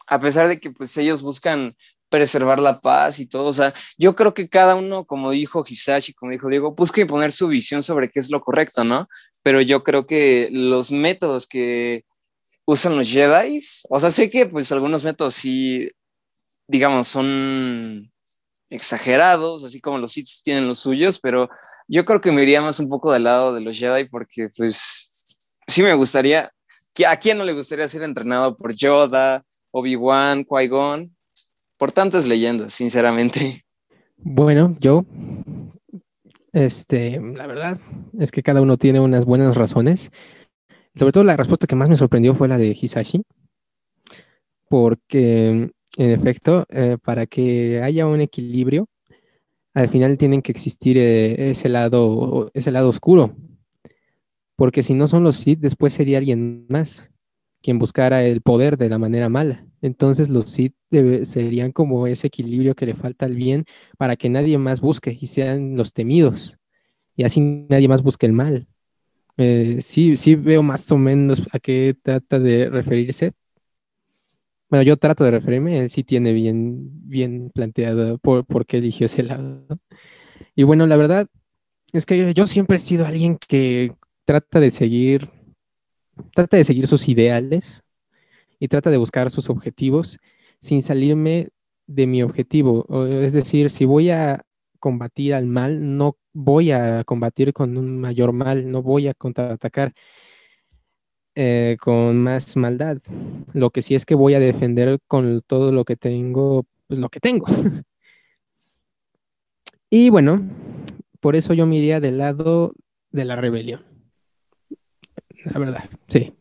a 0.10 0.20
pesar 0.20 0.48
de 0.48 0.60
que 0.60 0.72
pues 0.72 0.96
ellos 0.98 1.22
buscan 1.22 1.76
preservar 2.10 2.60
la 2.60 2.82
paz 2.82 3.20
y 3.20 3.28
todo. 3.28 3.46
O 3.46 3.54
sea, 3.54 3.74
yo 3.98 4.16
creo 4.16 4.34
que 4.34 4.50
cada 4.50 4.76
uno, 4.76 5.06
como 5.06 5.32
dijo 5.32 5.64
Hisashi, 5.66 6.14
como 6.14 6.32
dijo 6.32 6.50
Diego, 6.50 6.74
busca 6.74 7.02
imponer 7.02 7.32
su 7.32 7.48
visión 7.48 7.84
sobre 7.84 8.10
qué 8.10 8.20
es 8.20 8.30
lo 8.30 8.42
correcto, 8.42 8.84
¿no? 8.84 9.08
Pero 9.44 9.62
yo 9.62 9.84
creo 9.84 10.06
que 10.06 10.50
los 10.52 10.92
métodos 10.92 11.48
que 11.48 12.04
usan 12.66 12.98
los 12.98 13.08
Jedi, 13.08 13.60
o 13.90 14.00
sea, 14.00 14.12
sé 14.12 14.30
que 14.30 14.46
pues 14.46 14.72
algunos 14.72 15.04
métodos 15.04 15.36
sí, 15.36 15.90
digamos, 16.68 17.08
son 17.08 18.12
exagerados, 18.70 19.64
así 19.64 19.80
como 19.82 19.98
los 19.98 20.12
Sith 20.12 20.28
tienen 20.44 20.68
los 20.68 20.80
suyos, 20.80 21.20
pero 21.20 21.50
yo 21.88 22.06
creo 22.06 22.22
que 22.22 22.32
me 22.32 22.44
iría 22.44 22.62
más 22.62 22.80
un 22.80 22.90
poco 22.90 23.12
del 23.12 23.24
lado 23.24 23.54
de 23.54 23.62
los 23.62 23.78
Jedi 23.78 24.06
porque 24.06 24.48
pues 24.56 25.38
sí 25.68 25.82
me 25.82 25.94
gustaría, 25.94 26.52
¿a 27.08 27.18
quién 27.18 27.38
no 27.38 27.46
le 27.46 27.54
gustaría 27.54 27.88
ser 27.88 28.04
entrenado 28.04 28.56
por 28.56 28.76
Yoda, 28.76 29.44
Obi-Wan, 29.72 30.46
Qui-Gon? 30.46 31.12
por 31.80 31.94
tantas 31.94 32.28
leyendas, 32.28 32.74
sinceramente. 32.74 33.66
Bueno, 34.18 34.76
yo, 34.82 35.06
este, 36.52 37.22
la 37.22 37.48
verdad 37.48 37.80
es 38.20 38.32
que 38.32 38.44
cada 38.44 38.62
uno 38.62 38.76
tiene 38.76 39.00
unas 39.00 39.24
buenas 39.24 39.56
razones. 39.56 40.12
Sobre 40.94 41.14
todo 41.14 41.24
la 41.24 41.38
respuesta 41.38 41.68
que 41.68 41.78
más 41.78 41.88
me 41.88 41.96
sorprendió 41.96 42.36
fue 42.36 42.50
la 42.50 42.58
de 42.58 42.78
Hisashi, 42.80 43.24
porque 44.68 45.72
en 45.98 46.10
efecto, 46.12 46.66
eh, 46.70 46.98
para 47.02 47.26
que 47.28 47.82
haya 47.82 48.06
un 48.06 48.20
equilibrio, 48.20 48.88
al 49.74 49.88
final 49.88 50.18
tienen 50.18 50.42
que 50.42 50.52
existir 50.52 50.98
eh, 50.98 51.52
ese 51.52 51.70
lado, 51.70 52.52
ese 52.54 52.72
lado 52.72 52.90
oscuro, 52.90 53.38
porque 54.58 54.84
si 54.84 54.94
no 54.94 55.08
son 55.08 55.24
los 55.24 55.38
Sith, 55.38 55.60
después 55.60 55.94
sería 55.94 56.18
alguien 56.18 56.66
más 56.68 57.10
quien 57.62 57.80
buscara 57.80 58.24
el 58.24 58.42
poder 58.42 58.78
de 58.78 58.90
la 58.90 58.98
manera 58.98 59.30
mala. 59.30 59.66
Entonces 59.82 60.30
los 60.30 60.50
Sith 60.50 60.76
serían 61.24 61.72
como 61.72 62.08
ese 62.08 62.28
equilibrio 62.28 62.76
que 62.76 62.86
le 62.86 62.96
falta 62.96 63.26
al 63.26 63.36
bien 63.36 63.66
para 63.98 64.16
que 64.16 64.30
nadie 64.30 64.58
más 64.58 64.82
busque 64.82 65.18
y 65.20 65.28
sean 65.28 65.76
los 65.76 65.94
temidos. 65.94 66.58
Y 67.16 67.24
así 67.24 67.42
nadie 67.42 67.88
más 67.88 68.02
busque 68.02 68.26
el 68.26 68.34
mal. 68.34 68.68
Eh, 69.38 69.80
sí, 69.82 70.16
sí 70.16 70.36
veo 70.36 70.64
más 70.64 70.92
o 70.92 70.98
menos 70.98 71.42
a 71.52 71.60
qué 71.60 71.96
trata 72.02 72.40
de 72.40 72.70
referirse. 72.70 73.34
Bueno, 74.70 74.84
yo 74.84 74.98
trato 74.98 75.24
de 75.24 75.32
referirme, 75.32 75.80
él 75.80 75.90
sí 75.90 76.04
tiene 76.04 76.34
bien, 76.34 76.90
bien 77.08 77.50
planteado 77.50 78.20
por, 78.20 78.46
por 78.46 78.66
qué 78.66 78.78
eligió 78.78 79.06
ese 79.06 79.24
lado. 79.24 79.66
Y 80.56 80.64
bueno, 80.64 80.86
la 80.86 80.96
verdad 80.96 81.28
es 81.94 82.06
que 82.06 82.34
yo 82.34 82.46
siempre 82.48 82.78
he 82.78 82.80
sido 82.80 83.06
alguien 83.06 83.38
que 83.38 83.94
trata 84.26 84.60
de 84.60 84.70
seguir 84.70 85.30
trata 86.34 86.58
de 86.58 86.64
seguir 86.64 86.88
sus 86.88 87.08
ideales 87.08 87.84
y 88.60 88.68
trata 88.68 88.90
de 88.90 88.98
buscar 88.98 89.32
sus 89.32 89.50
objetivos 89.50 90.20
sin 90.60 90.82
salirme 90.82 91.50
de 91.88 92.08
mi 92.08 92.22
objetivo. 92.22 92.86
Es 93.08 93.34
decir, 93.34 93.70
si 93.70 93.86
voy 93.86 94.10
a 94.10 94.46
combatir 94.80 95.34
al 95.34 95.46
mal, 95.46 95.98
no 95.98 96.18
voy 96.34 96.72
a 96.72 97.04
combatir 97.04 97.54
con 97.54 97.78
un 97.78 98.00
mayor 98.00 98.34
mal, 98.34 98.72
no 98.72 98.82
voy 98.82 99.08
a 99.08 99.14
contraatacar 99.14 99.94
eh, 101.36 101.78
con 101.80 102.18
más 102.18 102.56
maldad. 102.58 102.98
Lo 103.54 103.72
que 103.72 103.82
sí 103.82 103.96
es 103.96 104.06
que 104.06 104.16
voy 104.16 104.34
a 104.34 104.40
defender 104.40 105.00
con 105.08 105.42
todo 105.46 105.72
lo 105.72 105.86
que 105.86 105.96
tengo, 105.96 106.66
pues 106.88 107.00
lo 107.00 107.10
que 107.10 107.20
tengo. 107.20 107.46
y 109.90 110.10
bueno, 110.10 110.48
por 111.20 111.36
eso 111.36 111.54
yo 111.54 111.66
me 111.66 111.78
iría 111.78 112.00
del 112.00 112.18
lado 112.18 112.74
de 113.12 113.26
la 113.26 113.36
rebelión 113.36 113.89
la 115.46 115.60
verdad, 115.60 115.90
sí. 116.08 116.34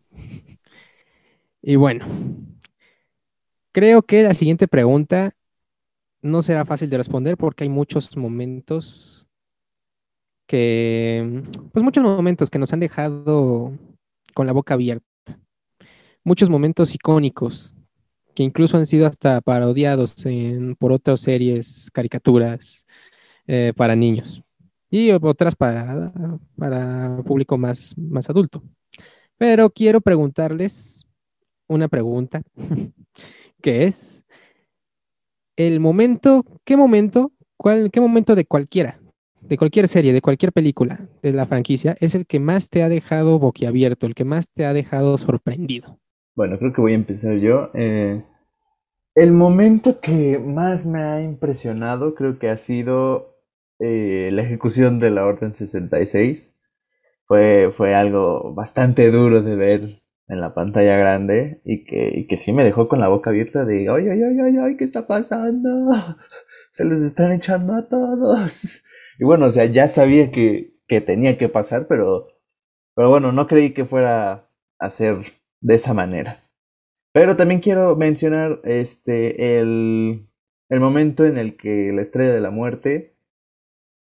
Y 1.63 1.77
bueno, 1.77 2.07
creo 3.73 4.03
que 4.03 4.23
la 4.23 4.35
siguiente 4.35 4.69
pregunta 4.69 5.33
no 6.23 6.43
será 6.43 6.65
fácil 6.65 6.91
de 6.91 6.97
responder 6.97 7.37
porque 7.37 7.65
hay 7.65 7.71
muchos 7.71 8.17
momentos 8.17 9.27
que, 10.47 11.43
pues 11.73 11.83
muchos 11.85 12.03
momentos 12.03 12.51
que 12.51 12.59
nos 12.59 12.73
han 12.73 12.81
dejado 12.81 13.73
con 14.35 14.47
la 14.47 14.53
boca 14.53 14.75
abierta. 14.75 15.05
Muchos 16.25 16.51
momentos 16.51 16.95
icónicos 16.95 17.79
que 18.35 18.43
incluso 18.43 18.77
han 18.77 18.87
sido 18.87 19.07
hasta 19.07 19.41
parodiados 19.41 20.15
por 20.79 20.93
otras 20.93 21.21
series, 21.21 21.91
caricaturas 21.93 22.87
eh, 23.47 23.73
para 23.77 23.97
niños 23.97 24.43
y 24.91 25.11
otras 25.11 25.55
para, 25.55 26.13
para 26.57 27.23
público 27.25 27.59
más, 27.59 27.95
más 27.99 28.31
adulto. 28.31 28.63
Pero 29.39 29.71
quiero 29.71 30.01
preguntarles 30.01 31.07
una 31.69 31.89
pregunta, 31.89 32.43
que 33.63 33.85
es, 33.85 34.25
el 35.57 35.81
momento, 35.81 36.45
¿qué 36.65 36.77
momento? 36.77 37.33
¿Cuál, 37.57 37.91
¿Qué 37.91 38.01
momento 38.01 38.35
de 38.35 38.45
cualquiera, 38.45 39.01
de 39.41 39.57
cualquier 39.57 39.89
serie, 39.89 40.13
de 40.13 40.21
cualquier 40.21 40.53
película 40.53 41.09
de 41.23 41.33
la 41.33 41.47
franquicia 41.47 41.97
es 42.01 42.15
el 42.15 42.27
que 42.27 42.39
más 42.39 42.71
te 42.71 42.83
ha 42.83 42.89
dejado 42.89 43.39
boquiabierto, 43.39 44.07
el 44.07 44.15
que 44.15 44.25
más 44.25 44.51
te 44.51 44.65
ha 44.65 44.73
dejado 44.73 45.19
sorprendido? 45.19 45.99
Bueno, 46.37 46.59
creo 46.59 46.73
que 46.73 46.81
voy 46.81 46.93
a 46.93 46.97
empezar 46.97 47.37
yo. 47.39 47.71
Eh, 47.75 48.23
el 49.17 49.33
momento 49.33 50.01
que 50.01 50.39
más 50.39 50.87
me 50.87 51.03
ha 51.03 51.23
impresionado 51.23 52.15
creo 52.15 52.39
que 52.39 52.49
ha 52.49 52.57
sido 52.57 53.37
eh, 53.81 54.31
la 54.33 54.43
ejecución 54.43 55.01
de 55.01 55.11
la 55.11 55.27
Orden 55.27 55.57
66. 55.57 56.55
Fue, 57.29 57.73
fue 57.77 57.95
algo 57.95 58.55
bastante 58.55 59.11
duro 59.11 59.43
de 59.43 59.55
ver 59.55 60.03
en 60.29 60.41
la 60.41 60.55
pantalla 60.55 60.97
grande 60.97 61.61
y 61.65 61.85
que, 61.85 62.11
y 62.15 62.27
que 62.27 62.37
sí 62.37 62.53
me 62.53 62.65
dejó 62.65 62.89
con 62.89 63.01
la 63.01 63.09
boca 63.09 63.31
abierta 63.31 63.65
de, 63.65 63.89
ay, 63.91 64.09
ay, 64.09 64.23
ay, 64.23 64.41
ay, 64.41 64.57
ay, 64.59 64.77
¿qué 64.77 64.85
está 64.85 65.07
pasando? 65.07 65.69
Se 66.73 66.85
los 66.85 67.03
están 67.03 67.33
echando 67.33 67.75
a 67.75 67.87
todos. 67.87 68.83
Y 69.19 69.25
bueno, 69.25 69.47
o 69.47 69.51
sea, 69.51 69.67
ya 69.67 69.89
sabía 69.89 70.31
que, 70.33 70.75
que 70.87 71.01
tenía 71.01 71.37
que 71.37 71.49
pasar, 71.49 71.87
pero, 71.87 72.29
pero 72.95 73.11
bueno, 73.11 73.31
no 73.33 73.47
creí 73.47 73.75
que 73.75 73.85
fuera 73.85 74.51
a 74.79 74.91
ser 74.91 75.19
de 75.61 75.75
esa 75.75 75.93
manera. 75.93 76.45
Pero 77.13 77.37
también 77.37 77.61
quiero 77.61 77.97
mencionar 77.97 78.61
este 78.65 79.61
el, 79.61 80.29
el 80.69 80.81
momento 80.81 81.25
en 81.25 81.37
el 81.37 81.57
que 81.57 81.93
la 81.93 82.03
estrella 82.03 82.33
de 82.33 82.41
la 82.41 82.51
muerte 82.51 83.18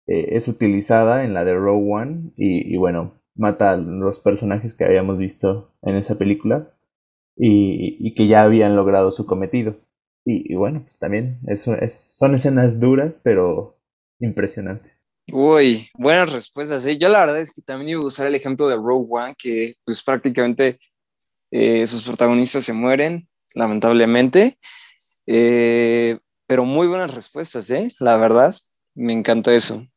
eh, 0.07 0.29
es 0.31 0.47
utilizada 0.47 1.23
en 1.23 1.33
la 1.33 1.45
de 1.45 1.55
Row 1.55 1.93
One 1.93 2.31
y, 2.37 2.75
bueno, 2.77 3.21
mata 3.35 3.71
a 3.71 3.77
los 3.77 4.19
personajes 4.19 4.75
que 4.75 4.85
habíamos 4.85 5.17
visto 5.17 5.71
en 5.81 5.95
esa 5.95 6.17
película 6.17 6.73
y, 7.35 8.13
que 8.15 8.27
ya 8.27 8.43
habían 8.43 8.75
logrado 8.75 9.11
su 9.11 9.25
cometido. 9.25 9.77
Y, 10.25 10.55
bueno, 10.55 10.83
pues 10.83 10.99
también 10.99 11.39
eso 11.47 11.73
es, 11.75 11.93
son 11.93 12.35
escenas 12.35 12.79
duras, 12.79 13.21
pero 13.23 13.77
impresionantes. 14.19 14.91
Uy, 15.31 15.89
buenas 15.97 16.31
respuestas. 16.31 16.85
¿eh? 16.85 16.97
Yo 16.97 17.09
la 17.09 17.21
verdad 17.21 17.39
es 17.39 17.51
que 17.51 17.61
también 17.61 17.89
iba 17.89 18.01
a 18.01 18.05
usar 18.05 18.27
el 18.27 18.35
ejemplo 18.35 18.67
de 18.67 18.75
Rogue 18.75 19.07
One, 19.09 19.35
que 19.37 19.75
pues 19.85 20.03
prácticamente 20.03 20.79
eh, 21.51 21.87
sus 21.87 22.03
protagonistas 22.03 22.65
se 22.65 22.73
mueren, 22.73 23.27
lamentablemente. 23.53 24.57
Eh, 25.27 26.19
pero 26.47 26.65
muy 26.65 26.87
buenas 26.87 27.13
respuestas, 27.13 27.69
¿eh? 27.69 27.93
La 27.99 28.17
verdad, 28.17 28.53
me 28.95 29.13
encanta 29.13 29.53
eso. 29.53 29.87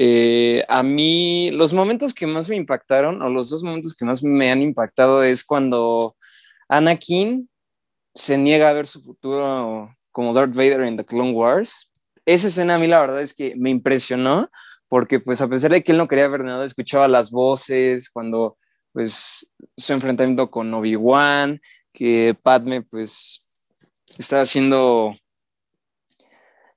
Eh, 0.00 0.64
a 0.68 0.84
mí, 0.84 1.50
los 1.50 1.72
momentos 1.72 2.14
que 2.14 2.28
más 2.28 2.48
me 2.48 2.54
impactaron, 2.54 3.20
o 3.20 3.28
los 3.30 3.50
dos 3.50 3.64
momentos 3.64 3.96
que 3.96 4.04
más 4.04 4.22
me 4.22 4.52
han 4.52 4.62
impactado, 4.62 5.24
es 5.24 5.44
cuando 5.44 6.16
Anakin 6.68 7.50
se 8.14 8.38
niega 8.38 8.70
a 8.70 8.72
ver 8.74 8.86
su 8.86 9.02
futuro 9.02 9.92
como 10.12 10.32
Darth 10.34 10.54
Vader 10.54 10.82
en 10.82 10.96
The 10.96 11.04
Clone 11.04 11.32
Wars. 11.32 11.90
Esa 12.24 12.46
escena 12.46 12.76
a 12.76 12.78
mí 12.78 12.86
la 12.86 13.00
verdad 13.00 13.22
es 13.22 13.34
que 13.34 13.54
me 13.56 13.70
impresionó, 13.70 14.48
porque 14.88 15.18
pues 15.18 15.40
a 15.40 15.48
pesar 15.48 15.72
de 15.72 15.82
que 15.82 15.90
él 15.90 15.98
no 15.98 16.06
quería 16.06 16.28
ver 16.28 16.44
nada, 16.44 16.64
escuchaba 16.64 17.08
las 17.08 17.32
voces, 17.32 18.08
cuando 18.08 18.56
pues 18.92 19.50
su 19.76 19.92
enfrentamiento 19.92 20.48
con 20.48 20.72
Obi-Wan, 20.74 21.60
que 21.92 22.36
Padme 22.44 22.82
pues 22.82 23.66
estaba 24.16 24.46
siendo, 24.46 25.16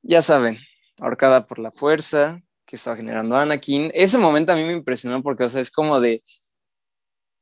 ya 0.01 0.23
saben, 0.23 0.57
ahorcada 0.99 1.45
por 1.45 1.59
la 1.59 1.71
fuerza, 1.71 2.41
que 2.71 2.77
estaba 2.77 2.95
generando 2.95 3.35
Anakin. 3.35 3.91
Ese 3.93 4.17
momento 4.17 4.53
a 4.53 4.55
mí 4.55 4.63
me 4.63 4.71
impresionó 4.71 5.21
porque, 5.21 5.43
o 5.43 5.49
sea, 5.49 5.59
es 5.59 5.69
como 5.69 5.99
de, 5.99 6.23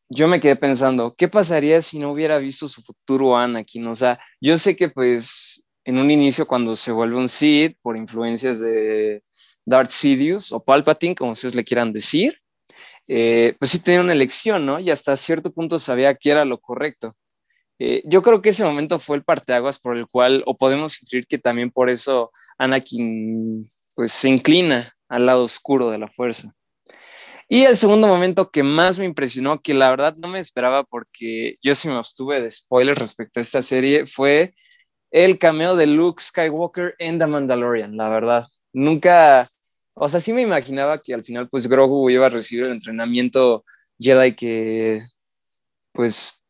yo 0.09 0.27
me 0.27 0.39
quedé 0.39 0.55
pensando, 0.55 1.13
¿qué 1.15 1.27
pasaría 1.27 1.83
si 1.83 1.99
no 1.99 2.11
hubiera 2.11 2.39
visto 2.39 2.67
su 2.67 2.81
futuro 2.81 3.37
Anakin? 3.37 3.85
O 3.85 3.93
sea, 3.93 4.19
yo 4.41 4.57
sé 4.57 4.75
que 4.75 4.89
pues 4.89 5.67
en 5.85 5.99
un 5.99 6.09
inicio 6.09 6.47
cuando 6.47 6.75
se 6.75 6.91
vuelve 6.91 7.15
un 7.17 7.29
Sith 7.29 7.77
por 7.83 7.95
influencias 7.95 8.59
de 8.59 9.23
Darth 9.65 9.91
Sidious 9.91 10.51
o 10.51 10.63
Palpatine, 10.63 11.13
como 11.13 11.33
ustedes 11.33 11.53
le 11.53 11.63
quieran 11.63 11.93
decir, 11.93 12.33
eh, 13.07 13.55
pues 13.59 13.69
sí 13.69 13.77
tenía 13.77 14.01
una 14.01 14.13
elección, 14.13 14.65
¿no? 14.65 14.79
Y 14.79 14.89
hasta 14.89 15.15
cierto 15.15 15.53
punto 15.53 15.77
sabía 15.77 16.15
que 16.15 16.31
era 16.31 16.43
lo 16.43 16.59
correcto. 16.59 17.13
Eh, 17.77 18.01
yo 18.05 18.23
creo 18.23 18.41
que 18.41 18.49
ese 18.49 18.63
momento 18.63 18.97
fue 18.97 19.17
el 19.17 19.23
parteaguas 19.23 19.77
por 19.77 19.95
el 19.95 20.07
cual, 20.07 20.41
o 20.47 20.55
podemos 20.55 20.99
intuir 21.03 21.27
que 21.27 21.37
también 21.37 21.69
por 21.69 21.89
eso 21.91 22.31
Anakin 22.57 23.63
pues 23.95 24.11
se 24.11 24.29
inclina 24.29 24.91
al 25.09 25.25
lado 25.25 25.43
oscuro 25.43 25.89
de 25.89 25.97
la 25.97 26.07
fuerza. 26.07 26.53
Y 27.51 27.63
el 27.63 27.75
segundo 27.75 28.07
momento 28.07 28.51
que 28.51 28.61
más 28.61 28.99
me 28.99 29.05
impresionó, 29.05 29.59
que 29.59 29.73
la 29.73 29.89
verdad 29.89 30.15
no 30.17 30.27
me 30.27 30.39
esperaba 30.39 30.83
porque 30.83 31.57
yo 31.63 31.73
sí 31.73 31.87
me 31.87 31.95
abstuve 31.95 32.41
de 32.41 32.51
spoilers 32.51 32.99
respecto 32.99 33.39
a 33.39 33.43
esta 33.43 33.63
serie, 33.63 34.05
fue 34.05 34.53
el 35.09 35.39
cameo 35.39 35.75
de 35.75 35.87
Luke 35.87 36.21
Skywalker 36.21 36.93
en 36.99 37.17
The 37.17 37.25
Mandalorian, 37.25 37.97
la 37.97 38.09
verdad. 38.09 38.45
Nunca, 38.71 39.47
o 39.95 40.07
sea, 40.07 40.19
sí 40.19 40.31
me 40.31 40.43
imaginaba 40.43 41.01
que 41.01 41.15
al 41.15 41.23
final 41.23 41.49
pues 41.49 41.67
Grogu 41.67 42.11
iba 42.11 42.27
a 42.27 42.29
recibir 42.29 42.65
el 42.65 42.71
entrenamiento 42.71 43.65
Jedi 43.97 44.35
que 44.35 45.01
pues 45.91 46.43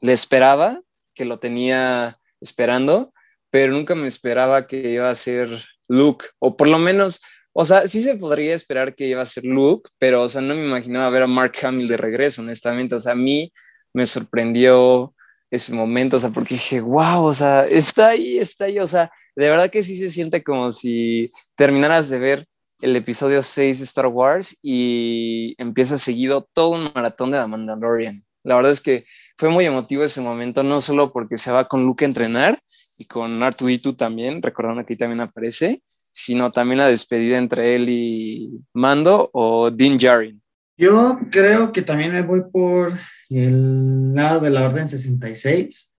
le 0.00 0.12
esperaba, 0.12 0.80
que 1.14 1.24
lo 1.24 1.40
tenía 1.40 2.18
esperando, 2.40 3.12
pero 3.50 3.72
nunca 3.72 3.96
me 3.96 4.06
esperaba 4.06 4.68
que 4.68 4.90
iba 4.90 5.10
a 5.10 5.14
ser 5.16 5.64
Luke, 5.88 6.26
o 6.38 6.56
por 6.56 6.68
lo 6.68 6.78
menos 6.78 7.20
o 7.52 7.64
sea, 7.64 7.86
sí 7.86 8.02
se 8.02 8.16
podría 8.16 8.54
esperar 8.54 8.94
que 8.94 9.06
iba 9.06 9.22
a 9.22 9.26
ser 9.26 9.44
Luke, 9.44 9.90
pero, 9.98 10.22
o 10.22 10.28
sea, 10.28 10.40
no 10.40 10.54
me 10.54 10.66
imaginaba 10.66 11.10
ver 11.10 11.22
a 11.22 11.26
Mark 11.26 11.52
Hamill 11.62 11.88
de 11.88 11.96
regreso, 11.96 12.42
honestamente. 12.42 12.94
O 12.94 12.98
sea, 12.98 13.12
a 13.12 13.16
mí 13.16 13.52
me 13.92 14.06
sorprendió 14.06 15.14
ese 15.50 15.74
momento, 15.74 16.16
o 16.16 16.20
sea, 16.20 16.30
porque 16.30 16.54
dije, 16.54 16.80
wow, 16.80 17.24
o 17.24 17.34
sea, 17.34 17.66
está 17.66 18.08
ahí, 18.08 18.38
está 18.38 18.64
ahí, 18.64 18.78
o 18.78 18.86
sea, 18.86 19.10
de 19.36 19.48
verdad 19.48 19.70
que 19.70 19.82
sí 19.82 19.96
se 19.96 20.08
siente 20.08 20.42
como 20.42 20.72
si 20.72 21.28
terminaras 21.54 22.08
de 22.08 22.18
ver 22.18 22.46
el 22.80 22.96
episodio 22.96 23.42
6 23.42 23.78
de 23.78 23.84
Star 23.84 24.06
Wars 24.06 24.56
y 24.62 25.54
empiezas 25.58 26.02
seguido 26.02 26.48
todo 26.52 26.70
un 26.70 26.90
maratón 26.94 27.30
de 27.30 27.38
The 27.38 27.46
Mandalorian. 27.46 28.24
La 28.42 28.56
verdad 28.56 28.72
es 28.72 28.80
que 28.80 29.04
fue 29.36 29.50
muy 29.50 29.66
emotivo 29.66 30.04
ese 30.04 30.20
momento, 30.20 30.62
no 30.62 30.80
solo 30.80 31.12
porque 31.12 31.36
se 31.36 31.52
va 31.52 31.68
con 31.68 31.84
Luke 31.84 32.04
a 32.04 32.08
entrenar 32.08 32.58
y 32.98 33.06
con 33.06 33.38
R2D2 33.38 33.96
también, 33.96 34.42
recordando 34.42 34.84
que 34.84 34.94
ahí 34.94 34.96
también 34.96 35.20
aparece, 35.20 35.82
sino 36.12 36.52
también 36.52 36.78
la 36.78 36.86
despedida 36.86 37.38
entre 37.38 37.74
él 37.74 37.88
y 37.88 38.60
Mando 38.72 39.30
o 39.32 39.70
Din 39.70 39.96
Djarin. 39.96 40.40
Yo 40.76 41.18
creo 41.30 41.72
que 41.72 41.82
también 41.82 42.12
me 42.12 42.22
voy 42.22 42.42
por 42.52 42.92
el 43.28 44.14
lado 44.14 44.40
de 44.40 44.50
la 44.50 44.64
Orden 44.64 44.88
66. 44.88 45.94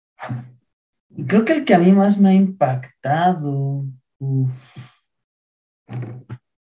Creo 1.27 1.45
que 1.45 1.53
el 1.53 1.65
que 1.65 1.73
a 1.73 1.79
mí 1.79 1.91
más 1.91 2.17
me 2.17 2.29
ha 2.29 2.33
impactado. 2.33 3.85
uf. 4.19 4.49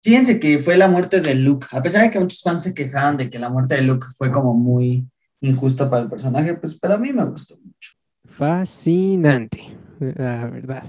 Fíjense 0.02 0.40
que 0.40 0.58
fue 0.58 0.76
la 0.76 0.88
muerte 0.88 1.20
de 1.20 1.34
Luke. 1.36 1.68
A 1.70 1.80
pesar 1.80 2.02
de 2.02 2.10
que 2.10 2.18
muchos 2.18 2.42
fans 2.42 2.62
se 2.64 2.74
quejaban 2.74 3.16
de 3.16 3.30
que 3.30 3.38
la 3.38 3.48
muerte 3.48 3.76
de 3.76 3.82
Luke 3.82 4.08
fue 4.16 4.32
como 4.32 4.52
muy 4.52 5.06
injusta 5.40 5.88
para 5.88 6.02
el 6.02 6.10
personaje, 6.10 6.54
pues 6.54 6.74
para 6.74 6.96
mí 6.98 7.12
me 7.12 7.24
gustó 7.24 7.56
mucho. 7.56 7.92
Fascinante, 8.24 9.62
la 10.00 10.50
verdad. 10.50 10.84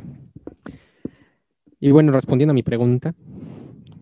Y 1.83 1.91
bueno, 1.91 2.13
respondiendo 2.13 2.51
a 2.51 2.53
mi 2.53 2.63
pregunta, 2.63 3.13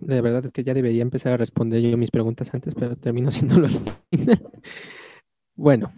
la 0.06 0.22
verdad 0.22 0.46
es 0.46 0.52
que 0.52 0.64
ya 0.64 0.76
debería 0.76 1.02
empezar 1.02 1.34
a 1.34 1.38
responder 1.38 1.82
yo 1.82 1.98
mis 1.98 2.12
preguntas 2.12 2.54
antes, 2.54 2.76
pero 2.76 2.96
termino 2.96 3.30
haciéndolo 3.30 3.66
al 3.66 3.74
final. 3.74 4.52
Bueno, 5.56 5.92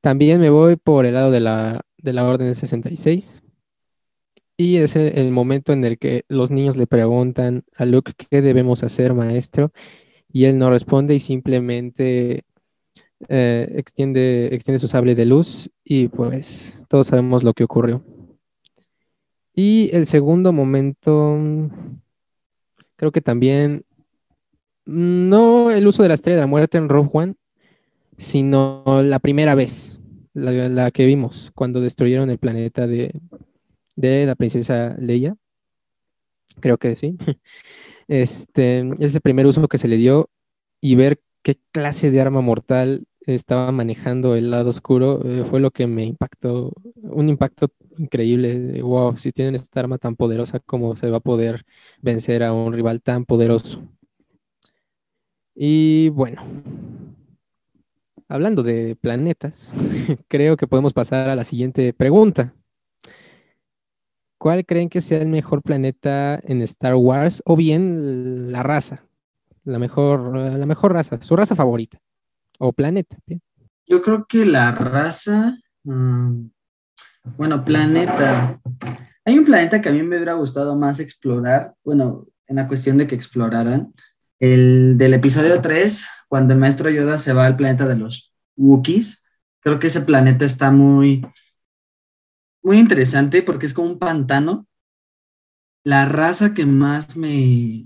también 0.00 0.40
me 0.40 0.50
voy 0.50 0.74
por 0.74 1.06
el 1.06 1.14
lado 1.14 1.30
de 1.30 1.38
la, 1.38 1.82
de 1.98 2.12
la 2.12 2.24
Orden 2.26 2.52
66. 2.52 3.44
Y 4.56 4.78
es 4.78 4.96
el 4.96 5.30
momento 5.30 5.72
en 5.72 5.84
el 5.84 5.98
que 5.98 6.24
los 6.26 6.50
niños 6.50 6.76
le 6.76 6.88
preguntan 6.88 7.62
a 7.76 7.84
Luke 7.84 8.10
qué 8.28 8.42
debemos 8.42 8.82
hacer, 8.82 9.14
maestro, 9.14 9.70
y 10.32 10.46
él 10.46 10.58
no 10.58 10.68
responde 10.68 11.14
y 11.14 11.20
simplemente 11.20 12.42
eh, 13.28 13.68
extiende, 13.76 14.48
extiende 14.52 14.80
su 14.80 14.88
sable 14.88 15.14
de 15.14 15.26
luz 15.26 15.70
y 15.84 16.08
pues 16.08 16.84
todos 16.88 17.06
sabemos 17.06 17.44
lo 17.44 17.54
que 17.54 17.62
ocurrió. 17.62 18.02
Y 19.60 19.90
el 19.92 20.06
segundo 20.06 20.52
momento, 20.52 21.36
creo 22.94 23.10
que 23.10 23.20
también, 23.20 23.84
no 24.84 25.72
el 25.72 25.84
uso 25.84 26.04
de 26.04 26.08
la 26.08 26.14
estrella 26.14 26.36
de 26.36 26.42
la 26.42 26.46
muerte 26.46 26.78
en 26.78 26.88
Rogue 26.88 27.10
One, 27.12 27.34
sino 28.16 28.84
la 29.02 29.18
primera 29.18 29.56
vez, 29.56 29.98
la, 30.32 30.52
la 30.52 30.92
que 30.92 31.06
vimos 31.06 31.50
cuando 31.56 31.80
destruyeron 31.80 32.30
el 32.30 32.38
planeta 32.38 32.86
de, 32.86 33.10
de 33.96 34.26
la 34.26 34.36
princesa 34.36 34.94
Leia. 34.96 35.34
Creo 36.60 36.78
que 36.78 36.94
sí. 36.94 37.16
Este, 38.06 38.88
es 39.00 39.14
el 39.14 39.20
primer 39.20 39.44
uso 39.46 39.66
que 39.66 39.76
se 39.76 39.88
le 39.88 39.96
dio 39.96 40.30
y 40.80 40.94
ver 40.94 41.20
qué 41.42 41.58
clase 41.72 42.12
de 42.12 42.20
arma 42.20 42.42
mortal 42.42 43.06
estaba 43.34 43.70
manejando 43.72 44.34
el 44.34 44.50
lado 44.50 44.70
oscuro 44.70 45.20
eh, 45.24 45.44
fue 45.44 45.60
lo 45.60 45.70
que 45.70 45.86
me 45.86 46.04
impactó, 46.04 46.72
un 47.02 47.28
impacto 47.28 47.68
increíble. 47.98 48.82
wow, 48.82 49.16
si 49.16 49.32
tienen 49.32 49.54
esta 49.54 49.80
arma 49.80 49.98
tan 49.98 50.16
poderosa, 50.16 50.60
¿cómo 50.60 50.96
se 50.96 51.10
va 51.10 51.18
a 51.18 51.20
poder 51.20 51.64
vencer 52.00 52.42
a 52.42 52.52
un 52.52 52.72
rival 52.72 53.02
tan 53.02 53.24
poderoso? 53.24 53.82
Y 55.54 56.10
bueno, 56.10 56.42
hablando 58.28 58.62
de 58.62 58.96
planetas, 58.96 59.72
creo 60.28 60.56
que 60.56 60.66
podemos 60.66 60.92
pasar 60.92 61.28
a 61.28 61.36
la 61.36 61.44
siguiente 61.44 61.92
pregunta. 61.92 62.54
¿cuál 64.38 64.64
creen 64.64 64.88
que 64.88 65.00
sea 65.00 65.20
el 65.20 65.28
mejor 65.28 65.62
planeta 65.62 66.40
en 66.44 66.62
Star 66.62 66.94
Wars? 66.94 67.42
O 67.44 67.56
bien 67.56 68.50
la 68.52 68.62
raza, 68.62 69.04
la 69.64 69.78
mejor, 69.78 70.36
la 70.36 70.66
mejor 70.66 70.92
raza, 70.92 71.20
su 71.20 71.36
raza 71.36 71.54
favorita. 71.54 71.98
O 72.58 72.72
planeta. 72.72 73.16
Yo 73.86 74.02
creo 74.02 74.26
que 74.26 74.44
la 74.44 74.72
raza, 74.72 75.56
mm, 75.84 76.46
bueno, 77.36 77.64
planeta. 77.64 78.60
Hay 79.24 79.38
un 79.38 79.44
planeta 79.44 79.80
que 79.80 79.88
a 79.88 79.92
mí 79.92 80.02
me 80.02 80.16
hubiera 80.16 80.34
gustado 80.34 80.76
más 80.76 81.00
explorar, 81.00 81.74
bueno, 81.84 82.26
en 82.46 82.56
la 82.56 82.66
cuestión 82.66 82.98
de 82.98 83.06
que 83.06 83.14
exploraran, 83.14 83.94
el 84.40 84.96
del 84.98 85.14
episodio 85.14 85.60
3, 85.60 86.06
cuando 86.28 86.54
el 86.54 86.60
maestro 86.60 86.90
Yoda 86.90 87.18
se 87.18 87.32
va 87.32 87.46
al 87.46 87.56
planeta 87.56 87.86
de 87.86 87.96
los 87.96 88.34
Wookiees. 88.56 89.24
Creo 89.60 89.78
que 89.78 89.88
ese 89.88 90.02
planeta 90.02 90.44
está 90.44 90.70
muy, 90.70 91.26
muy 92.62 92.78
interesante 92.78 93.42
porque 93.42 93.66
es 93.66 93.74
como 93.74 93.88
un 93.88 93.98
pantano. 93.98 94.66
La 95.84 96.06
raza 96.06 96.54
que 96.54 96.66
más 96.66 97.16
me... 97.16 97.84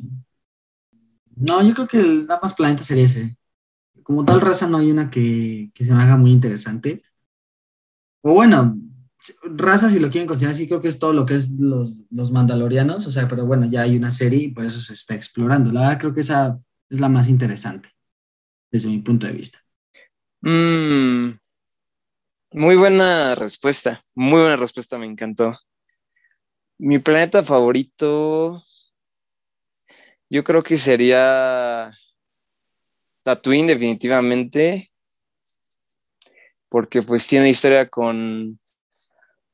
No, 1.36 1.62
yo 1.62 1.74
creo 1.74 1.88
que 1.88 2.00
el 2.00 2.26
nada 2.26 2.40
más 2.42 2.54
planeta 2.54 2.82
sería 2.82 3.04
ese. 3.04 3.36
Como 4.12 4.26
tal 4.26 4.42
raza 4.42 4.66
no 4.68 4.76
hay 4.76 4.90
una 4.90 5.10
que, 5.10 5.70
se 5.74 5.90
me 5.90 6.02
haga 6.02 6.18
muy 6.18 6.32
interesante. 6.32 7.02
O 8.20 8.34
bueno, 8.34 8.76
raza, 9.56 9.88
si 9.88 9.98
lo 9.98 10.10
quieren 10.10 10.28
considerar 10.28 10.54
así, 10.54 10.68
creo 10.68 10.82
que 10.82 10.88
es 10.88 10.98
todo 10.98 11.14
lo 11.14 11.24
que 11.24 11.36
es 11.36 11.52
los, 11.52 12.04
los 12.10 12.30
mandalorianos, 12.30 13.06
o 13.06 13.10
sea, 13.10 13.26
pero 13.26 13.46
bueno, 13.46 13.64
ya 13.70 13.80
hay 13.80 13.96
una 13.96 14.10
serie 14.10 14.42
y 14.42 14.48
por 14.48 14.66
eso 14.66 14.82
se 14.82 14.92
está 14.92 15.14
explorando. 15.14 15.72
La 15.72 15.80
verdad, 15.80 15.98
creo 15.98 16.12
que 16.12 16.20
esa 16.20 16.60
es 16.90 17.00
la 17.00 17.08
más 17.08 17.30
interesante, 17.30 17.88
desde 18.70 18.90
mi 18.90 18.98
punto 18.98 19.26
de 19.26 19.32
vista. 19.32 19.60
Mm, 20.42 21.30
muy 22.50 22.76
buena 22.76 23.34
respuesta, 23.34 23.98
muy 24.14 24.40
buena 24.40 24.56
respuesta, 24.56 24.98
me 24.98 25.06
encantó. 25.06 25.56
Mi 26.76 26.98
planeta 26.98 27.42
favorito, 27.42 28.62
yo 30.28 30.44
creo 30.44 30.62
que 30.62 30.76
sería 30.76 31.92
Tatooine, 33.22 33.68
definitivamente, 33.68 34.90
porque 36.68 37.02
pues 37.02 37.26
tiene 37.28 37.50
historia 37.50 37.88
con 37.88 38.58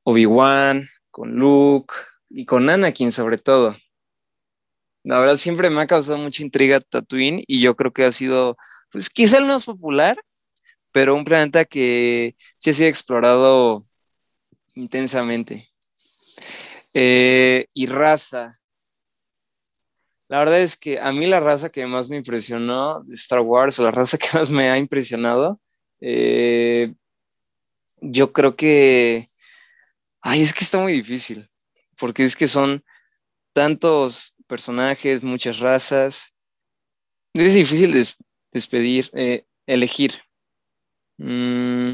Obi-Wan, 0.04 0.88
con 1.10 1.32
Luke 1.34 1.94
y 2.30 2.46
con 2.46 2.70
Anakin 2.70 3.12
sobre 3.12 3.38
todo. 3.38 3.76
La 5.02 5.18
verdad 5.18 5.36
siempre 5.36 5.70
me 5.70 5.80
ha 5.80 5.86
causado 5.86 6.18
mucha 6.18 6.42
intriga 6.42 6.80
Tatooine 6.80 7.42
y 7.46 7.60
yo 7.60 7.74
creo 7.76 7.92
que 7.92 8.04
ha 8.04 8.12
sido, 8.12 8.56
pues 8.90 9.10
quizá 9.10 9.38
el 9.38 9.46
más 9.46 9.64
popular, 9.64 10.16
pero 10.92 11.14
un 11.14 11.24
planeta 11.24 11.64
que 11.64 12.36
sí 12.56 12.70
ha 12.70 12.74
sido 12.74 12.88
explorado 12.88 13.80
intensamente. 14.74 15.68
Eh, 16.94 17.66
y 17.74 17.86
raza. 17.86 18.58
La 20.28 20.38
verdad 20.40 20.60
es 20.60 20.76
que 20.76 21.00
a 21.00 21.10
mí 21.12 21.26
la 21.26 21.40
raza 21.40 21.70
que 21.70 21.86
más 21.86 22.08
me 22.08 22.16
impresionó 22.16 23.02
de 23.04 23.14
Star 23.14 23.40
Wars 23.40 23.78
o 23.78 23.82
la 23.82 23.90
raza 23.90 24.18
que 24.18 24.28
más 24.34 24.50
me 24.50 24.70
ha 24.70 24.78
impresionado, 24.78 25.60
eh, 26.00 26.94
yo 28.00 28.32
creo 28.32 28.54
que 28.54 29.26
Ay, 30.20 30.42
es 30.42 30.52
que 30.52 30.64
está 30.64 30.78
muy 30.78 30.92
difícil, 30.92 31.48
porque 31.96 32.24
es 32.24 32.36
que 32.36 32.48
son 32.48 32.84
tantos 33.52 34.34
personajes, 34.46 35.22
muchas 35.22 35.60
razas. 35.60 36.34
Es 37.34 37.54
difícil 37.54 37.94
despedir, 38.52 39.10
eh, 39.14 39.46
elegir. 39.66 40.14
Mm, 41.18 41.92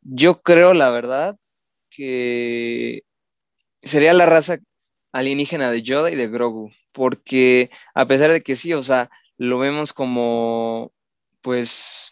yo 0.00 0.42
creo, 0.42 0.72
la 0.74 0.90
verdad, 0.90 1.38
que 1.90 3.04
sería 3.80 4.12
la 4.14 4.26
raza 4.26 4.58
alienígena 5.16 5.70
de 5.70 5.82
Yoda 5.82 6.10
y 6.10 6.14
de 6.14 6.28
Grogu, 6.28 6.70
porque 6.92 7.70
a 7.94 8.06
pesar 8.06 8.30
de 8.32 8.42
que 8.42 8.56
sí, 8.56 8.72
o 8.74 8.82
sea, 8.82 9.10
lo 9.38 9.58
vemos 9.58 9.92
como, 9.92 10.92
pues, 11.42 12.10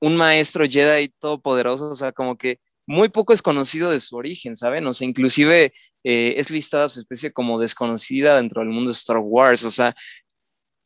un 0.00 0.16
maestro 0.16 0.66
Jedi 0.66 1.08
todopoderoso, 1.18 1.88
o 1.88 1.94
sea, 1.94 2.12
como 2.12 2.36
que 2.36 2.60
muy 2.86 3.08
poco 3.08 3.32
es 3.32 3.42
conocido 3.42 3.90
de 3.90 4.00
su 4.00 4.16
origen, 4.16 4.56
¿saben? 4.56 4.86
O 4.86 4.92
sea, 4.92 5.06
inclusive 5.06 5.70
eh, 6.04 6.34
es 6.36 6.50
listada 6.50 6.88
su 6.88 7.00
especie 7.00 7.32
como 7.32 7.58
desconocida 7.58 8.36
dentro 8.36 8.60
del 8.60 8.70
mundo 8.70 8.90
de 8.90 8.94
Star 8.94 9.18
Wars, 9.18 9.64
o 9.64 9.70
sea, 9.70 9.94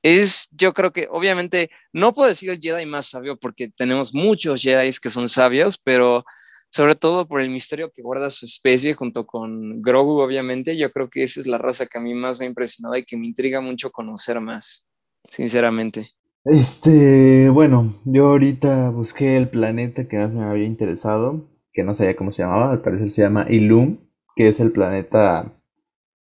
es, 0.03 0.49
yo 0.51 0.75
creo 0.75 0.93
que 0.93 1.09
obviamente 1.11 1.71
no 1.93 2.13
puedo 2.13 2.29
decir 2.29 2.51
el 2.51 2.61
Jedi 2.61 2.87
más 2.87 3.07
sabio 3.07 3.39
porque 3.39 3.69
tenemos 3.69 4.13
muchos 4.15 4.61
Jedi 4.61 4.91
que 5.01 5.11
son 5.11 5.29
sabios, 5.29 5.79
pero 5.79 6.25
sobre 6.73 6.95
todo 6.95 7.29
por 7.29 7.43
el 7.43 7.51
misterio 7.51 7.93
que 7.93 8.03
guarda 8.03 8.31
su 8.31 8.47
especie 8.47 8.95
junto 8.95 9.27
con 9.27 9.83
Grogu, 9.83 10.21
obviamente, 10.21 10.77
yo 10.77 10.91
creo 10.91 11.11
que 11.11 11.23
esa 11.23 11.41
es 11.41 11.47
la 11.47 11.59
raza 11.59 11.87
que 11.87 11.99
a 11.99 12.01
mí 12.01 12.15
más 12.15 12.39
me 12.39 12.47
ha 12.47 12.49
impresionado 12.49 12.97
y 12.97 13.05
que 13.05 13.17
me 13.17 13.27
intriga 13.27 13.61
mucho 13.61 13.91
conocer 13.91 14.41
más, 14.41 14.89
sinceramente. 15.31 16.09
Este, 16.45 17.51
bueno, 17.51 18.01
yo 18.05 18.29
ahorita 18.29 18.91
busqué 18.91 19.37
el 19.37 19.49
planeta 19.49 20.09
que 20.09 20.17
más 20.17 20.33
me 20.33 20.45
había 20.45 20.65
interesado 20.65 21.49
que 21.73 21.85
no 21.85 21.95
sabía 21.95 22.17
cómo 22.17 22.33
se 22.33 22.43
llamaba, 22.43 22.71
al 22.71 22.83
parecer 22.83 23.11
se 23.11 23.23
llama 23.23 23.47
Ilum, 23.49 23.99
que 24.37 24.49
es 24.49 24.61
el 24.61 24.73
planeta 24.73 25.59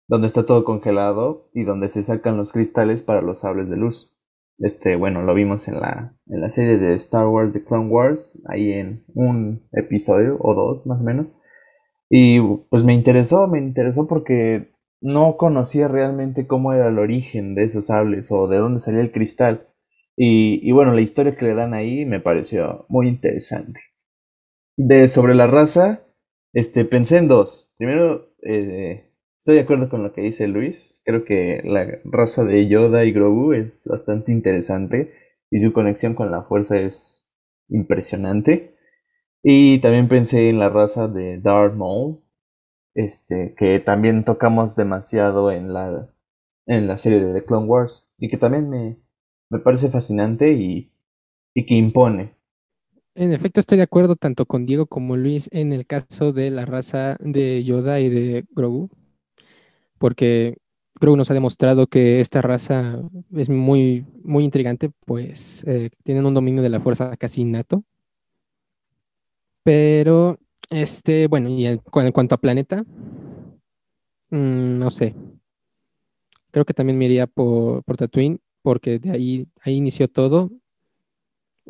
donde 0.08 0.28
está 0.28 0.46
todo 0.46 0.64
congelado 0.64 1.50
y 1.54 1.64
donde 1.64 1.90
se 1.90 2.04
sacan 2.04 2.38
los 2.38 2.52
cristales 2.52 3.02
para 3.02 3.22
los 3.22 3.40
sables 3.40 3.70
de 3.70 3.78
luz. 3.78 4.16
Este, 4.60 4.96
bueno, 4.96 5.24
lo 5.24 5.34
vimos 5.34 5.68
en 5.68 5.80
la, 5.80 6.14
en 6.28 6.42
la 6.42 6.50
serie 6.50 6.78
de 6.78 6.96
Star 6.96 7.28
Wars, 7.28 7.54
The 7.54 7.64
Clone 7.64 7.90
Wars, 7.90 8.42
ahí 8.48 8.74
en 8.74 9.04
un 9.14 9.68
episodio 9.72 10.38
o 10.40 10.54
dos 10.54 10.86
más 10.86 11.00
o 11.00 11.04
menos. 11.04 11.28
Y 12.10 12.42
pues 12.70 12.84
me 12.84 12.94
interesó, 12.94 13.48
me 13.48 13.60
interesó 13.60 14.08
porque 14.08 14.72
no 15.02 15.38
conocía 15.38 15.88
realmente 15.88 16.48
cómo 16.48 16.74
era 16.74 16.90
el 16.90 17.00
origen 17.00 17.56
de 17.56 17.64
esos 17.64 17.88
sables 17.88 18.32
o 18.32 18.48
de 18.48 18.58
dónde 18.58 18.80
salía 18.80 19.02
el 19.02 19.12
cristal. 19.12 19.68
Y, 20.18 20.60
y 20.68 20.72
bueno, 20.74 20.94
la 20.94 21.02
historia 21.02 21.36
que 21.36 21.46
le 21.46 21.54
dan 21.54 21.74
ahí 21.74 22.06
me 22.06 22.20
pareció 22.20 22.86
muy 22.90 23.08
interesante 23.08 23.80
de 24.80 25.10
sobre 25.10 25.36
la 25.36 25.46
raza, 25.46 26.06
este, 26.54 26.86
pensé 26.86 27.18
en 27.18 27.28
dos. 27.28 27.70
Primero, 27.78 28.32
eh, 28.44 29.09
estoy 29.40 29.56
de 29.56 29.62
acuerdo 29.62 29.90
con 29.90 30.04
lo 30.04 30.14
que 30.14 30.22
dice 30.22 30.48
Luis. 30.48 31.02
Creo 31.06 31.26
que 31.26 31.62
la 31.64 32.00
raza 32.06 32.44
de 32.44 32.68
Yoda 32.68 33.06
y 33.06 33.12
Grogu 33.12 33.54
es 33.54 33.86
bastante 33.86 34.32
interesante 34.32 35.14
y 35.52 35.62
su 35.62 35.74
conexión 35.74 36.14
con 36.16 36.32
la 36.32 36.44
fuerza 36.44 36.78
es 36.80 37.28
impresionante. 37.70 38.76
Y 39.44 39.80
también 39.80 40.08
pensé 40.10 40.50
en 40.50 40.60
la 40.60 40.70
raza 40.70 41.08
de 41.08 41.40
Darth 41.40 41.76
Maul, 41.76 42.22
este, 42.96 43.56
que 43.58 43.80
también 43.80 44.26
tocamos 44.26 44.76
demasiado 44.76 45.52
en 45.52 45.74
la, 45.74 46.14
en 46.68 46.88
la 46.88 47.00
serie 47.00 47.22
de 47.24 47.34
The 47.34 47.46
Clone 47.46 47.68
Wars 47.68 48.10
y 48.18 48.30
que 48.30 48.38
también 48.38 48.70
me, 48.70 48.98
me 49.50 49.60
parece 49.60 49.90
fascinante 49.90 50.54
y, 50.54 50.94
y 51.56 51.66
que 51.66 51.76
impone. 51.76 52.36
En 53.16 53.34
efecto, 53.34 53.60
estoy 53.60 53.78
de 53.78 53.84
acuerdo 53.84 54.16
tanto 54.16 54.46
con 54.46 54.64
Diego 54.66 54.86
como 54.88 55.18
Luis 55.18 55.50
en 55.52 55.74
el 55.74 55.86
caso 55.86 56.32
de 56.32 56.52
la 56.52 56.66
raza 56.66 57.18
de 57.20 57.64
Yoda 57.64 58.00
y 58.00 58.10
de 58.10 58.46
Grogu, 58.52 58.90
porque 60.00 60.58
Grogu 61.00 61.18
nos 61.18 61.30
ha 61.32 61.34
demostrado 61.34 61.88
que 61.88 62.22
esta 62.22 62.42
raza 62.42 63.02
es 63.36 63.50
muy, 63.50 64.06
muy 64.24 64.44
intrigante, 64.44 64.92
pues 65.06 65.64
eh, 65.68 65.90
tienen 66.04 66.26
un 66.26 66.34
dominio 66.34 66.64
de 66.64 66.70
la 66.70 66.80
fuerza 66.82 67.16
casi 67.18 67.42
innato. 67.42 67.84
Pero, 69.64 70.38
este, 70.70 71.28
bueno, 71.28 71.50
y 71.50 71.66
en, 71.68 71.78
cuanto 71.78 72.36
a 72.36 72.38
planeta, 72.40 72.84
mm, 74.32 74.80
no 74.80 74.90
sé. 74.92 75.16
Creo 76.52 76.66
que 76.66 76.74
también 76.74 76.98
me 76.98 77.06
iría 77.06 77.28
por, 77.28 77.84
por 77.84 77.98
Tatooine, 77.98 78.40
porque 78.62 79.00
de 79.00 79.12
ahí, 79.12 79.48
ahí 79.64 79.76
inició 79.76 80.08
todo 80.08 80.50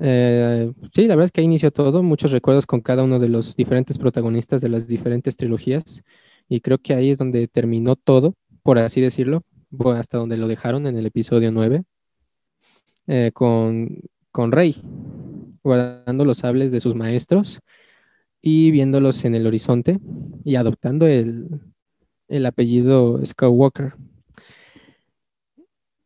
eh, 0.01 0.71
sí, 0.93 1.07
la 1.07 1.15
verdad 1.15 1.25
es 1.25 1.32
que 1.32 1.41
ahí 1.41 1.45
inició 1.45 1.71
todo, 1.71 2.03
muchos 2.03 2.32
recuerdos 2.32 2.65
con 2.65 2.80
cada 2.80 3.03
uno 3.03 3.19
de 3.19 3.27
los 3.27 3.55
diferentes 3.57 3.97
protagonistas 3.97 4.61
de 4.61 4.69
las 4.69 4.88
diferentes 4.88 5.36
trilogías 5.36 6.03
y 6.49 6.61
creo 6.61 6.79
que 6.79 6.93
ahí 6.93 7.11
es 7.11 7.19
donde 7.19 7.47
terminó 7.47 7.95
todo, 7.95 8.33
por 8.63 8.79
así 8.79 8.99
decirlo, 8.99 9.43
hasta 9.95 10.17
donde 10.17 10.35
lo 10.35 10.47
dejaron 10.47 10.87
en 10.87 10.97
el 10.97 11.05
episodio 11.05 11.51
9, 11.51 11.83
eh, 13.07 13.31
con, 13.33 14.01
con 14.31 14.51
Rey, 14.51 14.81
guardando 15.63 16.25
los 16.25 16.39
sables 16.39 16.71
de 16.71 16.79
sus 16.79 16.95
maestros 16.95 17.59
y 18.41 18.71
viéndolos 18.71 19.23
en 19.25 19.35
el 19.35 19.45
horizonte 19.45 19.99
y 20.43 20.55
adoptando 20.55 21.05
el, 21.05 21.61
el 22.27 22.45
apellido 22.47 23.23
Skywalker. 23.23 23.93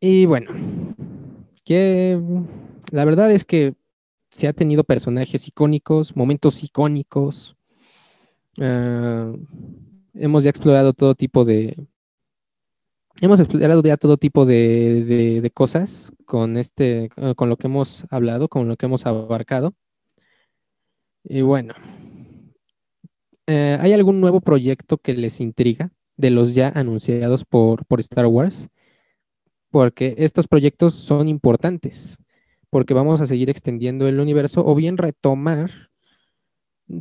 Y 0.00 0.26
bueno, 0.26 0.50
que 1.64 2.20
la 2.90 3.04
verdad 3.06 3.32
es 3.32 3.46
que 3.46 3.74
se 4.30 4.46
ha 4.46 4.52
tenido 4.52 4.84
personajes 4.84 5.48
icónicos, 5.48 6.14
momentos 6.16 6.62
icónicos. 6.62 7.56
Ah, 8.60 9.32
hemos 10.14 10.44
ya 10.44 10.50
explorado 10.50 10.92
todo 10.92 11.14
tipo 11.14 11.44
de. 11.44 11.76
Hemos 13.20 13.40
explorado 13.40 13.82
ya 13.82 13.96
todo 13.96 14.16
tipo 14.16 14.44
de, 14.44 15.50
cosas 15.54 16.12
con 16.24 16.56
este, 16.56 17.10
con 17.36 17.48
lo 17.48 17.56
que 17.56 17.68
hemos 17.68 18.06
hablado, 18.10 18.48
con 18.48 18.68
lo 18.68 18.76
que 18.76 18.86
hemos 18.86 19.06
abarcado. 19.06 19.74
Y 21.22 21.42
bueno, 21.42 21.74
eh, 23.46 23.78
¿hay 23.80 23.92
algún 23.92 24.20
nuevo 24.20 24.40
proyecto 24.40 24.98
que 24.98 25.14
les 25.14 25.40
intriga 25.40 25.90
de 26.16 26.30
los 26.30 26.54
ya 26.54 26.68
anunciados 26.74 27.44
por, 27.44 27.86
por 27.86 28.00
Star 28.00 28.26
Wars? 28.26 28.68
Porque 29.70 30.14
estos 30.18 30.48
proyectos 30.48 30.94
son 30.94 31.28
importantes, 31.28 32.18
porque 32.68 32.94
vamos 32.94 33.20
a 33.20 33.26
seguir 33.26 33.48
extendiendo 33.48 34.08
el 34.08 34.20
universo 34.20 34.64
o 34.66 34.74
bien 34.74 34.98
retomar, 34.98 35.90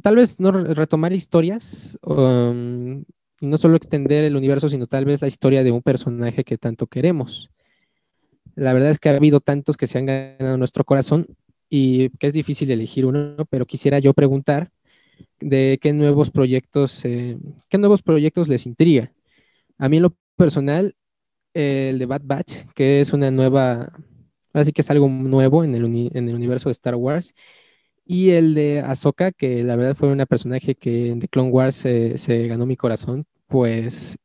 tal 0.02 0.16
vez 0.16 0.40
no 0.40 0.52
retomar 0.52 1.14
historias, 1.14 1.98
um, 2.04 3.04
no 3.42 3.58
solo 3.58 3.76
extender 3.76 4.24
el 4.24 4.36
universo, 4.36 4.70
sino 4.70 4.88
tal 4.88 5.06
vez 5.06 5.22
la 5.22 5.28
historia 5.28 5.64
de 5.64 5.72
un 5.72 5.82
personaje 5.82 6.44
que 6.44 6.58
tanto 6.58 6.88
queremos. 6.88 7.50
La 8.56 8.74
verdad 8.74 8.92
es 8.92 9.00
que 9.00 9.10
ha 9.10 9.16
habido 9.16 9.40
tantos 9.40 9.78
que 9.78 9.88
se 9.88 9.98
han 9.98 10.06
ganado 10.06 10.58
nuestro 10.58 10.84
corazón 10.84 11.28
y 11.70 12.10
que 12.12 12.28
es 12.28 12.34
difícil 12.34 12.70
elegir 12.72 13.06
uno, 13.06 13.36
pero 13.50 13.66
quisiera 13.66 14.00
yo 14.00 14.14
preguntar 14.14 14.72
de 15.40 15.80
qué 15.82 15.92
nuevos 15.94 16.32
proyectos, 16.32 17.04
eh, 17.06 17.38
qué 17.70 17.78
nuevos 17.78 18.02
proyectos 18.02 18.48
les 18.48 18.66
intriga. 18.66 19.12
A 19.78 19.90
mí 19.90 19.98
en 19.98 20.04
lo 20.04 20.16
personal, 20.36 20.96
el 21.54 22.00
de 22.00 22.06
Bad 22.06 22.22
Batch, 22.24 22.66
que 22.76 23.02
es 23.02 23.12
una 23.14 23.32
nueva, 23.32 23.92
así 24.54 24.72
que 24.72 24.82
es 24.82 24.92
algo 24.92 25.10
nuevo 25.10 25.64
en 25.64 25.76
el, 25.76 25.86
en 26.14 26.30
el 26.30 26.36
universo 26.36 26.70
de 26.70 26.74
Star 26.74 26.96
Wars, 26.96 27.34
y 28.06 28.32
el 28.32 28.54
de 28.54 28.82
Ahsoka, 28.82 29.32
que 29.32 29.64
la 29.64 29.76
verdad 29.76 29.96
fue 29.96 30.12
una 30.12 30.26
personaje 30.26 30.76
que 30.76 31.10
en 31.10 31.20
The 31.20 31.28
Clone 31.28 31.50
Wars 31.52 31.76
se 31.76 32.48
ganó 32.48 32.66
mi 32.66 32.76
corazón, 32.78 33.26
pues, 33.48 34.18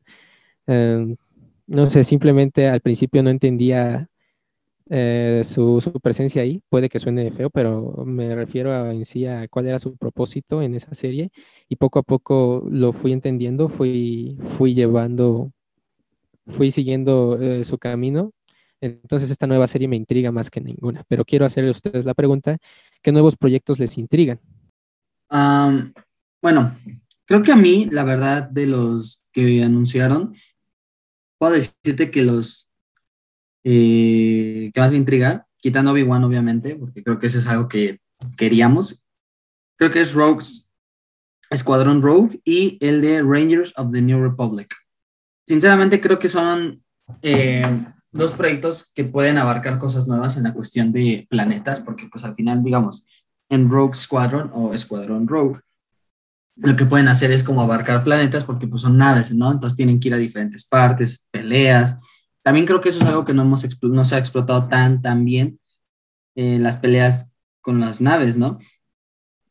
em, 0.67 1.17
no 1.67 1.87
sé, 1.87 2.05
simplemente 2.05 2.69
al 2.69 2.81
principio 2.81 3.23
no 3.23 3.31
entendía 3.31 4.09
eh, 4.91 5.43
su, 5.45 5.81
presencia 6.03 6.43
ahí. 6.43 6.63
Puede 6.69 6.89
que 6.89 6.99
suene 6.99 7.31
feo, 7.31 7.51
pero 7.51 8.05
me 8.07 8.35
refiero 8.35 8.73
a, 8.73 8.93
en 8.93 9.05
sí 9.05 9.27
a 9.27 9.47
cuál 9.49 9.67
era 9.67 9.79
su 9.79 9.97
propósito 9.97 10.63
en 10.63 10.75
esa 10.75 10.95
serie 10.95 11.31
y 11.69 11.77
poco 11.77 11.99
a 11.99 12.03
poco 12.03 12.67
lo 12.71 12.93
fui 12.93 13.13
entendiendo, 13.13 13.69
fui, 13.69 14.39
fui 14.57 14.75
llevando, 14.75 15.53
fui 16.47 16.71
siguiendo 16.71 17.39
eh, 17.41 17.65
su 17.65 17.79
camino. 17.79 18.33
Entonces 18.81 19.31
esta 19.31 19.47
nueva 19.47 19.67
serie 19.67 19.89
me 19.89 19.97
intriga 19.97 20.31
más 20.31 20.51
que 20.51 20.61
ninguna, 20.61 21.05
pero 21.09 21.25
quiero 21.25 21.45
hacerle 21.45 21.71
a 21.71 21.73
ustedes 21.73 22.05
la 22.05 22.15
pregunta, 22.15 22.59
¿qué 23.03 23.13
nuevos 23.13 23.37
proyectos 23.37 23.79
les 23.79 23.99
intrigan? 23.99 24.41
bueno, 26.41 26.75
creo 27.27 27.43
que 27.43 27.53
a 27.53 27.57
mí, 27.57 27.87
la 27.91 28.03
verdad, 28.03 28.49
de 28.49 28.67
los 28.67 29.23
que 29.31 29.63
anunciaron, 29.63 30.35
puedo 31.37 31.53
decirte 31.53 32.11
que 32.11 32.23
los 32.23 32.71
eh, 33.65 34.71
que 34.73 34.81
más 34.81 34.91
me 34.91 34.97
intriga, 34.97 35.47
quitando 35.59 35.93
Obi-Wan 35.93 36.25
obviamente, 36.25 36.77
porque 36.77 37.03
creo 37.03 37.19
que 37.19 37.27
eso 37.27 37.41
es 37.41 37.47
algo 37.47 37.69
que 37.69 38.01
queríamos, 38.39 39.05
creo 39.77 39.91
que 39.91 40.01
es 40.01 40.15
Rogue's 40.15 40.73
Escuadrón 41.51 42.03
Rogue 42.03 42.41
y 42.45 42.79
el 42.81 43.01
de 43.01 43.23
Rangers 43.23 43.73
of 43.77 43.93
the 43.93 44.03
New 44.03 44.23
Republic. 44.23 44.75
Sinceramente 45.47 46.01
creo 46.01 46.19
que 46.19 46.29
son 46.29 46.83
eh, 47.23 47.65
dos 48.11 48.33
proyectos 48.33 48.91
que 48.95 49.05
pueden 49.05 49.39
abarcar 49.39 49.79
cosas 49.79 50.07
nuevas 50.09 50.37
en 50.37 50.45
la 50.45 50.55
cuestión 50.55 50.93
de 50.93 51.27
planetas, 51.29 51.81
porque 51.81 52.09
pues 52.11 52.25
al 52.25 52.35
final, 52.35 52.63
digamos, 52.63 53.27
en 53.49 53.71
Rogue 53.71 53.95
Squadron 53.95 54.51
o 54.55 54.75
Escuadrón 54.75 55.29
Rogue, 55.29 55.61
lo 56.57 56.75
que 56.75 56.87
pueden 56.87 57.09
hacer 57.09 57.31
es 57.31 57.45
como 57.45 57.63
abarcar 57.63 58.03
planetas 58.03 58.45
porque 58.45 58.67
pues 58.67 58.83
son 58.83 58.97
naves, 58.97 59.33
¿no? 59.35 59.53
Entonces 59.53 59.77
tienen 59.77 60.01
que 60.01 60.09
ir 60.09 60.15
a 60.15 60.19
diferentes 60.19 60.67
partes, 60.67 61.29
peleas, 61.31 61.97
también 62.49 62.65
creo 62.65 62.81
que 62.81 62.89
eso 62.89 63.01
es 63.01 63.05
algo 63.05 63.27
que 63.27 63.35
no, 63.35 63.43
hemos, 63.43 63.67
no 63.83 64.05
se 64.07 64.15
ha 64.15 64.19
explotado 64.19 64.69
tan, 64.69 65.03
tan 65.03 65.27
bien 65.27 65.61
en 66.35 66.63
las 66.63 66.77
peleas 66.77 67.35
con 67.61 67.79
las 67.79 68.01
naves, 68.01 68.39
¿no? 68.39 68.57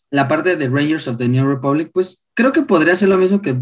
La 0.10 0.28
parte 0.28 0.56
de 0.56 0.68
Rangers 0.68 1.08
of 1.08 1.18
the 1.18 1.28
New 1.28 1.48
Republic, 1.48 1.92
pues 1.94 2.28
creo 2.34 2.52
que 2.52 2.64
podría 2.64 2.96
ser 2.96 3.10
lo 3.10 3.20
mismo 3.20 3.40
que 3.40 3.56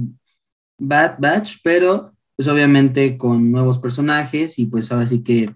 Bad 0.77 1.17
Batch, 1.19 1.57
pero 1.65 2.14
pues 2.35 2.47
obviamente 2.47 3.17
con 3.17 3.51
nuevos 3.51 3.79
personajes 3.79 4.59
y 4.59 4.65
pues 4.67 4.91
ahora 4.91 5.05
sí 5.05 5.23
que, 5.23 5.53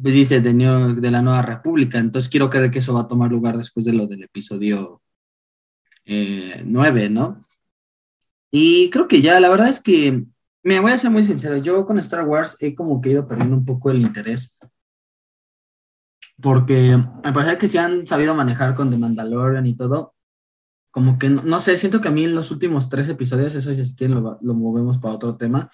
pues 0.00 0.14
dice 0.14 0.40
de, 0.40 0.52
de 0.52 1.10
la 1.10 1.22
Nueva 1.22 1.42
República, 1.42 1.98
entonces 1.98 2.30
quiero 2.30 2.50
creer 2.50 2.70
que 2.70 2.80
eso 2.80 2.94
va 2.94 3.02
a 3.02 3.08
tomar 3.08 3.30
lugar 3.30 3.56
después 3.56 3.86
de 3.86 3.92
lo 3.92 4.06
del 4.06 4.24
episodio 4.24 5.02
9, 6.04 7.04
eh, 7.04 7.10
¿no? 7.10 7.40
Y 8.50 8.90
creo 8.90 9.08
que 9.08 9.22
ya, 9.22 9.40
la 9.40 9.48
verdad 9.48 9.68
es 9.68 9.80
que 9.80 10.26
me 10.62 10.80
voy 10.80 10.92
a 10.92 10.98
ser 10.98 11.10
muy 11.10 11.24
sincero, 11.24 11.56
yo 11.56 11.86
con 11.86 11.98
Star 11.98 12.26
Wars 12.26 12.56
he 12.60 12.74
como 12.74 13.00
que 13.00 13.10
ido 13.10 13.26
perdiendo 13.26 13.56
un 13.56 13.64
poco 13.64 13.90
el 13.90 14.00
interés. 14.00 14.58
Porque 16.40 16.98
me 17.24 17.32
parece 17.32 17.58
que 17.58 17.68
se 17.68 17.78
han 17.78 18.06
sabido 18.06 18.34
manejar 18.34 18.74
con 18.74 18.90
The 18.90 18.96
Mandalorian 18.96 19.66
y 19.66 19.76
todo. 19.76 20.14
Como 20.90 21.18
que, 21.18 21.30
no, 21.30 21.58
sé, 21.60 21.76
siento 21.76 22.00
que 22.00 22.08
a 22.08 22.10
mí 22.10 22.24
en 22.24 22.34
los 22.34 22.50
últimos 22.50 22.88
tres 22.88 23.08
episodios, 23.08 23.54
eso 23.54 23.74
si 23.74 23.96
quieren 23.96 24.22
lo, 24.22 24.38
lo 24.42 24.54
movemos 24.54 24.98
para 24.98 25.14
otro 25.14 25.36
tema, 25.36 25.70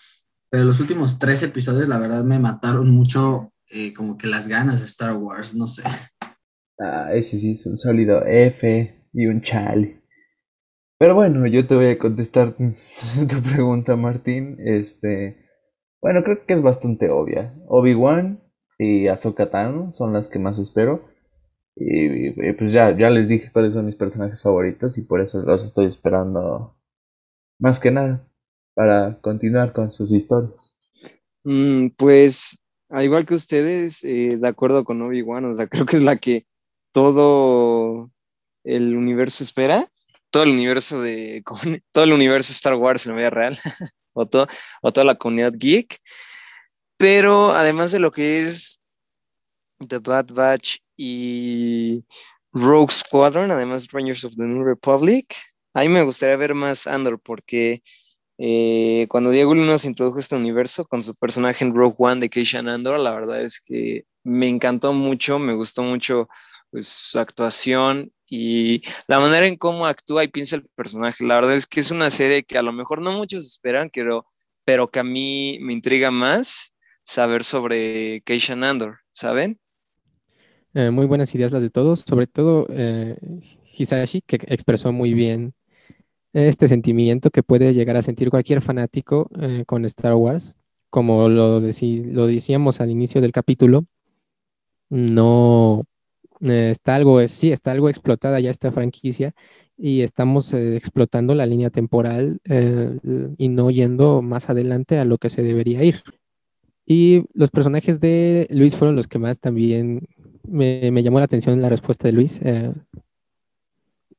pero 0.50 0.64
los 0.64 0.80
últimos 0.80 1.18
tres 1.18 1.42
episodios 1.42 1.88
la 1.88 1.98
verdad 1.98 2.24
me 2.24 2.38
mataron 2.38 2.90
mucho 2.90 3.52
eh, 3.70 3.92
como 3.92 4.16
que 4.16 4.26
las 4.26 4.48
ganas 4.48 4.80
de 4.80 4.86
Star 4.86 5.14
Wars, 5.16 5.54
no 5.54 5.66
sé. 5.66 5.82
Ah, 6.80 7.10
ese 7.12 7.38
sí 7.38 7.52
es 7.52 7.66
un 7.66 7.76
sólido 7.76 8.24
F 8.24 9.04
y 9.12 9.26
un 9.26 9.42
chale. 9.42 10.00
Pero 10.98 11.14
bueno, 11.14 11.46
yo 11.46 11.66
te 11.66 11.74
voy 11.74 11.90
a 11.90 11.98
contestar 11.98 12.54
tu 13.28 13.42
pregunta, 13.42 13.96
Martín. 13.96 14.56
Este, 14.60 15.44
bueno, 16.00 16.24
creo 16.24 16.46
que 16.46 16.54
es 16.54 16.62
bastante 16.62 17.10
obvia. 17.10 17.54
Obi-Wan 17.66 18.40
y 18.78 19.08
Ahsoka 19.08 19.50
Tano 19.50 19.92
son 19.96 20.12
las 20.12 20.28
que 20.30 20.38
más 20.38 20.58
espero. 20.58 21.08
Y, 21.76 22.30
pues 22.52 22.72
ya, 22.72 22.96
ya 22.96 23.10
les 23.10 23.28
dije 23.28 23.52
cuáles 23.52 23.72
son 23.72 23.86
mis 23.86 23.94
personajes 23.94 24.42
favoritos 24.42 24.98
y 24.98 25.02
por 25.02 25.20
eso 25.20 25.42
los 25.42 25.64
estoy 25.64 25.86
esperando 25.86 26.76
más 27.60 27.78
que 27.78 27.92
nada 27.92 28.28
para 28.78 29.18
continuar 29.20 29.72
con 29.72 29.90
sus 29.90 30.12
historias. 30.12 30.72
Mm, 31.42 31.88
pues, 31.96 32.56
al 32.88 33.02
igual 33.02 33.26
que 33.26 33.34
ustedes, 33.34 34.04
eh, 34.04 34.36
de 34.38 34.48
acuerdo 34.48 34.84
con 34.84 35.02
Obi-Wan, 35.02 35.46
o 35.46 35.54
sea, 35.54 35.66
creo 35.68 35.84
que 35.84 35.96
es 35.96 36.02
la 36.02 36.14
que 36.14 36.46
todo 36.92 38.12
el 38.62 38.96
universo 38.96 39.42
espera 39.42 39.90
todo 40.30 40.42
el 40.42 40.50
universo 40.50 41.00
de 41.00 41.42
todo 41.92 42.04
el 42.04 42.12
universo 42.12 42.52
Star 42.52 42.74
Wars 42.74 43.06
en 43.06 43.12
la 43.12 43.18
vida 43.18 43.30
real 43.30 43.58
o, 44.12 44.28
o 44.82 44.92
toda 44.92 45.04
la 45.04 45.14
comunidad 45.16 45.54
geek. 45.56 46.00
Pero 46.96 47.50
además 47.52 47.90
de 47.90 47.98
lo 47.98 48.12
que 48.12 48.40
es 48.40 48.80
The 49.86 49.98
Bad 49.98 50.26
Batch 50.32 50.78
y 50.96 52.04
Rogue 52.52 52.92
Squadron, 52.92 53.50
además 53.50 53.88
Rangers 53.90 54.24
of 54.24 54.36
the 54.36 54.46
New 54.46 54.62
Republic, 54.62 55.34
a 55.74 55.80
mí 55.80 55.88
me 55.88 56.02
gustaría 56.02 56.36
ver 56.36 56.54
más 56.54 56.86
Andor 56.86 57.20
porque 57.20 57.82
eh, 58.38 59.06
cuando 59.08 59.30
Diego 59.30 59.52
Luna 59.52 59.78
se 59.78 59.88
introdujo 59.88 60.18
a 60.18 60.20
este 60.20 60.36
universo 60.36 60.86
con 60.86 61.02
su 61.02 61.12
personaje 61.14 61.64
en 61.64 61.74
Rogue 61.74 61.96
One 61.98 62.20
de 62.20 62.30
Keishan 62.30 62.68
Andor, 62.68 63.00
la 63.00 63.12
verdad 63.12 63.42
es 63.42 63.60
que 63.60 64.04
me 64.22 64.48
encantó 64.48 64.92
mucho, 64.92 65.40
me 65.40 65.54
gustó 65.54 65.82
mucho 65.82 66.28
pues, 66.70 66.86
su 66.86 67.18
actuación 67.18 68.12
y 68.28 68.82
la 69.08 69.18
manera 69.18 69.46
en 69.46 69.56
cómo 69.56 69.86
actúa 69.86 70.22
y 70.22 70.28
piensa 70.28 70.54
el 70.54 70.68
personaje. 70.76 71.24
La 71.24 71.34
verdad 71.34 71.54
es 71.54 71.66
que 71.66 71.80
es 71.80 71.90
una 71.90 72.10
serie 72.10 72.44
que 72.44 72.58
a 72.58 72.62
lo 72.62 72.72
mejor 72.72 73.00
no 73.00 73.12
muchos 73.12 73.44
esperan, 73.44 73.90
pero, 73.92 74.26
pero 74.64 74.88
que 74.88 75.00
a 75.00 75.04
mí 75.04 75.58
me 75.60 75.72
intriga 75.72 76.10
más 76.12 76.72
saber 77.02 77.42
sobre 77.42 78.20
Keisha 78.20 78.54
Nandor, 78.54 78.98
¿saben? 79.10 79.58
Eh, 80.74 80.90
muy 80.90 81.06
buenas 81.06 81.34
ideas 81.34 81.50
las 81.50 81.62
de 81.62 81.70
todos, 81.70 82.00
sobre 82.00 82.28
todo 82.28 82.66
eh, 82.70 83.16
Hisashi, 83.72 84.20
que 84.20 84.36
expresó 84.46 84.92
muy 84.92 85.14
bien 85.14 85.54
este 86.46 86.68
sentimiento 86.68 87.30
que 87.30 87.42
puede 87.42 87.74
llegar 87.74 87.96
a 87.96 88.02
sentir 88.02 88.30
cualquier 88.30 88.60
fanático 88.60 89.28
eh, 89.40 89.64
con 89.66 89.84
Star 89.84 90.14
Wars. 90.14 90.56
Como 90.90 91.28
lo, 91.28 91.60
lo 91.60 92.26
decíamos 92.26 92.80
al 92.80 92.90
inicio 92.90 93.20
del 93.20 93.32
capítulo, 93.32 93.84
no 94.88 95.84
eh, 96.40 96.70
está 96.70 96.94
algo, 96.94 97.26
sí, 97.28 97.50
está 97.52 97.72
algo 97.72 97.88
explotada 97.88 98.38
ya 98.40 98.50
esta 98.50 98.70
franquicia 98.70 99.34
y 99.76 100.02
estamos 100.02 100.52
eh, 100.54 100.76
explotando 100.76 101.34
la 101.34 101.46
línea 101.46 101.70
temporal 101.70 102.40
eh, 102.44 102.98
y 103.38 103.48
no 103.48 103.70
yendo 103.70 104.22
más 104.22 104.50
adelante 104.50 104.98
a 104.98 105.04
lo 105.04 105.18
que 105.18 105.30
se 105.30 105.42
debería 105.42 105.82
ir. 105.84 106.02
Y 106.86 107.24
los 107.34 107.50
personajes 107.50 108.00
de 108.00 108.46
Luis 108.50 108.76
fueron 108.76 108.96
los 108.96 109.08
que 109.08 109.18
más 109.18 109.40
también 109.40 110.08
me, 110.48 111.02
llamó 111.02 111.18
la 111.18 111.26
atención 111.26 111.60
la 111.60 111.68
respuesta 111.68 112.08
de 112.08 112.12
Luis. 112.12 112.40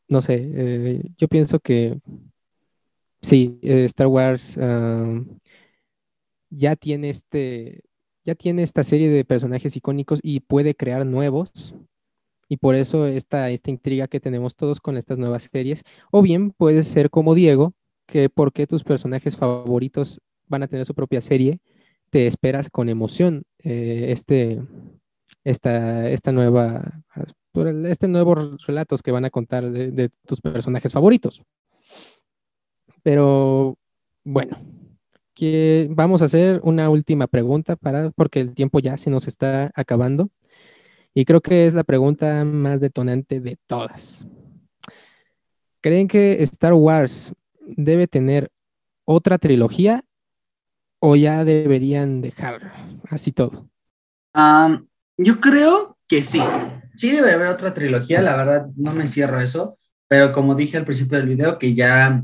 No 0.09 0.21
sé, 0.21 1.01
yo 1.17 1.27
pienso 1.27 1.59
que 1.59 1.99
sí, 3.21 3.59
Star 3.61 4.07
Wars 4.07 4.57
ah, 4.59 5.21
ya 6.49 6.75
tiene 6.75 7.09
este, 7.09 7.83
ya 8.25 8.35
tiene 8.35 8.63
esta 8.63 8.83
serie 8.83 9.09
de 9.09 9.25
personajes 9.25 9.75
icónicos 9.75 10.19
y 10.23 10.41
puede 10.41 10.75
crear 10.75 11.05
nuevos 11.05 11.73
y 12.49 12.57
por 12.57 12.75
eso 12.75 13.05
esta, 13.05 13.51
esta 13.51 13.69
intriga 13.69 14.07
que 14.07 14.19
tenemos 14.19 14.55
todos 14.55 14.79
con 14.81 14.97
estas 14.97 15.19
nuevas 15.19 15.47
series. 15.51 15.83
O 16.11 16.23
bien 16.23 16.49
puede 16.51 16.83
ser 16.83 17.11
como 17.11 17.35
Diego, 17.35 17.73
que 18.07 18.27
porque 18.27 18.65
tus 18.65 18.83
personajes 18.83 19.37
favoritos 19.37 20.19
van 20.47 20.63
a 20.63 20.67
tener 20.67 20.85
su 20.85 20.95
propia 20.95 21.21
serie, 21.21 21.59
te 22.09 22.25
esperas 22.25 22.71
con 22.71 22.89
emoción 22.89 23.43
eh, 23.59 24.07
este, 24.09 24.63
esta, 25.43 26.09
esta 26.09 26.31
nueva, 26.31 27.03
este 27.53 28.07
nuevos 28.07 28.65
relatos 28.65 29.01
que 29.01 29.11
van 29.11 29.25
a 29.25 29.29
contar 29.29 29.69
de, 29.71 30.09
tus 30.25 30.41
personajes 30.41 30.93
favoritos. 30.93 31.43
Pero 33.03 33.77
bueno, 34.23 34.57
que 35.33 35.87
vamos 35.91 36.21
a 36.21 36.25
hacer 36.25 36.59
una 36.63 36.89
última 36.89 37.27
pregunta 37.27 37.75
para, 37.75 38.11
porque 38.11 38.41
el 38.41 38.53
tiempo 38.53 38.79
ya 38.79 38.97
se 38.97 39.09
nos 39.09 39.27
está 39.27 39.71
acabando. 39.75 40.29
Y 41.13 41.25
creo 41.25 41.41
que 41.41 41.65
es 41.65 41.73
la 41.73 41.83
pregunta 41.83 42.45
más 42.45 42.79
detonante 42.79 43.39
de 43.39 43.57
todas. 43.65 44.25
¿Creen 45.81 46.07
que 46.07 46.43
Star 46.43 46.73
Wars 46.73 47.33
debe 47.61 48.07
tener 48.07 48.51
otra 49.05 49.37
trilogía 49.37 50.03
o 50.99 51.15
ya 51.15 51.43
deberían 51.45 52.21
dejar 52.21 52.73
así 53.09 53.31
todo? 53.31 53.69
yo 55.17 55.39
creo 55.41 55.97
que 56.07 56.21
sí. 56.21 56.41
Sí 56.99 57.11
debe 57.11 57.31
haber 57.31 57.47
otra 57.47 57.73
trilogía, 57.73 58.21
la 58.21 58.35
verdad 58.35 58.67
no 58.75 58.91
me 58.91 59.07
cierro 59.07 59.39
eso, 59.39 59.77
pero 60.09 60.33
como 60.33 60.53
dije 60.53 60.75
al 60.75 60.83
principio 60.83 61.17
del 61.17 61.29
video, 61.29 61.57
que 61.57 61.73
ya, 61.73 62.21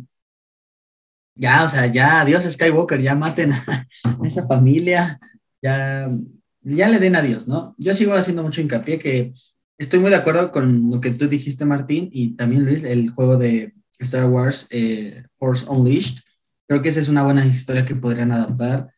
ya, 1.33 1.63
o 1.63 1.69
sea, 1.69 1.85
ya, 1.85 2.19
adiós 2.19 2.43
Skywalker, 2.43 3.01
ya 3.01 3.15
maten 3.15 3.53
a 3.53 3.87
esa 4.25 4.45
familia, 4.45 5.17
ya, 5.61 6.11
ya 6.59 6.89
le 6.89 6.99
den 6.99 7.15
adiós, 7.15 7.47
¿no? 7.47 7.73
Yo 7.77 7.93
sigo 7.93 8.15
haciendo 8.15 8.43
mucho 8.43 8.59
hincapié 8.59 8.99
que 8.99 9.31
estoy 9.77 9.99
muy 9.99 10.09
de 10.09 10.17
acuerdo 10.17 10.51
con 10.51 10.91
lo 10.91 10.99
que 10.99 11.11
tú 11.11 11.29
dijiste, 11.29 11.63
Martín, 11.63 12.09
y 12.11 12.35
también 12.35 12.65
Luis, 12.65 12.83
el 12.83 13.11
juego 13.11 13.37
de 13.37 13.73
Star 13.99 14.25
Wars 14.25 14.67
eh, 14.71 15.23
Force 15.35 15.65
Unleashed. 15.69 16.19
Creo 16.67 16.81
que 16.81 16.89
esa 16.89 16.99
es 16.99 17.07
una 17.07 17.23
buena 17.23 17.45
historia 17.45 17.85
que 17.85 17.95
podrían 17.95 18.33
adaptar. 18.33 18.93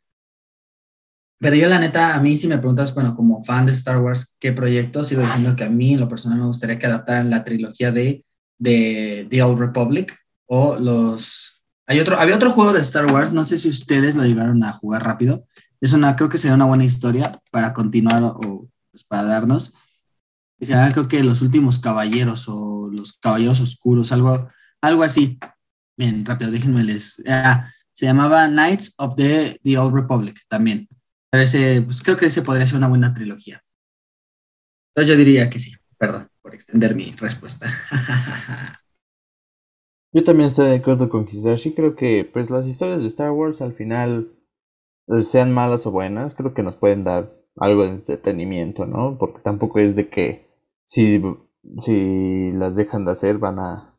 Pero 1.40 1.56
yo 1.56 1.70
la 1.70 1.80
neta, 1.80 2.16
a 2.16 2.22
mí 2.22 2.38
si 2.38 2.48
me 2.48 2.58
preguntas, 2.58 2.94
bueno, 2.94 3.16
como 3.16 3.44
fan 3.44 3.68
de 3.68 3.72
Star 3.72 4.00
Wars, 4.00 4.36
¿qué 4.40 4.54
proyecto? 4.54 5.04
Sigo 5.04 5.22
diciendo 5.22 5.56
que 5.56 5.66
a 5.66 5.70
mí 5.70 5.94
en 5.94 6.00
lo 6.00 6.10
personal 6.10 6.40
me 6.40 6.46
gustaría 6.46 6.80
que 6.80 6.88
adaptaran 6.88 7.30
la 7.30 7.44
trilogía 7.44 7.92
de, 7.92 8.26
de 8.58 9.28
The 9.30 9.44
Old 9.44 9.60
Republic 9.60 10.18
o 10.48 10.78
los... 10.78 11.64
Hay 11.86 12.00
otro, 12.00 12.20
había 12.20 12.36
otro 12.36 12.52
juego 12.52 12.74
de 12.74 12.82
Star 12.82 13.12
Wars, 13.12 13.32
no 13.32 13.44
sé 13.44 13.60
si 13.60 13.70
ustedes 13.70 14.16
lo 14.16 14.24
llegaron 14.24 14.64
a 14.64 14.74
jugar 14.74 15.04
rápido. 15.06 15.46
Es 15.80 15.94
una, 15.94 16.16
creo 16.16 16.28
que 16.30 16.38
sería 16.38 16.56
una 16.56 16.66
buena 16.66 16.84
historia 16.84 17.32
para 17.52 17.74
continuar 17.74 18.24
o 18.24 18.68
pues, 18.92 19.04
para 19.04 19.24
darnos. 19.24 19.74
Llama, 20.60 20.92
creo 20.92 21.08
que 21.08 21.24
Los 21.24 21.44
Últimos 21.44 21.78
Caballeros 21.78 22.46
o 22.48 22.90
Los 22.92 23.14
Caballeros 23.14 23.62
Oscuros, 23.62 24.12
algo, 24.12 24.50
algo 24.82 25.04
así. 25.04 25.38
Bien, 25.96 26.26
rápido, 26.26 26.52
déjenme 26.52 26.84
les... 26.84 27.22
Ah, 27.28 27.72
se 27.92 28.06
llamaba 28.06 28.48
Knights 28.48 28.94
of 28.98 29.16
the, 29.16 29.60
the 29.64 29.78
Old 29.78 29.94
Republic 29.94 30.40
también. 30.48 30.88
Parece, 31.30 31.82
pues 31.84 32.04
creo 32.04 32.18
que 32.18 32.26
ese 32.26 32.42
podría 32.42 32.68
ser 32.68 32.78
una 32.78 32.90
buena 32.90 33.14
trilogía. 33.14 33.64
Entonces 34.96 35.14
yo 35.14 35.18
diría 35.18 35.50
que 35.50 35.60
sí. 35.60 35.72
Perdón 35.98 36.30
por 36.42 36.54
extender 36.54 36.96
mi 36.96 37.12
respuesta. 37.14 37.68
yo 40.14 40.24
también 40.24 40.50
estoy 40.50 40.70
de 40.70 40.76
acuerdo 40.78 41.10
con 41.10 41.28
Hisashi. 41.30 41.74
Creo 41.74 41.96
que 41.96 42.30
pues 42.32 42.50
las 42.50 42.68
historias 42.68 43.02
de 43.02 43.08
Star 43.08 43.32
Wars 43.32 43.62
al 43.62 43.74
final, 43.74 44.32
eh, 45.08 45.24
sean 45.26 45.54
malas 45.54 45.86
o 45.88 45.92
buenas, 45.92 46.36
creo 46.36 46.54
que 46.54 46.64
nos 46.64 46.76
pueden 46.76 47.04
dar 47.04 47.34
algo 47.58 47.84
de 47.84 47.90
entretenimiento, 47.92 48.86
¿no? 48.86 49.18
Porque 49.20 49.42
tampoco 49.42 49.80
es 49.80 49.96
de 49.96 50.10
que 50.10 50.48
si, 50.86 51.22
si 51.82 52.52
las 52.54 52.76
dejan 52.76 53.06
de 53.06 53.12
hacer 53.14 53.38
van 53.40 53.60
a, 53.60 53.96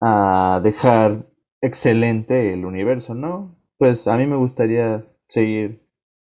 a 0.00 0.60
dejar 0.62 1.26
excelente 1.62 2.52
el 2.54 2.64
universo, 2.66 3.14
¿no? 3.14 3.56
Pues 3.78 4.08
a 4.08 4.16
mí 4.18 4.26
me 4.26 4.36
gustaría 4.36 5.06
seguir 5.28 5.82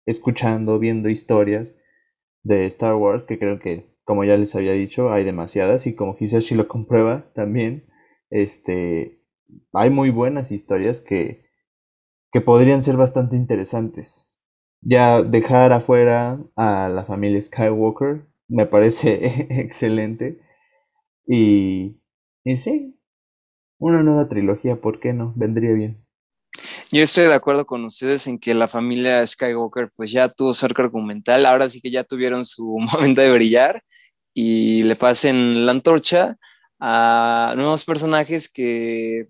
escuchando, 0.07 0.78
viendo 0.78 1.09
historias 1.09 1.68
de 2.42 2.66
Star 2.66 2.94
Wars, 2.96 3.26
que 3.26 3.38
creo 3.38 3.59
que, 3.61 3.86
como 4.05 4.24
ya 4.24 4.36
les 4.36 4.55
había 4.57 4.72
dicho, 4.72 5.12
hay 5.12 5.24
demasiadas, 5.24 5.86
y 5.86 5.94
como 5.94 6.16
Hisashi 6.18 6.55
lo 6.55 6.68
comprueba 6.68 7.26
también, 7.34 7.84
este, 8.30 9.20
hay 9.72 9.90
muy 9.90 10.11
buenas 10.11 10.53
historias 10.53 11.03
que, 11.03 11.44
que 12.32 12.40
podrían 12.40 12.82
ser 12.82 12.96
bastante 12.96 13.36
interesantes. 13.36 14.34
Ya 14.82 15.22
dejar 15.22 15.72
afuera 15.72 16.40
a 16.57 16.88
la 16.88 17.05
familia 17.05 17.42
Skywalker 17.42 18.26
me 18.48 18.66
parece 18.66 19.46
excelente. 19.61 20.40
Y, 21.26 22.01
y 22.44 22.59
sí, 22.59 22.98
una 23.78 24.03
nueva 24.05 24.28
trilogía, 24.28 24.80
¿por 24.80 25.01
qué 25.01 25.14
no? 25.14 25.34
Vendría 25.36 25.72
bien. 25.74 25.99
Yo 26.93 27.03
estoy 27.05 27.26
de 27.26 27.34
acuerdo 27.34 27.66
con 27.66 27.84
ustedes 27.84 28.26
en 28.26 28.38
que 28.38 28.53
la 28.53 28.66
familia 28.66 29.24
Skywalker 29.24 29.91
pues 29.95 30.11
ya 30.11 30.28
tuvo 30.28 30.53
su 30.53 30.66
arco 30.66 30.82
argumental, 30.82 31.47
ahora 31.47 31.68
sí 31.68 31.80
que 31.80 31.91
ya 31.91 32.03
tuvieron 32.03 32.45
su 32.45 32.78
momento 32.93 33.20
de 33.20 33.32
brillar 33.32 33.82
y 34.34 34.82
le 34.82 34.97
pasen 34.97 35.64
la 35.64 35.72
antorcha 35.72 36.36
a 36.80 37.55
nuevos 37.57 37.84
personajes 37.84 38.49
que 38.49 39.28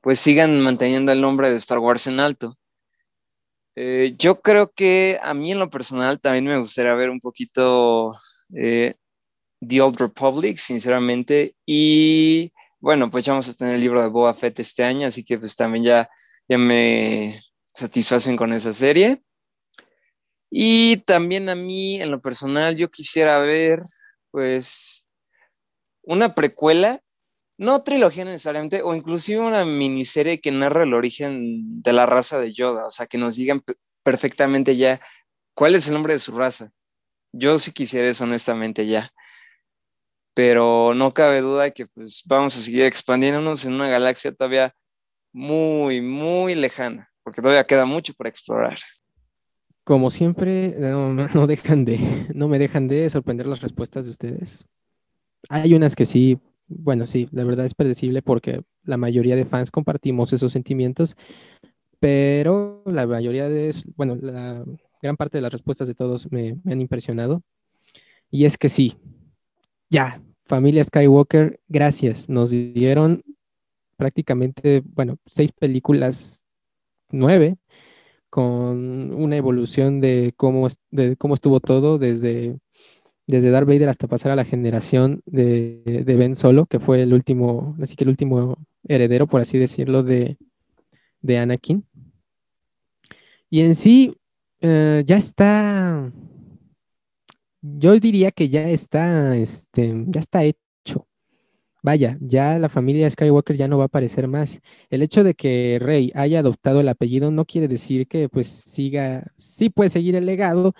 pues 0.00 0.20
sigan 0.20 0.60
manteniendo 0.60 1.12
el 1.12 1.20
nombre 1.20 1.50
de 1.50 1.56
Star 1.56 1.78
Wars 1.78 2.06
en 2.06 2.20
alto. 2.20 2.56
Eh, 3.76 4.14
yo 4.18 4.40
creo 4.40 4.72
que 4.72 5.18
a 5.22 5.34
mí 5.34 5.52
en 5.52 5.58
lo 5.58 5.68
personal 5.68 6.20
también 6.20 6.46
me 6.46 6.58
gustaría 6.58 6.94
ver 6.94 7.10
un 7.10 7.20
poquito 7.20 8.14
eh, 8.54 8.94
The 9.66 9.80
Old 9.80 9.98
Republic, 9.98 10.58
sinceramente, 10.58 11.56
y 11.66 12.52
bueno, 12.80 13.10
pues 13.10 13.24
ya 13.24 13.32
vamos 13.32 13.48
a 13.48 13.54
tener 13.54 13.74
el 13.74 13.80
libro 13.80 14.00
de 14.02 14.08
Boba 14.08 14.34
Fett 14.34 14.60
este 14.60 14.84
año, 14.84 15.06
así 15.06 15.24
que 15.24 15.38
pues 15.38 15.56
también 15.56 15.84
ya, 15.84 16.10
ya 16.48 16.58
me 16.58 17.40
satisfacen 17.64 18.36
con 18.36 18.52
esa 18.52 18.72
serie. 18.72 19.22
Y 20.50 20.98
también 20.98 21.48
a 21.48 21.54
mí, 21.54 22.00
en 22.00 22.10
lo 22.10 22.20
personal, 22.20 22.76
yo 22.76 22.90
quisiera 22.90 23.38
ver, 23.38 23.82
pues, 24.30 25.06
una 26.02 26.34
precuela, 26.34 27.02
no 27.58 27.82
trilogía 27.82 28.24
necesariamente, 28.24 28.82
o 28.82 28.94
inclusive 28.94 29.40
una 29.40 29.64
miniserie 29.64 30.40
que 30.40 30.50
narra 30.52 30.84
el 30.84 30.94
origen 30.94 31.82
de 31.82 31.92
la 31.92 32.06
raza 32.06 32.40
de 32.40 32.52
Yoda, 32.52 32.86
o 32.86 32.90
sea, 32.90 33.06
que 33.06 33.18
nos 33.18 33.36
digan 33.36 33.62
perfectamente 34.02 34.76
ya 34.76 35.00
cuál 35.54 35.74
es 35.74 35.88
el 35.88 35.94
nombre 35.94 36.14
de 36.14 36.18
su 36.18 36.36
raza. 36.36 36.70
Yo 37.32 37.58
sí 37.58 37.72
quisiera 37.72 38.08
eso 38.08 38.24
honestamente 38.24 38.86
ya 38.86 39.12
pero 40.34 40.94
no 40.94 41.14
cabe 41.14 41.40
duda 41.40 41.70
que 41.70 41.86
pues 41.86 42.22
vamos 42.26 42.56
a 42.56 42.60
seguir 42.60 42.84
expandiéndonos 42.84 43.64
en 43.64 43.72
una 43.72 43.88
galaxia 43.88 44.34
todavía 44.34 44.74
muy, 45.34 46.00
muy 46.00 46.54
lejana, 46.54 47.10
porque 47.24 47.42
todavía 47.42 47.66
queda 47.66 47.84
mucho 47.84 48.14
por 48.14 48.28
explorar. 48.28 48.78
Como 49.82 50.10
siempre, 50.10 50.74
no, 50.78 51.46
dejan 51.46 51.84
de, 51.84 51.98
no 52.34 52.48
me 52.48 52.58
dejan 52.58 52.88
de 52.88 53.10
sorprender 53.10 53.46
las 53.46 53.60
respuestas 53.60 54.06
de 54.06 54.12
ustedes. 54.12 54.64
Hay 55.50 55.74
unas 55.74 55.96
que 55.96 56.06
sí, 56.06 56.38
bueno, 56.68 57.06
sí, 57.06 57.28
la 57.32 57.44
verdad 57.44 57.66
es 57.66 57.74
predecible 57.74 58.22
porque 58.22 58.62
la 58.84 58.96
mayoría 58.96 59.36
de 59.36 59.44
fans 59.44 59.70
compartimos 59.70 60.32
esos 60.32 60.52
sentimientos, 60.52 61.16
pero 61.98 62.82
la 62.86 63.06
mayoría 63.06 63.48
de, 63.48 63.74
bueno, 63.96 64.16
la 64.18 64.64
gran 65.02 65.16
parte 65.16 65.38
de 65.38 65.42
las 65.42 65.52
respuestas 65.52 65.88
de 65.88 65.94
todos 65.94 66.30
me, 66.30 66.56
me 66.62 66.72
han 66.72 66.80
impresionado. 66.80 67.42
Y 68.30 68.46
es 68.46 68.56
que 68.56 68.68
sí, 68.68 68.96
ya, 69.90 70.22
familia 70.46 70.84
Skywalker, 70.84 71.60
gracias. 71.68 72.28
Nos 72.28 72.50
dieron 72.50 73.22
prácticamente, 73.96 74.82
bueno, 74.84 75.16
seis 75.26 75.52
películas, 75.52 76.44
nueve, 77.10 77.56
con 78.30 79.14
una 79.14 79.36
evolución 79.36 80.00
de 80.00 80.32
cómo, 80.36 80.68
de 80.90 81.16
cómo 81.16 81.34
estuvo 81.34 81.60
todo 81.60 81.98
desde, 81.98 82.58
desde 83.26 83.50
Darth 83.50 83.68
Vader 83.68 83.88
hasta 83.88 84.08
pasar 84.08 84.32
a 84.32 84.36
la 84.36 84.44
generación 84.44 85.22
de, 85.26 85.82
de, 86.04 86.16
Ben 86.16 86.36
Solo, 86.36 86.66
que 86.66 86.80
fue 86.80 87.02
el 87.02 87.14
último, 87.14 87.76
así 87.80 87.96
que 87.96 88.04
el 88.04 88.10
último 88.10 88.56
heredero, 88.88 89.26
por 89.26 89.40
así 89.40 89.58
decirlo, 89.58 90.02
de, 90.02 90.36
de 91.22 91.38
Anakin. 91.38 91.86
Y 93.50 93.60
en 93.60 93.74
sí, 93.74 94.14
eh, 94.60 95.04
ya 95.06 95.16
está 95.16 96.12
yo 97.64 97.98
diría 97.98 98.30
que 98.30 98.48
ya 98.50 98.68
está, 98.68 99.36
este, 99.36 100.04
ya 100.08 100.20
está 100.20 100.44
hecho. 100.44 100.63
Vaya, 101.84 102.16
ya 102.22 102.58
la 102.58 102.70
familia 102.70 103.10
Skywalker 103.10 103.56
ya 103.56 103.68
no 103.68 103.76
va 103.76 103.84
a 103.84 103.86
aparecer 103.88 104.26
más. 104.26 104.62
El 104.88 105.02
hecho 105.02 105.22
de 105.22 105.34
que 105.34 105.78
Rey 105.78 106.10
haya 106.14 106.38
adoptado 106.38 106.80
el 106.80 106.88
apellido 106.88 107.30
no 107.30 107.44
quiere 107.44 107.68
decir 107.68 108.08
que 108.08 108.30
pues 108.30 108.48
siga, 108.48 109.32
sí 109.36 109.68
puede 109.68 109.90
seguir 109.90 110.16
el 110.16 110.24
legado, 110.24 110.72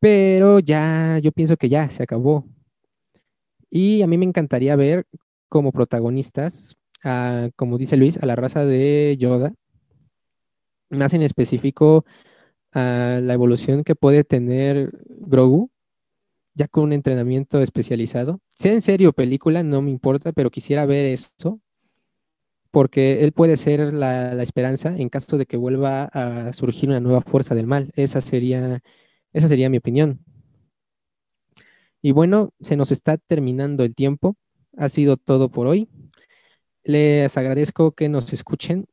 pero 0.00 0.58
ya, 0.60 1.18
yo 1.18 1.32
pienso 1.32 1.58
que 1.58 1.68
ya 1.68 1.90
se 1.90 2.02
acabó. 2.02 2.46
Y 3.68 4.00
a 4.00 4.06
mí 4.06 4.16
me 4.16 4.24
encantaría 4.24 4.74
ver 4.74 5.06
como 5.50 5.70
protagonistas, 5.70 6.78
como 7.54 7.76
dice 7.76 7.98
Luis, 7.98 8.16
a 8.16 8.24
la 8.24 8.34
raza 8.34 8.64
de 8.64 9.16
Yoda, 9.18 9.52
más 10.88 11.12
en 11.12 11.22
específico 11.22 12.06
a 12.72 13.20
la 13.22 13.34
evolución 13.34 13.84
que 13.84 13.94
puede 13.94 14.24
tener 14.24 14.92
Grogu 15.08 15.70
ya 16.58 16.68
con 16.68 16.84
un 16.84 16.92
entrenamiento 16.92 17.62
especializado. 17.62 18.40
Sea 18.50 18.72
en 18.72 18.82
serio 18.82 19.12
película, 19.12 19.62
no 19.62 19.80
me 19.80 19.90
importa, 19.90 20.32
pero 20.32 20.50
quisiera 20.50 20.86
ver 20.86 21.06
eso, 21.06 21.60
porque 22.72 23.24
él 23.24 23.32
puede 23.32 23.56
ser 23.56 23.94
la, 23.94 24.42
esperanza 24.42 24.94
en 24.96 25.08
caso 25.08 25.38
de 25.38 25.46
que 25.46 25.56
vuelva 25.56 26.04
a 26.06 26.52
surgir 26.52 26.88
una 26.88 27.00
nueva 27.00 27.22
fuerza 27.22 27.54
del 27.54 27.66
mal. 27.66 27.92
Esa 27.94 28.20
sería, 28.20 28.80
esa 29.32 29.48
sería 29.48 29.70
mi 29.70 29.78
opinión. 29.78 30.20
Y 32.02 32.12
bueno, 32.12 32.52
se 32.60 32.76
nos 32.76 32.90
está 32.92 33.18
terminando 33.18 33.84
el 33.84 33.94
tiempo. 33.94 34.36
Ha 34.76 34.88
sido 34.88 35.16
todo 35.16 35.50
por 35.50 35.66
hoy. 35.68 35.88
Les 36.82 37.36
agradezco 37.36 37.92
que 37.92 38.08
nos 38.08 38.32
escuchen 38.32 38.86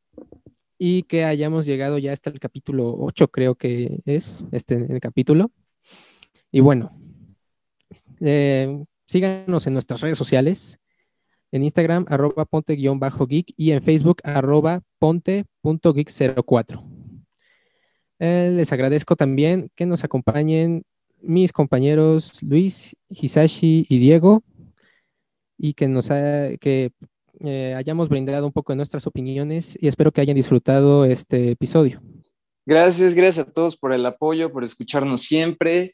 y 0.78 1.03
que 1.03 1.26
hayamos 1.26 1.66
llegado 1.66 1.97
ya 1.97 2.13
hasta 2.13 2.30
el 2.30 2.39
capítulo 2.39 2.95
8, 2.99 3.30
creo 3.30 3.55
que 3.55 4.01
es 4.05 4.43
este 4.51 4.99
capítulo. 4.99 5.51
Y 6.51 6.61
bueno, 6.61 6.91
eh, 8.22 8.84
síganos 9.06 9.68
en 9.68 9.74
nuestras 9.74 10.02
redes 10.02 10.18
sociales, 10.18 10.80
en 11.52 11.64
Instagram, 11.64 12.06
arroba 12.10 12.46
ponte-geek 12.46 13.54
y 13.56 13.72
en 13.72 13.84
Facebook, 13.84 14.18
arroba 14.24 14.82
ponte.geek04. 15.00 16.84
Eh, 18.20 18.52
les 18.56 18.72
agradezco 18.72 19.16
también 19.16 19.70
que 19.76 19.86
nos 19.86 20.04
acompañen 20.04 20.84
mis 21.22 21.52
compañeros 21.52 22.41
Luis, 22.43 22.96
Hisashi 23.10 23.86
y 23.89 24.00
Diego 24.00 24.43
y 25.58 25.74
que 25.74 25.88
nos 25.88 26.08
que 26.08 26.91
eh, 27.41 27.74
hayamos 27.76 28.10
brindado 28.10 28.46
un 28.46 28.54
poco 28.54 28.72
de 28.72 28.78
nuestras 28.78 29.08
opiniones 29.08 29.78
y 29.82 29.88
espero 29.88 30.12
que 30.12 30.22
hayan 30.22 30.36
disfrutado 30.36 31.06
este 31.06 31.52
episodio. 31.52 32.02
Gracias, 32.66 33.14
gracias 33.14 33.48
a 33.48 33.52
todos 33.52 33.78
por 33.78 33.93
el 33.93 34.06
apoyo, 34.06 34.52
por 34.52 34.64
escucharnos 34.64 35.22
siempre, 35.22 35.91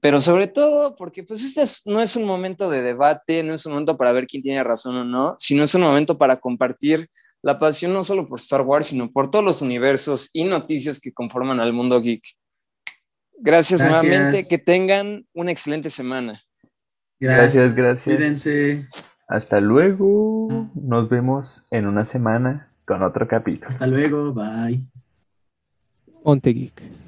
pero 0.00 0.20
sobre 0.20 0.46
todo 0.46 0.96
porque 0.96 1.22
pues 1.22 1.42
este 1.42 1.64
no 1.90 2.00
es 2.00 2.16
un 2.16 2.24
momento 2.24 2.70
de 2.70 2.82
debate, 2.82 3.42
no 3.42 3.54
es 3.54 3.66
un 3.66 3.72
momento 3.72 3.96
para 3.96 4.12
ver 4.12 4.26
quién 4.26 4.42
tiene 4.42 4.62
razón 4.62 4.96
o 4.96 5.04
no, 5.04 5.34
sino 5.38 5.64
es 5.64 5.74
un 5.74 5.82
momento 5.82 6.18
para 6.18 6.36
compartir 6.36 7.08
la 7.42 7.58
pasión 7.58 7.92
no 7.92 8.04
solo 8.04 8.28
por 8.28 8.40
Star 8.40 8.62
Wars, 8.62 8.86
sino 8.86 9.10
por 9.10 9.30
todos 9.30 9.44
los 9.44 9.62
universos 9.62 10.30
y 10.32 10.44
noticias 10.44 11.00
que 11.00 11.12
conforman 11.12 11.60
al 11.60 11.72
mundo 11.72 12.00
geek. 12.00 12.22
Gracias, 13.40 13.82
nuevamente, 13.82 14.44
que 14.48 14.58
tengan 14.58 15.24
una 15.32 15.52
excelente 15.52 15.90
semana. 15.90 16.42
Gracias, 17.20 17.74
gracias. 17.74 18.16
Cuídense. 18.16 18.84
Hasta 19.28 19.60
luego. 19.60 20.70
Nos 20.74 21.08
vemos 21.08 21.66
en 21.70 21.86
una 21.86 22.04
semana 22.04 22.72
con 22.84 23.02
otro 23.02 23.28
capítulo. 23.28 23.68
Hasta 23.68 23.86
luego. 23.86 24.32
Bye. 24.32 24.82
Ponte 26.24 26.52
Geek. 26.52 27.07